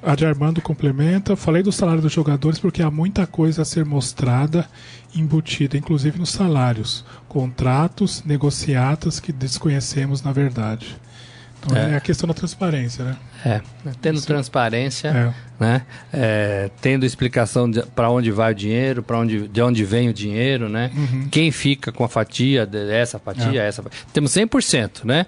A 0.07 0.15
de 0.15 0.25
Armando 0.25 0.63
complementa. 0.63 1.35
Falei 1.35 1.65
do 1.65 1.73
salário 1.73 2.01
dos 2.01 2.13
jogadores 2.13 2.61
porque 2.61 2.81
há 2.81 2.91
muita 2.91 3.27
coisa 3.27 3.63
a 3.63 3.65
ser 3.65 3.85
mostrada, 3.85 4.69
embutida, 5.13 5.77
inclusive 5.77 6.17
nos 6.17 6.31
salários, 6.31 7.05
contratos, 7.29 8.23
negociatas 8.25 9.19
que 9.19 9.33
desconhecemos 9.33 10.23
na 10.23 10.31
verdade. 10.33 10.97
Então 11.59 11.77
é, 11.77 11.93
é 11.93 11.97
a 11.97 12.01
questão 12.01 12.29
da 12.29 12.35
transparência, 12.35 13.05
né? 13.05 13.17
É, 13.45 13.61
tendo 14.01 14.19
Isso. 14.19 14.27
transparência, 14.27 15.09
é. 15.09 15.35
né? 15.59 15.83
É, 16.13 16.71
tendo 16.81 17.05
explicação 17.05 17.69
para 17.95 18.09
onde 18.09 18.31
vai 18.31 18.53
o 18.53 18.55
dinheiro, 18.55 19.03
para 19.03 19.19
onde, 19.19 19.49
de 19.49 19.61
onde 19.61 19.85
vem 19.85 20.09
o 20.09 20.15
dinheiro, 20.15 20.69
né? 20.69 20.93
Uhum. 20.95 21.29
Quem 21.29 21.51
fica 21.51 21.91
com 21.91 22.05
a 22.05 22.09
fatia, 22.09 22.69
essa 22.91 23.19
fatia, 23.19 23.63
é. 23.63 23.67
essa 23.67 23.83
fatia. 23.83 23.99
Temos 24.13 24.31
100%, 24.33 25.05
né? 25.05 25.27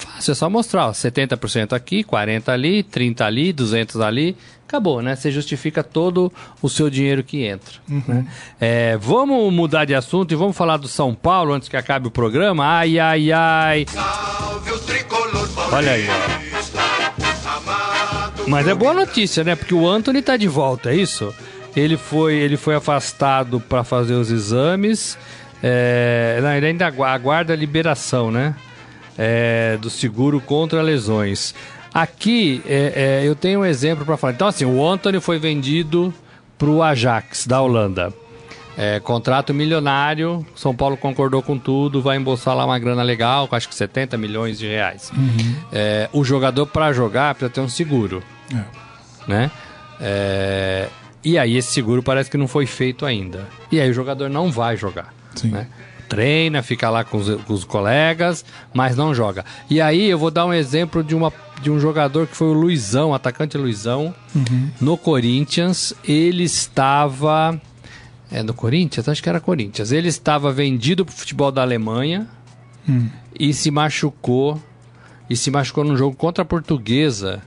Fácil, 0.00 0.32
é 0.32 0.34
só 0.34 0.48
mostrar, 0.48 0.88
ó, 0.88 0.92
70% 0.92 1.74
aqui, 1.74 2.02
40 2.02 2.50
ali, 2.50 2.82
30 2.82 3.24
ali, 3.24 3.52
200 3.52 4.00
ali, 4.00 4.36
acabou, 4.66 5.02
né? 5.02 5.14
Você 5.14 5.30
justifica 5.30 5.82
todo 5.82 6.32
o 6.62 6.68
seu 6.68 6.88
dinheiro 6.88 7.22
que 7.22 7.44
entra. 7.44 7.74
Uhum. 7.88 8.02
Né? 8.06 8.26
É, 8.60 8.96
vamos 8.96 9.52
mudar 9.52 9.84
de 9.84 9.94
assunto 9.94 10.32
e 10.32 10.36
vamos 10.36 10.56
falar 10.56 10.76
do 10.76 10.88
São 10.88 11.14
Paulo 11.14 11.52
antes 11.52 11.68
que 11.68 11.76
acabe 11.76 12.08
o 12.08 12.10
programa. 12.10 12.64
Ai, 12.64 12.98
ai, 12.98 13.30
ai. 13.32 13.86
Olha 15.72 15.92
aí. 15.92 16.06
Mas 18.46 18.66
é 18.66 18.74
boa 18.74 18.94
notícia, 18.94 19.44
né? 19.44 19.54
Porque 19.54 19.74
o 19.74 19.88
Anthony 19.88 20.22
tá 20.22 20.36
de 20.36 20.48
volta, 20.48 20.90
é 20.90 20.96
isso? 20.96 21.32
Ele 21.76 21.96
foi, 21.96 22.34
ele 22.34 22.56
foi 22.56 22.74
afastado 22.74 23.60
para 23.60 23.84
fazer 23.84 24.14
os 24.14 24.30
exames. 24.30 25.18
É, 25.62 26.38
não, 26.42 26.52
ele 26.52 26.66
ainda 26.66 26.86
aguarda 26.86 27.52
a 27.52 27.56
liberação, 27.56 28.30
né? 28.30 28.54
É, 29.22 29.76
do 29.76 29.90
seguro 29.90 30.40
contra 30.40 30.80
lesões. 30.80 31.54
Aqui 31.92 32.62
é, 32.66 33.20
é 33.22 33.28
eu 33.28 33.34
tenho 33.34 33.60
um 33.60 33.64
exemplo 33.64 34.06
para 34.06 34.16
falar. 34.16 34.32
Então, 34.32 34.48
assim, 34.48 34.64
o 34.64 34.86
Anthony 34.86 35.20
foi 35.20 35.38
vendido 35.38 36.14
para 36.56 36.68
o 36.70 36.82
Ajax 36.82 37.46
da 37.46 37.60
Holanda. 37.60 38.14
É, 38.76 38.98
contrato 38.98 39.52
milionário, 39.52 40.46
São 40.54 40.74
Paulo 40.74 40.96
concordou 40.96 41.42
com 41.42 41.58
tudo, 41.58 42.00
vai 42.00 42.16
embolsar 42.16 42.56
lá 42.56 42.64
uma 42.64 42.78
grana 42.78 43.02
legal, 43.02 43.46
acho 43.50 43.68
que 43.68 43.74
70 43.74 44.16
milhões 44.16 44.58
de 44.58 44.66
reais. 44.66 45.10
Uhum. 45.14 45.56
É, 45.70 46.08
o 46.12 46.24
jogador, 46.24 46.66
para 46.66 46.92
jogar, 46.92 47.34
precisa 47.34 47.50
ter 47.52 47.60
um 47.60 47.68
seguro. 47.68 48.22
É. 48.54 48.64
Né? 49.28 49.50
É, 50.00 50.88
e 51.22 51.36
aí 51.36 51.56
esse 51.56 51.72
seguro 51.72 52.02
parece 52.02 52.30
que 52.30 52.38
não 52.38 52.48
foi 52.48 52.64
feito 52.64 53.04
ainda. 53.04 53.46
E 53.70 53.78
aí 53.78 53.90
o 53.90 53.92
jogador 53.92 54.30
não 54.30 54.50
vai 54.50 54.76
jogar. 54.76 55.12
Né? 55.44 55.66
Treina, 56.10 56.60
fica 56.60 56.90
lá 56.90 57.04
com 57.04 57.18
os, 57.18 57.42
com 57.44 57.52
os, 57.52 57.64
colegas, 57.64 58.44
mas 58.74 58.96
não 58.96 59.14
joga. 59.14 59.44
E 59.70 59.80
aí 59.80 60.10
eu 60.10 60.18
vou 60.18 60.30
dar 60.30 60.44
um 60.44 60.52
exemplo 60.52 61.04
de, 61.04 61.14
uma, 61.14 61.32
de 61.62 61.70
um 61.70 61.78
jogador 61.78 62.26
que 62.26 62.36
foi 62.36 62.48
o 62.48 62.52
Luizão, 62.52 63.14
atacante 63.14 63.56
Luizão, 63.56 64.12
uhum. 64.34 64.70
no 64.80 64.96
Corinthians. 64.96 65.94
Ele 66.04 66.42
estava 66.42 67.60
é, 68.30 68.42
no 68.42 68.52
Corinthians? 68.52 69.08
Acho 69.08 69.22
que 69.22 69.28
era 69.28 69.40
Corinthians. 69.40 69.90
Ele 69.92 70.08
estava 70.08 70.52
vendido 70.52 71.04
para 71.04 71.12
o 71.12 71.16
futebol 71.16 71.50
da 71.50 71.62
Alemanha 71.62 72.28
hum. 72.88 73.08
e 73.38 73.54
se 73.54 73.70
machucou. 73.70 74.60
E 75.28 75.36
se 75.36 75.48
machucou 75.48 75.84
num 75.84 75.96
jogo 75.96 76.16
contra 76.16 76.42
a 76.42 76.44
Portuguesa. 76.44 77.40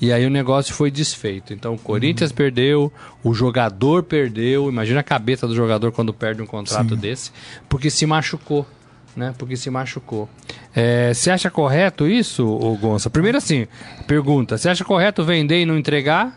E 0.00 0.12
aí 0.12 0.24
o 0.24 0.30
negócio 0.30 0.74
foi 0.74 0.90
desfeito. 0.90 1.52
Então 1.52 1.74
o 1.74 1.78
Corinthians 1.78 2.32
perdeu, 2.32 2.92
o 3.22 3.34
jogador 3.34 4.02
perdeu. 4.02 4.68
Imagina 4.68 5.00
a 5.00 5.02
cabeça 5.02 5.46
do 5.46 5.54
jogador 5.54 5.92
quando 5.92 6.12
perde 6.14 6.40
um 6.40 6.46
contrato 6.46 6.94
Sim. 6.94 7.00
desse, 7.00 7.32
porque 7.68 7.90
se 7.90 8.06
machucou. 8.06 8.66
Né? 9.14 9.34
Porque 9.36 9.56
se 9.56 9.68
machucou. 9.68 10.28
É, 10.74 11.12
você 11.12 11.30
acha 11.30 11.50
correto 11.50 12.06
isso, 12.06 12.46
ô 12.46 12.76
Gonça? 12.76 13.10
Primeiro 13.10 13.36
assim, 13.36 13.66
pergunta: 14.06 14.56
você 14.56 14.68
acha 14.68 14.84
correto 14.84 15.24
vender 15.24 15.60
e 15.60 15.66
não 15.66 15.76
entregar? 15.76 16.36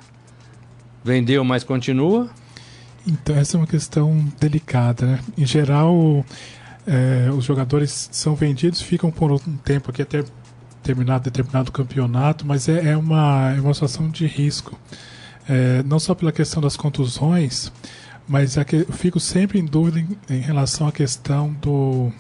Vendeu, 1.03 1.43
mas 1.43 1.63
continua? 1.63 2.29
Então, 3.05 3.35
essa 3.35 3.57
é 3.57 3.59
uma 3.59 3.67
questão 3.67 4.25
delicada. 4.39 5.05
Né? 5.05 5.19
Em 5.37 5.45
geral, 5.45 6.25
é, 6.87 7.29
os 7.31 7.43
jogadores 7.43 8.09
são 8.11 8.35
vendidos, 8.35 8.81
ficam 8.81 9.11
por 9.11 9.31
um 9.31 9.37
tempo 9.37 9.91
aqui 9.91 10.01
até 10.01 10.23
terminado 10.83 11.23
determinado 11.23 11.71
campeonato, 11.71 12.45
mas 12.45 12.67
é, 12.67 12.91
é 12.91 12.97
uma, 12.97 13.53
é 13.55 13.61
uma 13.61 13.73
situação 13.73 14.09
de 14.09 14.27
risco. 14.27 14.77
É, 15.47 15.81
não 15.83 15.99
só 15.99 16.13
pela 16.13 16.31
questão 16.31 16.61
das 16.61 16.77
contusões, 16.77 17.71
mas 18.27 18.57
é 18.57 18.65
eu 18.71 18.93
fico 18.93 19.19
sempre 19.19 19.59
em 19.59 19.65
dúvida 19.65 19.99
em, 19.99 20.35
em 20.35 20.39
relação 20.39 20.87
à 20.87 20.91
questão 20.91 21.53
do, 21.61 22.11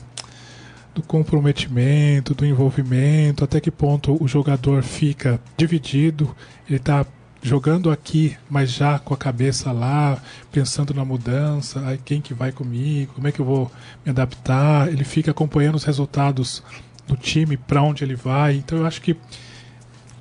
do 0.93 1.01
comprometimento, 1.01 2.33
do 2.33 2.45
envolvimento, 2.45 3.43
até 3.43 3.59
que 3.59 3.71
ponto 3.71 4.21
o 4.21 4.27
jogador 4.27 4.83
fica 4.83 5.39
dividido, 5.57 6.35
ele 6.67 6.77
está 6.77 7.05
jogando 7.41 7.91
aqui, 7.91 8.37
mas 8.49 8.71
já 8.71 8.97
com 8.97 9.13
a 9.13 9.17
cabeça 9.17 9.71
lá, 9.71 10.17
pensando 10.51 10.93
na 10.93 11.03
mudança, 11.03 11.85
aí 11.85 11.97
quem 11.97 12.21
que 12.21 12.33
vai 12.33 12.53
comigo, 12.53 13.13
como 13.15 13.27
é 13.27 13.31
que 13.31 13.41
eu 13.41 13.45
vou 13.45 13.71
me 14.05 14.11
adaptar, 14.11 14.87
ele 14.87 15.03
fica 15.03 15.31
acompanhando 15.31 15.75
os 15.75 15.83
resultados 15.83 16.63
do 17.07 17.15
time, 17.15 17.57
para 17.57 17.81
onde 17.81 18.03
ele 18.03 18.15
vai. 18.15 18.55
Então 18.55 18.79
eu 18.79 18.85
acho 18.85 19.01
que 19.01 19.15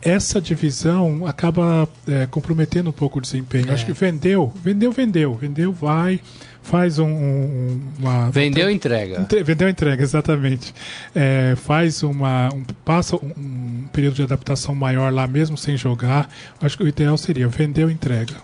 essa 0.03 0.41
divisão 0.41 1.27
acaba 1.27 1.89
é, 2.09 2.27
comprometendo 2.27 2.91
um 2.91 2.93
pouco 2.93 3.21
o 3.21 3.23
desempenho. 3.23 3.71
É. 3.71 3.75
Acho 3.75 3.87
que 3.87 3.93
vendeu, 3.93 4.53
vendeu, 4.57 4.91
vendeu, 4.91 5.35
vendeu, 5.35 5.73
vai, 5.73 6.21
faz 6.61 6.99
um, 6.99 7.09
um 7.09 7.81
uma 8.01 8.31
vendeu 8.31 8.69
entrega, 8.69 9.21
entre, 9.21 9.45
vendeu 9.45 9.69
entrega 9.69 10.03
exatamente, 10.03 10.75
é, 11.15 11.55
faz 11.57 12.03
uma 12.03 12.49
um, 12.53 12.65
passa 12.85 13.15
um, 13.17 13.33
um, 13.37 13.89
período 13.93 14.15
de 14.17 14.23
adaptação 14.23 14.75
maior 14.75 15.13
lá 15.13 15.27
mesmo 15.27 15.57
sem 15.57 15.77
jogar. 15.77 16.29
Acho 16.61 16.77
que 16.77 16.83
o 16.83 16.89
ideal 16.89 17.17
seria 17.17 17.47
vendeu 17.47 17.89
entrega. 17.89 18.35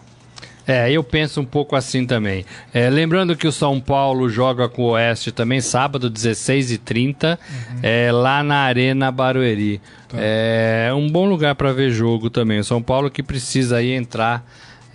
É, 0.69 0.93
eu 0.93 1.03
penso 1.03 1.41
um 1.41 1.47
pouco 1.47 1.75
assim 1.75 2.05
também. 2.07 2.45
É, 2.75 2.91
lembrando 2.91 3.35
que 3.35 3.49
o 3.49 3.53
São 3.53 3.81
Paulo 3.81 4.29
joga 4.29 4.69
com 4.69 4.83
o 4.83 4.91
Oeste 4.91 5.33
também 5.33 5.63
sábado, 5.63 6.11
16h30, 6.11 7.39
uhum. 7.39 7.79
é, 7.83 8.13
lá 8.13 8.43
na 8.43 8.57
Arena 8.57 9.11
Barueri. 9.11 9.81
Tá. 10.09 10.19
É 10.21 10.93
um 10.93 11.09
bom 11.09 11.27
lugar 11.27 11.55
para 11.55 11.73
ver 11.73 11.91
jogo 11.91 12.29
também. 12.29 12.59
O 12.59 12.65
São 12.65 12.83
Paulo 12.83 13.11
que 13.11 13.23
precisa 13.23 13.79
aí 13.79 13.93
entrar 13.93 14.45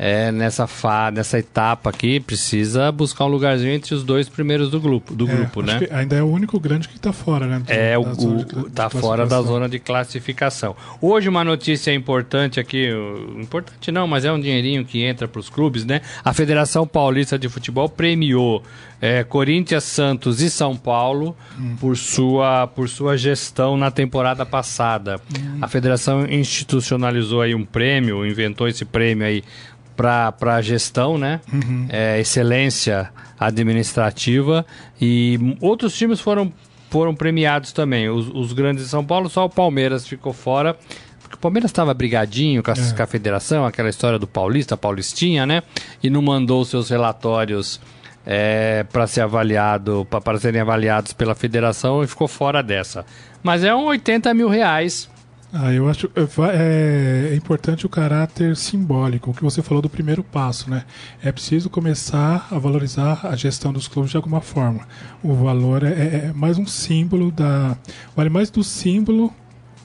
é, 0.03 0.33
nessa 0.33 0.67
fa 0.67 1.09
nessa 1.11 1.39
etapa 1.39 1.89
aqui 1.89 2.19
precisa 2.19 2.91
buscar 2.91 3.23
um 3.23 3.29
lugarzinho 3.29 3.71
entre 3.71 3.95
os 3.95 4.03
dois 4.03 4.27
primeiros 4.27 4.69
do 4.69 4.77
grupo, 4.77 5.15
do 5.15 5.29
é, 5.29 5.33
grupo, 5.33 5.61
né? 5.61 5.79
ainda 5.91 6.17
é 6.17 6.21
o 6.21 6.25
único 6.25 6.59
grande 6.59 6.89
que 6.89 6.97
está 6.97 7.13
fora, 7.13 7.47
né? 7.47 7.63
é 7.69 7.97
o, 7.97 8.01
o 8.01 8.43
de, 8.43 8.69
tá 8.71 8.89
fora 8.89 9.25
da 9.25 9.41
zona 9.41 9.69
de 9.69 9.79
classificação. 9.79 10.75
Hoje 11.01 11.29
uma 11.29 11.45
notícia 11.45 11.93
importante 11.93 12.59
aqui, 12.59 12.89
importante 13.37 13.93
não, 13.93 14.05
mas 14.05 14.25
é 14.25 14.31
um 14.33 14.41
dinheirinho 14.41 14.83
que 14.83 15.01
entra 15.01 15.25
para 15.25 15.39
os 15.39 15.49
clubes, 15.49 15.85
né? 15.85 16.01
A 16.21 16.33
Federação 16.33 16.85
Paulista 16.85 17.39
de 17.39 17.47
Futebol 17.47 17.87
premiou 17.87 18.61
é, 19.03 19.21
Corinthians, 19.21 19.83
Santos 19.83 20.41
e 20.41 20.49
São 20.49 20.77
Paulo 20.77 21.35
hum. 21.59 21.75
por 21.77 21.97
sua 21.97 22.67
por 22.67 22.87
sua 22.87 23.17
gestão 23.17 23.75
na 23.75 23.91
temporada 23.91 24.45
passada. 24.45 25.19
Hum. 25.37 25.59
A 25.61 25.67
federação 25.67 26.25
institucionalizou 26.25 27.41
aí 27.41 27.53
um 27.53 27.65
prêmio, 27.65 28.25
inventou 28.25 28.65
esse 28.65 28.85
prêmio 28.85 29.27
aí 29.27 29.43
para 29.95 30.33
a 30.41 30.61
gestão, 30.61 31.17
né? 31.17 31.39
Uhum. 31.51 31.87
É, 31.89 32.19
excelência 32.19 33.11
administrativa 33.39 34.65
e 34.99 35.57
outros 35.59 35.95
times 35.97 36.19
foram, 36.19 36.51
foram 36.89 37.13
premiados 37.13 37.71
também. 37.71 38.09
Os, 38.09 38.29
os, 38.29 38.53
grandes 38.53 38.83
de 38.83 38.89
São 38.89 39.03
Paulo, 39.03 39.29
só 39.29 39.45
o 39.45 39.49
Palmeiras 39.49 40.07
ficou 40.07 40.33
fora. 40.33 40.77
Porque 41.21 41.35
o 41.35 41.39
Palmeiras 41.39 41.71
estava 41.71 41.93
brigadinho 41.93 42.61
com 42.61 42.71
a, 42.71 42.73
é. 42.73 42.93
com 42.95 43.03
a 43.03 43.07
federação, 43.07 43.65
aquela 43.65 43.89
história 43.89 44.19
do 44.19 44.27
Paulista, 44.27 44.77
Paulistinha, 44.77 45.45
né? 45.45 45.63
E 46.01 46.09
não 46.09 46.21
mandou 46.21 46.63
seus 46.65 46.89
relatórios 46.89 47.79
é, 48.25 48.85
para 48.91 49.07
ser 49.07 49.21
avaliado, 49.21 50.07
para 50.09 50.39
serem 50.39 50.61
avaliados 50.61 51.13
pela 51.13 51.35
federação 51.35 52.03
e 52.03 52.07
ficou 52.07 52.27
fora 52.27 52.61
dessa. 52.61 53.05
Mas 53.41 53.63
é 53.63 53.73
um 53.73 53.85
80 53.85 54.33
mil 54.33 54.47
reais 54.47 55.09
ah, 55.55 55.71
eu 55.71 55.87
acho 55.87 56.09
é, 56.15 57.31
é, 57.31 57.35
importante 57.35 57.85
o 57.85 57.89
caráter 57.89 58.57
simbólico, 58.57 59.29
o 59.29 59.33
que 59.35 59.43
você 59.43 59.61
falou 59.61 59.83
do 59.83 59.89
primeiro 59.89 60.23
passo, 60.23 60.67
né? 60.67 60.83
É 61.21 61.31
preciso 61.31 61.69
começar 61.69 62.47
a 62.49 62.57
valorizar 62.57 63.19
a 63.23 63.35
gestão 63.35 63.71
dos 63.71 63.87
clubes 63.87 64.09
de 64.09 64.17
alguma 64.17 64.41
forma. 64.41 64.87
O 65.21 65.35
valor 65.35 65.83
é, 65.83 65.91
é, 65.91 66.25
é 66.29 66.33
mais 66.33 66.57
um 66.57 66.65
símbolo 66.65 67.29
da. 67.29 67.77
Vale 68.15 68.31
mais 68.31 68.49
do 68.49 68.63
símbolo, 68.63 69.31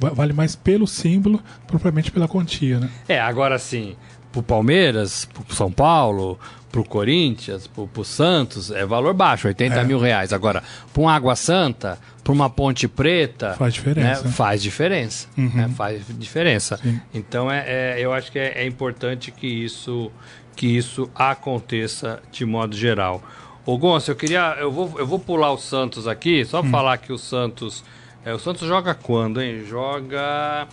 vale 0.01 0.33
mais 0.33 0.57
pelo 0.57 0.87
símbolo, 0.87 1.39
propriamente 1.67 2.11
pela 2.11 2.27
quantia, 2.27 2.81
né? 2.81 2.89
É, 3.07 3.21
agora 3.21 3.59
sim, 3.59 3.95
pro 4.39 4.43
Palmeiras, 4.43 5.29
pro 5.47 5.55
São 5.55 5.71
Paulo, 5.71 6.39
pro 6.71 6.85
Corinthians, 6.85 7.67
pro, 7.67 7.87
pro 7.87 8.05
Santos, 8.05 8.71
é 8.71 8.85
valor 8.85 9.15
baixo, 9.15 9.49
80 9.49 9.75
é. 9.75 9.85
mil 9.85 9.99
reais. 9.99 10.33
Agora, 10.33 10.63
para 10.93 11.03
um 11.03 11.09
Água 11.09 11.35
Santa, 11.35 11.99
para 12.23 12.33
uma 12.33 12.51
Ponte 12.51 12.87
Preta. 12.87 13.55
Faz 13.55 13.75
diferença. 13.75 14.23
Né, 14.25 14.31
faz 14.31 14.63
diferença. 14.63 15.29
Uhum. 15.37 15.51
Né, 15.55 15.69
faz 15.77 16.03
diferença. 16.11 16.77
Sim. 16.83 17.01
Então, 17.13 17.51
é, 17.51 17.65
é, 17.67 17.97
eu 17.99 18.13
acho 18.13 18.31
que 18.31 18.39
é, 18.39 18.63
é, 18.63 18.67
importante 18.67 19.31
que 19.31 19.47
isso, 19.47 20.11
que 20.55 20.67
isso 20.67 21.11
aconteça 21.15 22.21
de 22.31 22.45
modo 22.45 22.77
geral. 22.77 23.23
Ô 23.65 23.77
Gonçalo, 23.77 24.13
eu 24.13 24.17
queria. 24.17 24.57
Eu 24.59 24.73
vou, 24.73 24.95
eu 24.99 25.07
vou 25.07 25.19
pular 25.19 25.53
o 25.53 25.59
Santos 25.59 26.07
aqui, 26.07 26.45
só 26.45 26.61
hum. 26.61 26.71
falar 26.71 26.99
que 26.99 27.13
o 27.13 27.19
Santos. 27.19 27.85
É, 28.25 28.33
o 28.33 28.39
Santos 28.39 28.67
joga 28.67 28.95
quando, 28.95 29.41
hein? 29.41 29.65
Joga. 29.67 30.67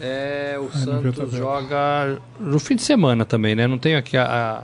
É, 0.00 0.58
o 0.58 0.70
Santos 0.72 1.32
joga 1.32 2.18
no 2.38 2.58
fim 2.58 2.74
de 2.74 2.82
semana 2.82 3.24
também, 3.24 3.54
né? 3.54 3.66
Não 3.66 3.78
tenho 3.78 3.98
aqui 3.98 4.16
a, 4.16 4.24
a 4.24 4.62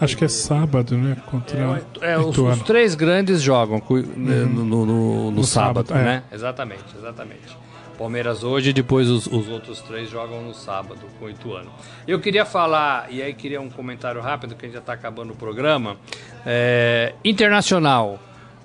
Acho 0.00 0.16
que 0.16 0.24
é 0.24 0.28
sábado, 0.28 0.96
né? 0.96 1.16
Contra 1.26 1.82
é, 2.00 2.12
é 2.12 2.18
os, 2.18 2.36
os, 2.36 2.62
três 2.62 2.94
grandes 2.94 3.42
jogam 3.42 3.82
uhum. 3.88 4.02
no, 4.06 4.64
no, 4.64 4.86
no, 4.86 5.30
no, 5.30 5.44
sábado, 5.44 5.88
sábado, 5.88 6.04
né? 6.04 6.22
É. 6.30 6.34
Exatamente, 6.34 6.84
exatamente. 6.96 7.62
Palmeiras 7.98 8.42
hoje 8.42 8.70
e 8.70 8.72
depois 8.72 9.08
os, 9.08 9.26
os, 9.26 9.48
outros 9.48 9.80
três 9.80 10.10
jogam 10.10 10.42
no 10.42 10.54
sábado 10.54 11.00
com 11.18 11.26
o 11.26 11.30
Ituano. 11.30 11.70
Eu 12.06 12.20
queria 12.20 12.44
falar, 12.44 13.06
e 13.10 13.22
aí 13.22 13.34
queria 13.34 13.60
um 13.60 13.70
comentário 13.70 14.20
rápido, 14.20 14.54
que 14.54 14.64
a 14.64 14.68
gente 14.68 14.74
já 14.74 14.80
está 14.80 14.92
acabando 14.92 15.32
o 15.32 15.36
programa. 15.36 15.96
É, 16.44 17.14
Internacional 17.24 18.18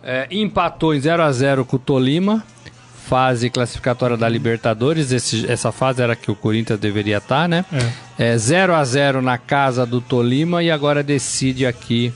é, 0.03 0.27
empatou 0.31 0.93
em 0.95 0.99
0 0.99 1.21
a 1.21 1.31
0 1.31 1.65
com 1.65 1.75
o 1.75 1.79
Tolima 1.79 2.43
fase 3.07 3.49
classificatória 3.49 4.17
da 4.17 4.27
Libertadores. 4.27 5.11
Esse, 5.11 5.49
essa 5.49 5.71
fase 5.71 6.01
era 6.01 6.15
que 6.15 6.29
o 6.29 6.35
Corinthians 6.35 6.79
deveria 6.79 7.17
estar, 7.17 7.43
tá, 7.43 7.47
né? 7.47 7.65
É. 8.19 8.33
é 8.33 8.37
0 8.37 8.75
a 8.75 8.83
0 8.83 9.21
na 9.21 9.37
casa 9.37 9.85
do 9.85 10.01
Tolima 10.01 10.61
e 10.61 10.69
agora 10.69 11.01
decide 11.01 11.65
aqui 11.65 12.13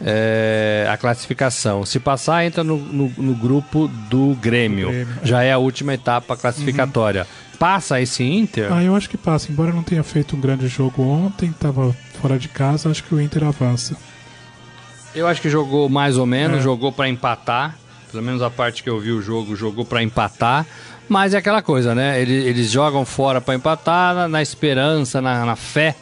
é, 0.00 0.86
a 0.90 0.96
classificação. 0.98 1.86
Se 1.86 1.98
passar, 1.98 2.44
entra 2.44 2.62
no, 2.62 2.76
no, 2.76 3.12
no 3.16 3.34
grupo 3.34 3.88
do 4.10 4.34
Grêmio. 4.34 4.88
Grêmio. 4.88 5.18
Já 5.22 5.42
é 5.42 5.52
a 5.52 5.58
última 5.58 5.94
etapa 5.94 6.36
classificatória. 6.36 7.22
Uhum. 7.22 7.58
Passa 7.58 7.98
esse 8.00 8.22
Inter? 8.22 8.70
Ah, 8.70 8.82
eu 8.82 8.94
acho 8.94 9.08
que 9.08 9.16
passa. 9.16 9.50
Embora 9.50 9.72
não 9.72 9.82
tenha 9.82 10.02
feito 10.02 10.36
um 10.36 10.40
grande 10.40 10.68
jogo 10.68 11.02
ontem, 11.02 11.48
estava 11.48 11.96
fora 12.20 12.38
de 12.38 12.48
casa, 12.48 12.90
acho 12.90 13.02
que 13.02 13.14
o 13.14 13.20
Inter 13.20 13.44
avança. 13.44 13.96
Eu 15.14 15.26
acho 15.26 15.40
que 15.40 15.48
jogou 15.48 15.88
mais 15.88 16.18
ou 16.18 16.26
menos, 16.26 16.58
é. 16.58 16.62
jogou 16.62 16.92
para 16.92 17.08
empatar 17.08 17.74
pelo 18.16 18.24
menos 18.24 18.40
a 18.40 18.48
parte 18.48 18.82
que 18.82 18.88
eu 18.88 18.98
vi 18.98 19.12
o 19.12 19.20
jogo, 19.20 19.54
jogou 19.54 19.84
para 19.84 20.02
empatar. 20.02 20.66
Mas 21.06 21.34
é 21.34 21.36
aquela 21.36 21.60
coisa, 21.60 21.94
né? 21.94 22.20
Eles, 22.20 22.46
eles 22.46 22.70
jogam 22.70 23.04
fora 23.04 23.42
para 23.42 23.54
empatar 23.54 24.14
na, 24.14 24.26
na 24.26 24.42
esperança, 24.42 25.20
na, 25.20 25.44
na, 25.44 25.54
fé 25.54 25.94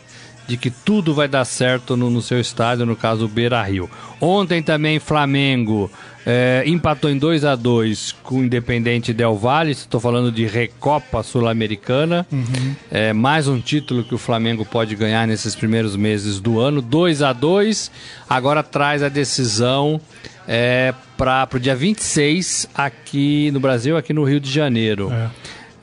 de 0.46 0.56
que 0.56 0.70
tudo 0.70 1.12
vai 1.12 1.26
dar 1.26 1.44
certo 1.44 1.96
no, 1.96 2.08
no 2.08 2.22
seu 2.22 2.38
estádio, 2.38 2.86
no 2.86 2.94
caso 2.94 3.24
o 3.24 3.28
Beira 3.28 3.60
Rio. 3.62 3.90
Ontem 4.20 4.62
também 4.62 5.00
Flamengo 5.00 5.90
é, 6.24 6.62
empatou 6.66 7.10
em 7.10 7.18
2 7.18 7.44
a 7.44 7.56
2 7.56 8.12
com 8.22 8.36
o 8.36 8.44
Independente 8.44 9.12
Del 9.12 9.36
Valle. 9.36 9.72
Estou 9.72 10.00
falando 10.00 10.30
de 10.30 10.46
Recopa 10.46 11.22
Sul-Americana. 11.22 12.26
Uhum. 12.30 12.76
É, 12.90 13.12
mais 13.12 13.48
um 13.48 13.60
título 13.60 14.04
que 14.04 14.14
o 14.14 14.18
Flamengo 14.18 14.64
pode 14.64 14.94
ganhar 14.94 15.26
nesses 15.26 15.54
primeiros 15.56 15.96
meses 15.96 16.38
do 16.38 16.60
ano. 16.60 16.80
2 16.80 17.22
a 17.22 17.32
2 17.32 17.90
Agora 18.28 18.62
traz 18.62 19.02
a 19.02 19.08
decisão 19.08 20.00
é, 20.46 20.94
para 21.16 21.48
o 21.54 21.58
dia 21.58 21.74
26 21.74 22.68
aqui 22.74 23.50
no 23.50 23.60
Brasil, 23.60 23.96
aqui 23.96 24.12
no 24.12 24.24
Rio 24.24 24.40
de 24.40 24.50
Janeiro. 24.50 25.12
É. 25.12 25.30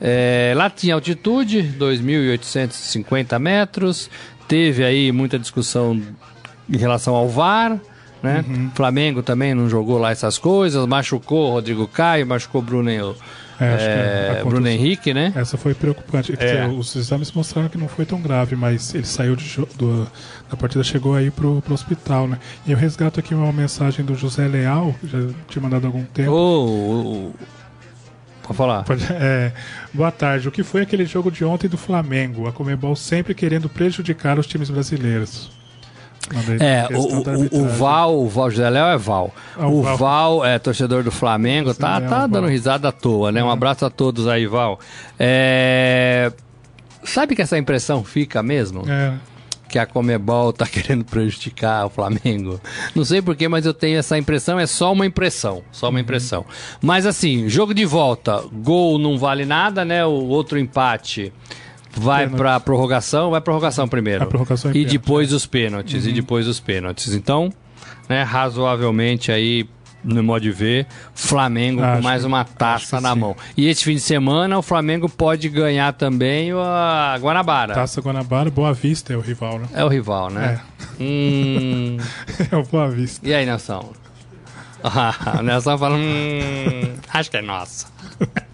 É, 0.04 0.52
lá 0.56 0.68
tinha 0.68 0.94
altitude, 0.94 1.62
2.850 1.78 3.38
metros. 3.38 4.10
Teve 4.48 4.84
aí 4.84 5.12
muita 5.12 5.38
discussão 5.38 6.00
em 6.68 6.76
relação 6.76 7.14
ao 7.14 7.28
VAR. 7.28 7.78
Né? 8.20 8.44
Uhum. 8.48 8.70
Flamengo 8.74 9.22
também 9.22 9.54
não 9.54 9.68
jogou 9.68 9.98
lá 9.98 10.10
essas 10.10 10.38
coisas, 10.38 10.86
machucou 10.86 11.52
Rodrigo 11.52 11.88
Caio, 11.88 12.26
machucou 12.26 12.62
Bruno, 12.62 13.16
é, 13.64 14.38
é, 14.38 14.44
Bruno 14.44 14.66
Henrique, 14.68 15.12
né? 15.14 15.32
Essa 15.34 15.56
foi 15.56 15.74
preocupante. 15.74 16.34
É. 16.38 16.66
Os 16.66 16.94
exames 16.96 17.32
mostraram 17.32 17.68
que 17.68 17.78
não 17.78 17.88
foi 17.88 18.04
tão 18.04 18.20
grave, 18.20 18.56
mas 18.56 18.94
ele 18.94 19.06
saiu 19.06 19.36
de, 19.36 19.56
do, 19.76 20.06
da 20.50 20.56
partida, 20.56 20.82
chegou 20.82 21.14
aí 21.14 21.30
pro, 21.30 21.62
pro 21.62 21.74
hospital, 21.74 22.28
né? 22.28 22.38
E 22.66 22.72
eu 22.72 22.78
resgato 22.78 23.20
aqui 23.20 23.34
uma 23.34 23.52
mensagem 23.52 24.04
do 24.04 24.14
José 24.14 24.46
Leal, 24.48 24.94
já 25.04 25.18
tinha 25.48 25.62
mandado 25.62 25.84
há 25.84 25.88
algum 25.88 26.04
tempo. 26.04 26.32
Oh, 26.32 27.30
oh, 27.30 27.46
Pode 28.42 28.56
falar. 28.56 28.84
É, 29.12 29.52
boa 29.92 30.10
tarde. 30.10 30.48
O 30.48 30.52
que 30.52 30.62
foi 30.62 30.82
aquele 30.82 31.04
jogo 31.04 31.30
de 31.30 31.44
ontem 31.44 31.68
do 31.68 31.78
Flamengo? 31.78 32.48
A 32.48 32.52
Comebol 32.52 32.96
sempre 32.96 33.34
querendo 33.34 33.68
prejudicar 33.68 34.38
os 34.38 34.46
times 34.46 34.68
brasileiros. 34.68 35.50
É, 36.60 36.86
o, 36.96 37.58
o, 37.58 37.62
o, 37.62 37.68
Val, 37.68 38.18
o 38.18 38.28
Val 38.28 38.50
José 38.50 38.68
Léo 38.70 38.86
é 38.86 38.96
Val. 38.96 39.34
Ah, 39.56 39.66
o, 39.66 39.82
Val. 39.82 39.96
Val. 39.96 40.44
é 40.44 40.58
torcedor 40.58 41.02
do 41.02 41.10
Flamengo, 41.10 41.74
tá, 41.74 41.96
é 41.96 42.08
tá 42.08 42.26
dando 42.26 42.46
risada 42.46 42.88
à 42.88 42.92
toa, 42.92 43.32
né? 43.32 43.42
Um 43.42 43.50
é. 43.50 43.52
abraço 43.52 43.84
a 43.84 43.90
todos 43.90 44.26
aí, 44.26 44.46
Val. 44.46 44.78
É... 45.18 46.32
Sabe 47.04 47.34
que 47.34 47.42
essa 47.42 47.58
impressão 47.58 48.04
fica 48.04 48.42
mesmo? 48.42 48.84
É. 48.88 49.14
Que 49.68 49.78
a 49.78 49.86
Comebol 49.86 50.52
tá 50.52 50.64
querendo 50.68 51.04
prejudicar 51.04 51.86
o 51.86 51.90
Flamengo. 51.90 52.60
Não 52.94 53.04
sei 53.04 53.20
porquê, 53.20 53.48
mas 53.48 53.66
eu 53.66 53.74
tenho 53.74 53.98
essa 53.98 54.16
impressão. 54.16 54.58
É 54.58 54.66
só 54.66 54.92
uma 54.92 55.04
impressão. 55.04 55.62
Só 55.72 55.88
uma 55.88 55.96
uhum. 55.96 56.02
impressão. 56.02 56.46
Mas 56.80 57.04
assim, 57.06 57.48
jogo 57.48 57.74
de 57.74 57.84
volta. 57.84 58.42
Gol 58.52 58.98
não 58.98 59.18
vale 59.18 59.44
nada, 59.44 59.84
né? 59.84 60.04
O 60.04 60.28
outro 60.28 60.58
empate 60.58 61.32
vai 61.96 62.28
para 62.28 62.58
prorrogação, 62.60 63.30
vai 63.30 63.40
prorrogação 63.40 63.88
primeiro. 63.88 64.26
Prorrogação 64.26 64.72
e 64.74 64.84
depois 64.84 65.32
os 65.32 65.46
pênaltis, 65.46 66.04
uhum. 66.04 66.10
e 66.10 66.12
depois 66.12 66.46
os 66.46 66.60
pênaltis. 66.60 67.14
Então, 67.14 67.52
né, 68.08 68.22
razoavelmente 68.22 69.30
aí 69.30 69.68
no 70.04 70.22
modo 70.22 70.42
de 70.42 70.50
ver, 70.50 70.86
Flamengo 71.14 71.82
acho 71.82 71.96
com 71.96 72.02
mais 72.02 72.24
uma 72.24 72.44
taça 72.44 73.00
na 73.00 73.14
sim. 73.14 73.20
mão. 73.20 73.36
E 73.56 73.68
esse 73.68 73.84
fim 73.84 73.94
de 73.94 74.00
semana 74.00 74.58
o 74.58 74.62
Flamengo 74.62 75.08
pode 75.08 75.48
ganhar 75.48 75.92
também 75.92 76.50
a 76.52 77.16
Guanabara. 77.20 77.74
Taça 77.74 78.00
Guanabara, 78.00 78.50
Boa 78.50 78.72
Vista 78.72 79.12
é 79.12 79.16
o 79.16 79.20
rival, 79.20 79.58
né? 79.58 79.68
É 79.72 79.84
o 79.84 79.88
rival, 79.88 80.30
né? 80.30 80.60
É, 80.98 81.02
hum... 81.02 81.98
é 82.50 82.56
o 82.56 82.64
Boa 82.64 82.90
Vista. 82.90 83.26
E 83.26 83.32
aí, 83.32 83.46
Nelson? 83.46 83.92
Ah, 84.84 85.36
o 85.38 85.42
Nelson 85.44 85.78
fala, 85.78 85.96
hum, 85.96 86.94
acho 87.14 87.30
que 87.30 87.36
é 87.36 87.42
nossa. 87.42 87.86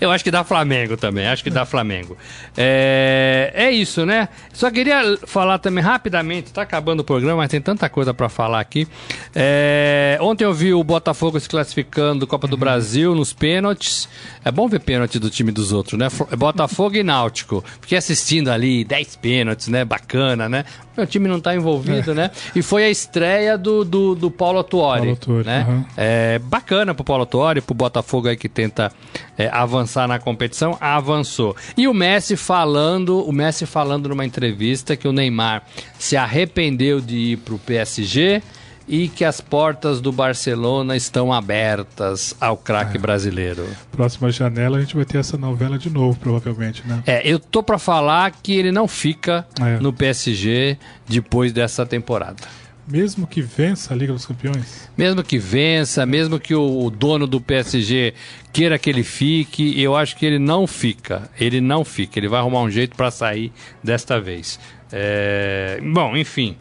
Eu 0.00 0.10
acho 0.10 0.24
que 0.24 0.30
dá 0.30 0.44
Flamengo 0.44 0.96
também, 0.96 1.26
acho 1.26 1.42
que 1.42 1.50
dá 1.50 1.64
Flamengo. 1.64 2.16
É, 2.56 3.52
é 3.54 3.70
isso, 3.70 4.04
né? 4.06 4.28
Só 4.52 4.70
queria 4.70 5.18
falar 5.26 5.58
também 5.58 5.82
rapidamente, 5.82 6.52
tá 6.52 6.62
acabando 6.62 7.00
o 7.00 7.04
programa, 7.04 7.38
mas 7.38 7.50
tem 7.50 7.60
tanta 7.60 7.88
coisa 7.88 8.12
para 8.14 8.28
falar 8.28 8.60
aqui. 8.60 8.86
É, 9.34 10.18
ontem 10.20 10.44
eu 10.44 10.52
vi 10.52 10.72
o 10.72 10.82
Botafogo 10.82 11.38
se 11.38 11.48
classificando 11.48 12.26
Copa 12.26 12.46
do 12.46 12.56
Brasil 12.56 13.14
nos 13.14 13.32
pênaltis. 13.32 14.08
É 14.44 14.50
bom 14.50 14.68
ver 14.68 14.80
pênalti 14.80 15.18
do 15.18 15.30
time 15.30 15.52
dos 15.52 15.72
outros, 15.72 15.98
né? 15.98 16.08
Botafogo 16.36 16.96
e 16.96 17.02
Náutico. 17.02 17.64
Fiquei 17.80 17.98
assistindo 17.98 18.50
ali 18.50 18.84
10 18.84 19.16
pênaltis, 19.16 19.68
né? 19.68 19.84
Bacana, 19.84 20.48
né? 20.48 20.64
O 21.02 21.06
time 21.06 21.28
não 21.28 21.40
tá 21.40 21.54
envolvido, 21.54 22.12
é. 22.12 22.14
né? 22.14 22.30
E 22.54 22.62
foi 22.62 22.84
a 22.84 22.90
estreia 22.90 23.56
do, 23.56 23.84
do, 23.84 24.14
do 24.14 24.30
Paulo 24.30 24.62
Tuori. 24.62 25.00
Paulo 25.00 25.16
Tuori, 25.16 25.46
né? 25.46 25.66
Uhum. 25.68 25.84
É 25.96 26.38
bacana 26.38 26.94
pro 26.94 27.04
Paulo 27.04 27.26
Tuori, 27.26 27.60
pro 27.60 27.74
Botafogo 27.74 28.28
aí 28.28 28.36
que 28.36 28.48
tenta 28.48 28.92
é, 29.36 29.48
avançar 29.48 30.06
na 30.06 30.18
competição, 30.18 30.76
avançou. 30.80 31.56
E 31.76 31.88
o 31.88 31.94
Messi 31.94 32.36
falando, 32.36 33.24
o 33.26 33.32
Messi 33.32 33.66
falando 33.66 34.08
numa 34.08 34.24
entrevista 34.24 34.96
que 34.96 35.08
o 35.08 35.12
Neymar 35.12 35.62
se 35.98 36.16
arrependeu 36.16 37.00
de 37.00 37.16
ir 37.16 37.36
pro 37.38 37.58
PSG 37.58 38.42
e 38.88 39.08
que 39.08 39.24
as 39.24 39.40
portas 39.40 40.00
do 40.00 40.10
Barcelona 40.10 40.96
estão 40.96 41.32
abertas 41.32 42.34
ao 42.40 42.56
craque 42.56 42.96
é. 42.96 43.00
brasileiro. 43.00 43.66
Próxima 43.92 44.30
janela 44.30 44.78
a 44.78 44.80
gente 44.80 44.96
vai 44.96 45.04
ter 45.04 45.18
essa 45.18 45.36
novela 45.36 45.78
de 45.78 45.90
novo, 45.90 46.18
provavelmente, 46.18 46.82
né? 46.86 47.02
É, 47.06 47.26
eu 47.26 47.38
tô 47.38 47.62
para 47.62 47.78
falar 47.78 48.32
que 48.42 48.52
ele 48.52 48.72
não 48.72 48.88
fica 48.88 49.46
é. 49.60 49.78
no 49.78 49.92
PSG 49.92 50.78
depois 51.08 51.52
dessa 51.52 51.86
temporada. 51.86 52.60
Mesmo 52.90 53.24
que 53.26 53.40
vença 53.40 53.94
a 53.94 53.96
Liga 53.96 54.12
dos 54.12 54.26
Campeões? 54.26 54.90
Mesmo 54.98 55.22
que 55.22 55.38
vença, 55.38 56.04
mesmo 56.04 56.40
que 56.40 56.54
o 56.54 56.90
dono 56.90 57.24
do 57.24 57.40
PSG 57.40 58.14
queira 58.52 58.78
que 58.78 58.90
ele 58.90 59.04
fique, 59.04 59.80
eu 59.80 59.96
acho 59.96 60.16
que 60.16 60.26
ele 60.26 60.40
não 60.40 60.66
fica. 60.66 61.30
Ele 61.38 61.60
não 61.60 61.84
fica. 61.84 62.18
Ele 62.18 62.26
vai 62.26 62.40
arrumar 62.40 62.62
um 62.62 62.70
jeito 62.70 62.96
para 62.96 63.10
sair 63.12 63.52
desta 63.82 64.20
vez. 64.20 64.58
É... 64.90 65.80
Bom, 65.80 66.16
enfim, 66.16 66.56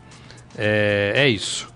é, 0.55 1.13
é 1.15 1.29
isso. 1.29 1.68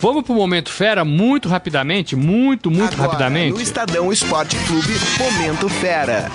Vamos 0.00 0.22
pro 0.24 0.34
Momento 0.34 0.70
Fera 0.70 1.04
muito 1.04 1.46
rapidamente, 1.46 2.16
muito, 2.16 2.70
muito 2.70 2.94
Agora, 2.94 3.10
rapidamente. 3.10 3.52
No 3.52 3.60
Estadão 3.60 4.10
Esporte 4.10 4.56
Clube, 4.66 4.94
Momento 5.18 5.68
Fera. 5.68 6.30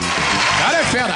Cara 0.59 0.77
é 0.77 0.83
fera! 0.83 1.15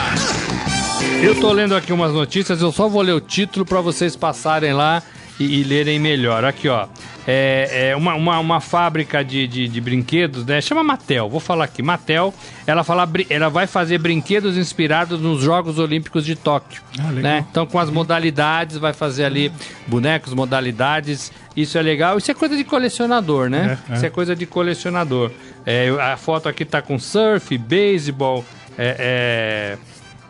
Eu 1.23 1.39
tô 1.39 1.51
lendo 1.53 1.75
aqui 1.75 1.93
umas 1.93 2.11
notícias, 2.11 2.59
eu 2.59 2.71
só 2.71 2.89
vou 2.89 3.03
ler 3.03 3.13
o 3.13 3.21
título 3.21 3.65
para 3.65 3.81
vocês 3.81 4.15
passarem 4.15 4.73
lá 4.73 5.03
e, 5.39 5.59
e 5.59 5.63
lerem 5.63 5.99
melhor. 5.99 6.43
Aqui, 6.43 6.67
ó 6.67 6.87
é, 7.31 7.89
é 7.89 7.95
uma, 7.95 8.15
uma, 8.15 8.39
uma, 8.39 8.59
fábrica 8.59 9.23
de, 9.23 9.45
de, 9.45 9.67
de, 9.67 9.79
brinquedos, 9.79 10.43
né? 10.47 10.59
Chama 10.61 10.83
Mattel, 10.83 11.29
vou 11.29 11.39
falar 11.39 11.65
aqui. 11.65 11.83
Mattel, 11.83 12.33
ela, 12.65 12.83
fala, 12.83 13.07
ela 13.29 13.49
vai 13.49 13.67
fazer 13.67 13.99
brinquedos 13.99 14.57
inspirados 14.57 15.21
nos 15.21 15.39
Jogos 15.39 15.77
Olímpicos 15.77 16.25
de 16.25 16.35
Tóquio. 16.35 16.81
Ah, 16.97 17.11
né? 17.11 17.45
Então, 17.51 17.67
com 17.67 17.77
as 17.77 17.91
modalidades, 17.91 18.77
vai 18.77 18.93
fazer 18.93 19.25
ali 19.25 19.51
bonecos, 19.85 20.33
modalidades. 20.33 21.31
Isso 21.55 21.77
é 21.77 21.83
legal. 21.83 22.17
Isso 22.17 22.31
é 22.31 22.33
coisa 22.33 22.57
de 22.57 22.63
colecionador, 22.63 23.47
né? 23.47 23.77
É, 23.87 23.93
é. 23.93 23.95
Isso 23.95 24.05
é 24.07 24.09
coisa 24.09 24.35
de 24.35 24.47
colecionador. 24.47 25.29
É, 25.67 25.89
a 26.01 26.17
foto 26.17 26.49
aqui 26.49 26.65
tá 26.65 26.81
com 26.81 26.97
surf, 26.97 27.55
beisebol, 27.59 28.43
é, 28.75 29.77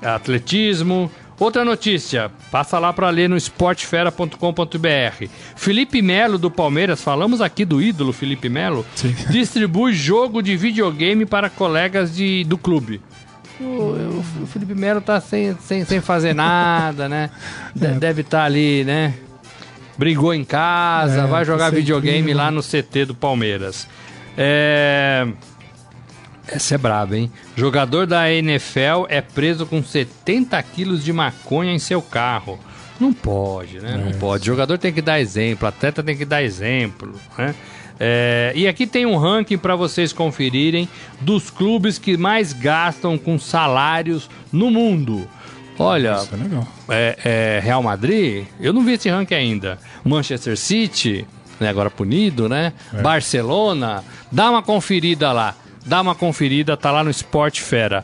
atletismo. 0.01 1.09
Outra 1.39 1.63
notícia, 1.63 2.29
passa 2.51 2.77
lá 2.77 2.91
para 2.91 3.09
ler 3.09 3.29
no 3.29 3.37
esportefera.com.br. 3.37 5.27
Felipe 5.55 6.01
Melo 6.01 6.37
do 6.37 6.51
Palmeiras, 6.51 7.01
falamos 7.01 7.39
aqui 7.39 7.63
do 7.63 7.81
ídolo 7.81 8.11
Felipe 8.11 8.49
Melo, 8.49 8.85
Sim. 8.93 9.15
distribui 9.31 9.93
jogo 9.93 10.41
de 10.41 10.57
videogame 10.57 11.25
para 11.25 11.49
colegas 11.49 12.13
de, 12.13 12.43
do 12.43 12.57
clube. 12.57 13.01
O, 13.57 14.21
o 14.41 14.47
Felipe 14.47 14.75
Melo 14.75 14.99
tá 14.99 15.21
sem, 15.21 15.55
sem, 15.61 15.85
sem 15.85 16.01
fazer 16.01 16.33
nada, 16.33 17.07
né? 17.07 17.29
De, 17.73 17.85
é. 17.87 17.91
Deve 17.91 18.21
estar 18.21 18.39
tá 18.39 18.43
ali, 18.43 18.83
né? 18.83 19.13
Brigou 19.97 20.33
em 20.33 20.43
casa, 20.43 21.21
é, 21.21 21.27
vai 21.27 21.45
jogar 21.45 21.69
videogame 21.69 22.33
lá 22.33 22.51
no 22.51 22.61
CT 22.61 23.05
do 23.05 23.15
Palmeiras. 23.15 23.87
É. 24.37 25.25
Essa 26.51 26.75
é 26.75 26.77
braba, 26.77 27.17
hein? 27.17 27.31
Jogador 27.55 28.07
da 28.07 28.31
NFL 28.31 29.05
é 29.07 29.21
preso 29.21 29.65
com 29.65 29.83
70 29.83 30.61
quilos 30.63 31.03
de 31.03 31.13
maconha 31.13 31.73
em 31.73 31.79
seu 31.79 32.01
carro. 32.01 32.59
Não 32.99 33.13
pode, 33.13 33.79
né? 33.79 33.97
Não 33.97 34.09
é. 34.09 34.13
pode. 34.13 34.45
Jogador 34.45 34.77
tem 34.77 34.91
que 34.91 35.01
dar 35.01 35.19
exemplo, 35.19 35.67
atleta 35.67 36.03
tem 36.03 36.17
que 36.17 36.25
dar 36.25 36.43
exemplo, 36.43 37.13
né? 37.37 37.55
É, 37.99 38.53
e 38.55 38.67
aqui 38.67 38.87
tem 38.87 39.05
um 39.05 39.17
ranking 39.17 39.57
para 39.57 39.75
vocês 39.75 40.13
conferirem 40.13 40.87
dos 41.19 41.49
clubes 41.49 41.97
que 41.97 42.15
mais 42.15 42.53
gastam 42.53 43.17
com 43.17 43.37
salários 43.37 44.29
no 44.51 44.71
mundo. 44.71 45.27
Olha, 45.77 46.17
é, 46.89 47.17
é, 47.23 47.57
é, 47.57 47.59
Real 47.61 47.83
Madrid, 47.83 48.45
eu 48.59 48.73
não 48.73 48.83
vi 48.83 48.93
esse 48.93 49.09
ranking 49.09 49.35
ainda. 49.35 49.79
Manchester 50.03 50.57
City, 50.57 51.27
né, 51.59 51.69
agora 51.69 51.89
punido, 51.89 52.47
né? 52.47 52.73
É. 52.93 53.01
Barcelona, 53.01 54.03
dá 54.31 54.49
uma 54.49 54.63
conferida 54.63 55.31
lá 55.31 55.55
dá 55.85 56.01
uma 56.01 56.15
conferida, 56.15 56.77
tá 56.77 56.91
lá 56.91 57.03
no 57.03 57.09
Esporte 57.09 57.61
Fera. 57.61 58.03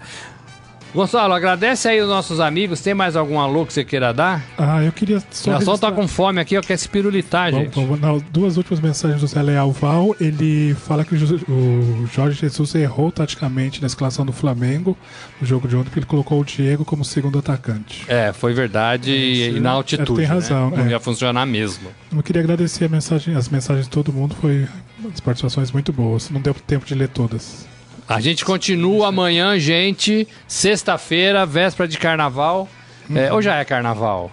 Gonçalo, 0.96 1.34
agradece 1.34 1.90
aí 1.90 2.02
os 2.02 2.08
nossos 2.08 2.40
amigos. 2.40 2.80
Tem 2.80 2.94
mais 2.94 3.18
algum 3.18 3.38
alô 3.38 3.66
que 3.66 3.74
você 3.74 3.84
queira 3.84 4.14
dar? 4.14 4.42
Ah, 4.58 4.82
eu 4.82 4.94
queria 4.94 5.22
só. 5.30 5.58
O 5.58 5.78
tá 5.78 5.92
com 5.92 6.08
fome 6.08 6.40
aqui, 6.40 6.56
eu 6.56 6.62
quero 6.62 6.80
se 6.80 6.88
pirulitar, 6.88 7.52
gente. 7.52 7.76
Bom, 7.76 7.98
não, 7.98 8.18
duas 8.32 8.56
últimas 8.56 8.80
mensagens 8.80 9.20
do 9.20 9.28
Zé 9.28 9.42
Leal 9.42 9.74
Val. 9.74 10.16
Ele 10.22 10.74
fala 10.74 11.04
que 11.04 11.14
o 11.14 12.08
Jorge 12.08 12.40
Jesus 12.40 12.74
errou 12.76 13.12
taticamente 13.12 13.82
na 13.82 13.88
escalação 13.88 14.26
do 14.26 14.32
Flamengo 14.32 14.98
no 15.42 15.46
jogo 15.46 15.68
de 15.68 15.76
ontem, 15.76 15.86
porque 15.90 16.00
ele 16.00 16.06
colocou 16.06 16.40
o 16.40 16.46
Diego 16.46 16.86
como 16.86 17.04
segundo 17.04 17.40
atacante. 17.40 18.06
É, 18.08 18.32
foi 18.32 18.54
verdade 18.54 19.12
e 19.12 19.60
na 19.60 19.72
altitude. 19.72 20.22
Tem 20.22 20.28
né? 20.30 20.34
razão. 20.34 20.70
Né? 20.70 20.78
Não 20.78 20.86
é. 20.86 20.92
ia 20.92 21.00
funcionar 21.02 21.46
mesmo. 21.46 21.90
Eu 22.16 22.24
queria 22.24 22.42
agradecer 22.42 22.90
mensagem, 22.90 23.36
as 23.36 23.50
mensagens 23.50 23.86
de 23.86 23.92
todo 23.92 24.14
mundo. 24.14 24.34
Foi 24.40 24.66
as 25.14 25.20
participações 25.20 25.74
muito 25.74 25.92
boas. 25.92 26.30
Não 26.30 26.40
deu 26.40 26.54
tempo 26.54 26.86
de 26.86 26.96
ler 26.96 27.10
todas. 27.10 27.68
A 28.08 28.20
gente 28.22 28.46
continua 28.46 29.08
amanhã, 29.08 29.58
gente. 29.60 30.28
Sexta-feira, 30.48 31.46
véspera 31.46 31.88
de 31.88 31.98
carnaval. 31.98 32.68
Hum. 33.10 33.18
É, 33.18 33.34
ou 33.34 33.42
já 33.42 33.56
é 33.56 33.66
carnaval? 33.66 34.32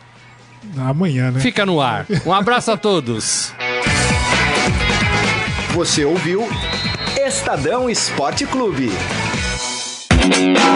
Amanhã, 0.78 1.30
né? 1.30 1.40
Fica 1.40 1.66
no 1.66 1.80
ar. 1.80 2.06
Um 2.24 2.32
abraço 2.32 2.70
a 2.70 2.76
todos. 2.76 3.52
Você 5.70 6.04
ouviu 6.04 6.46
Estadão 7.18 7.88
Esporte 7.88 8.46
Clube. 8.46 8.90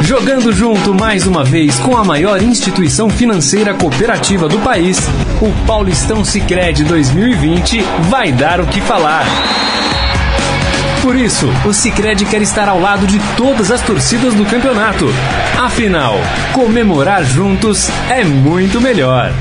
Jogando 0.03 0.53
junto 0.53 0.93
mais 0.93 1.27
uma 1.27 1.45
vez 1.45 1.79
com 1.79 1.97
a 1.97 2.05
maior 2.05 2.43
instituição 2.43 3.09
financeira 3.09 3.75
cooperativa 3.75 4.49
do 4.49 4.59
país, 4.59 4.99
o 5.41 5.67
Paulistão 5.67 6.25
Sicredi 6.25 6.83
2020 6.85 7.81
vai 8.11 8.33
dar 8.33 8.61
o 8.61 8.67
que 8.67 8.81
falar. 8.81 9.25
Por 11.07 11.15
isso, 11.15 11.47
o 11.65 11.73
Sicredi 11.73 12.25
quer 12.25 12.43
estar 12.43 12.69
ao 12.69 12.81
lado 12.81 13.07
de 13.07 13.21
todas 13.37 13.71
as 13.71 13.81
torcidas 13.81 14.35
do 14.35 14.45
campeonato. 14.45 15.07
Afinal, 15.57 16.17
comemorar 16.53 17.25
juntos 17.25 17.89
é 18.11 18.25
muito 18.25 18.81
melhor. 18.81 19.33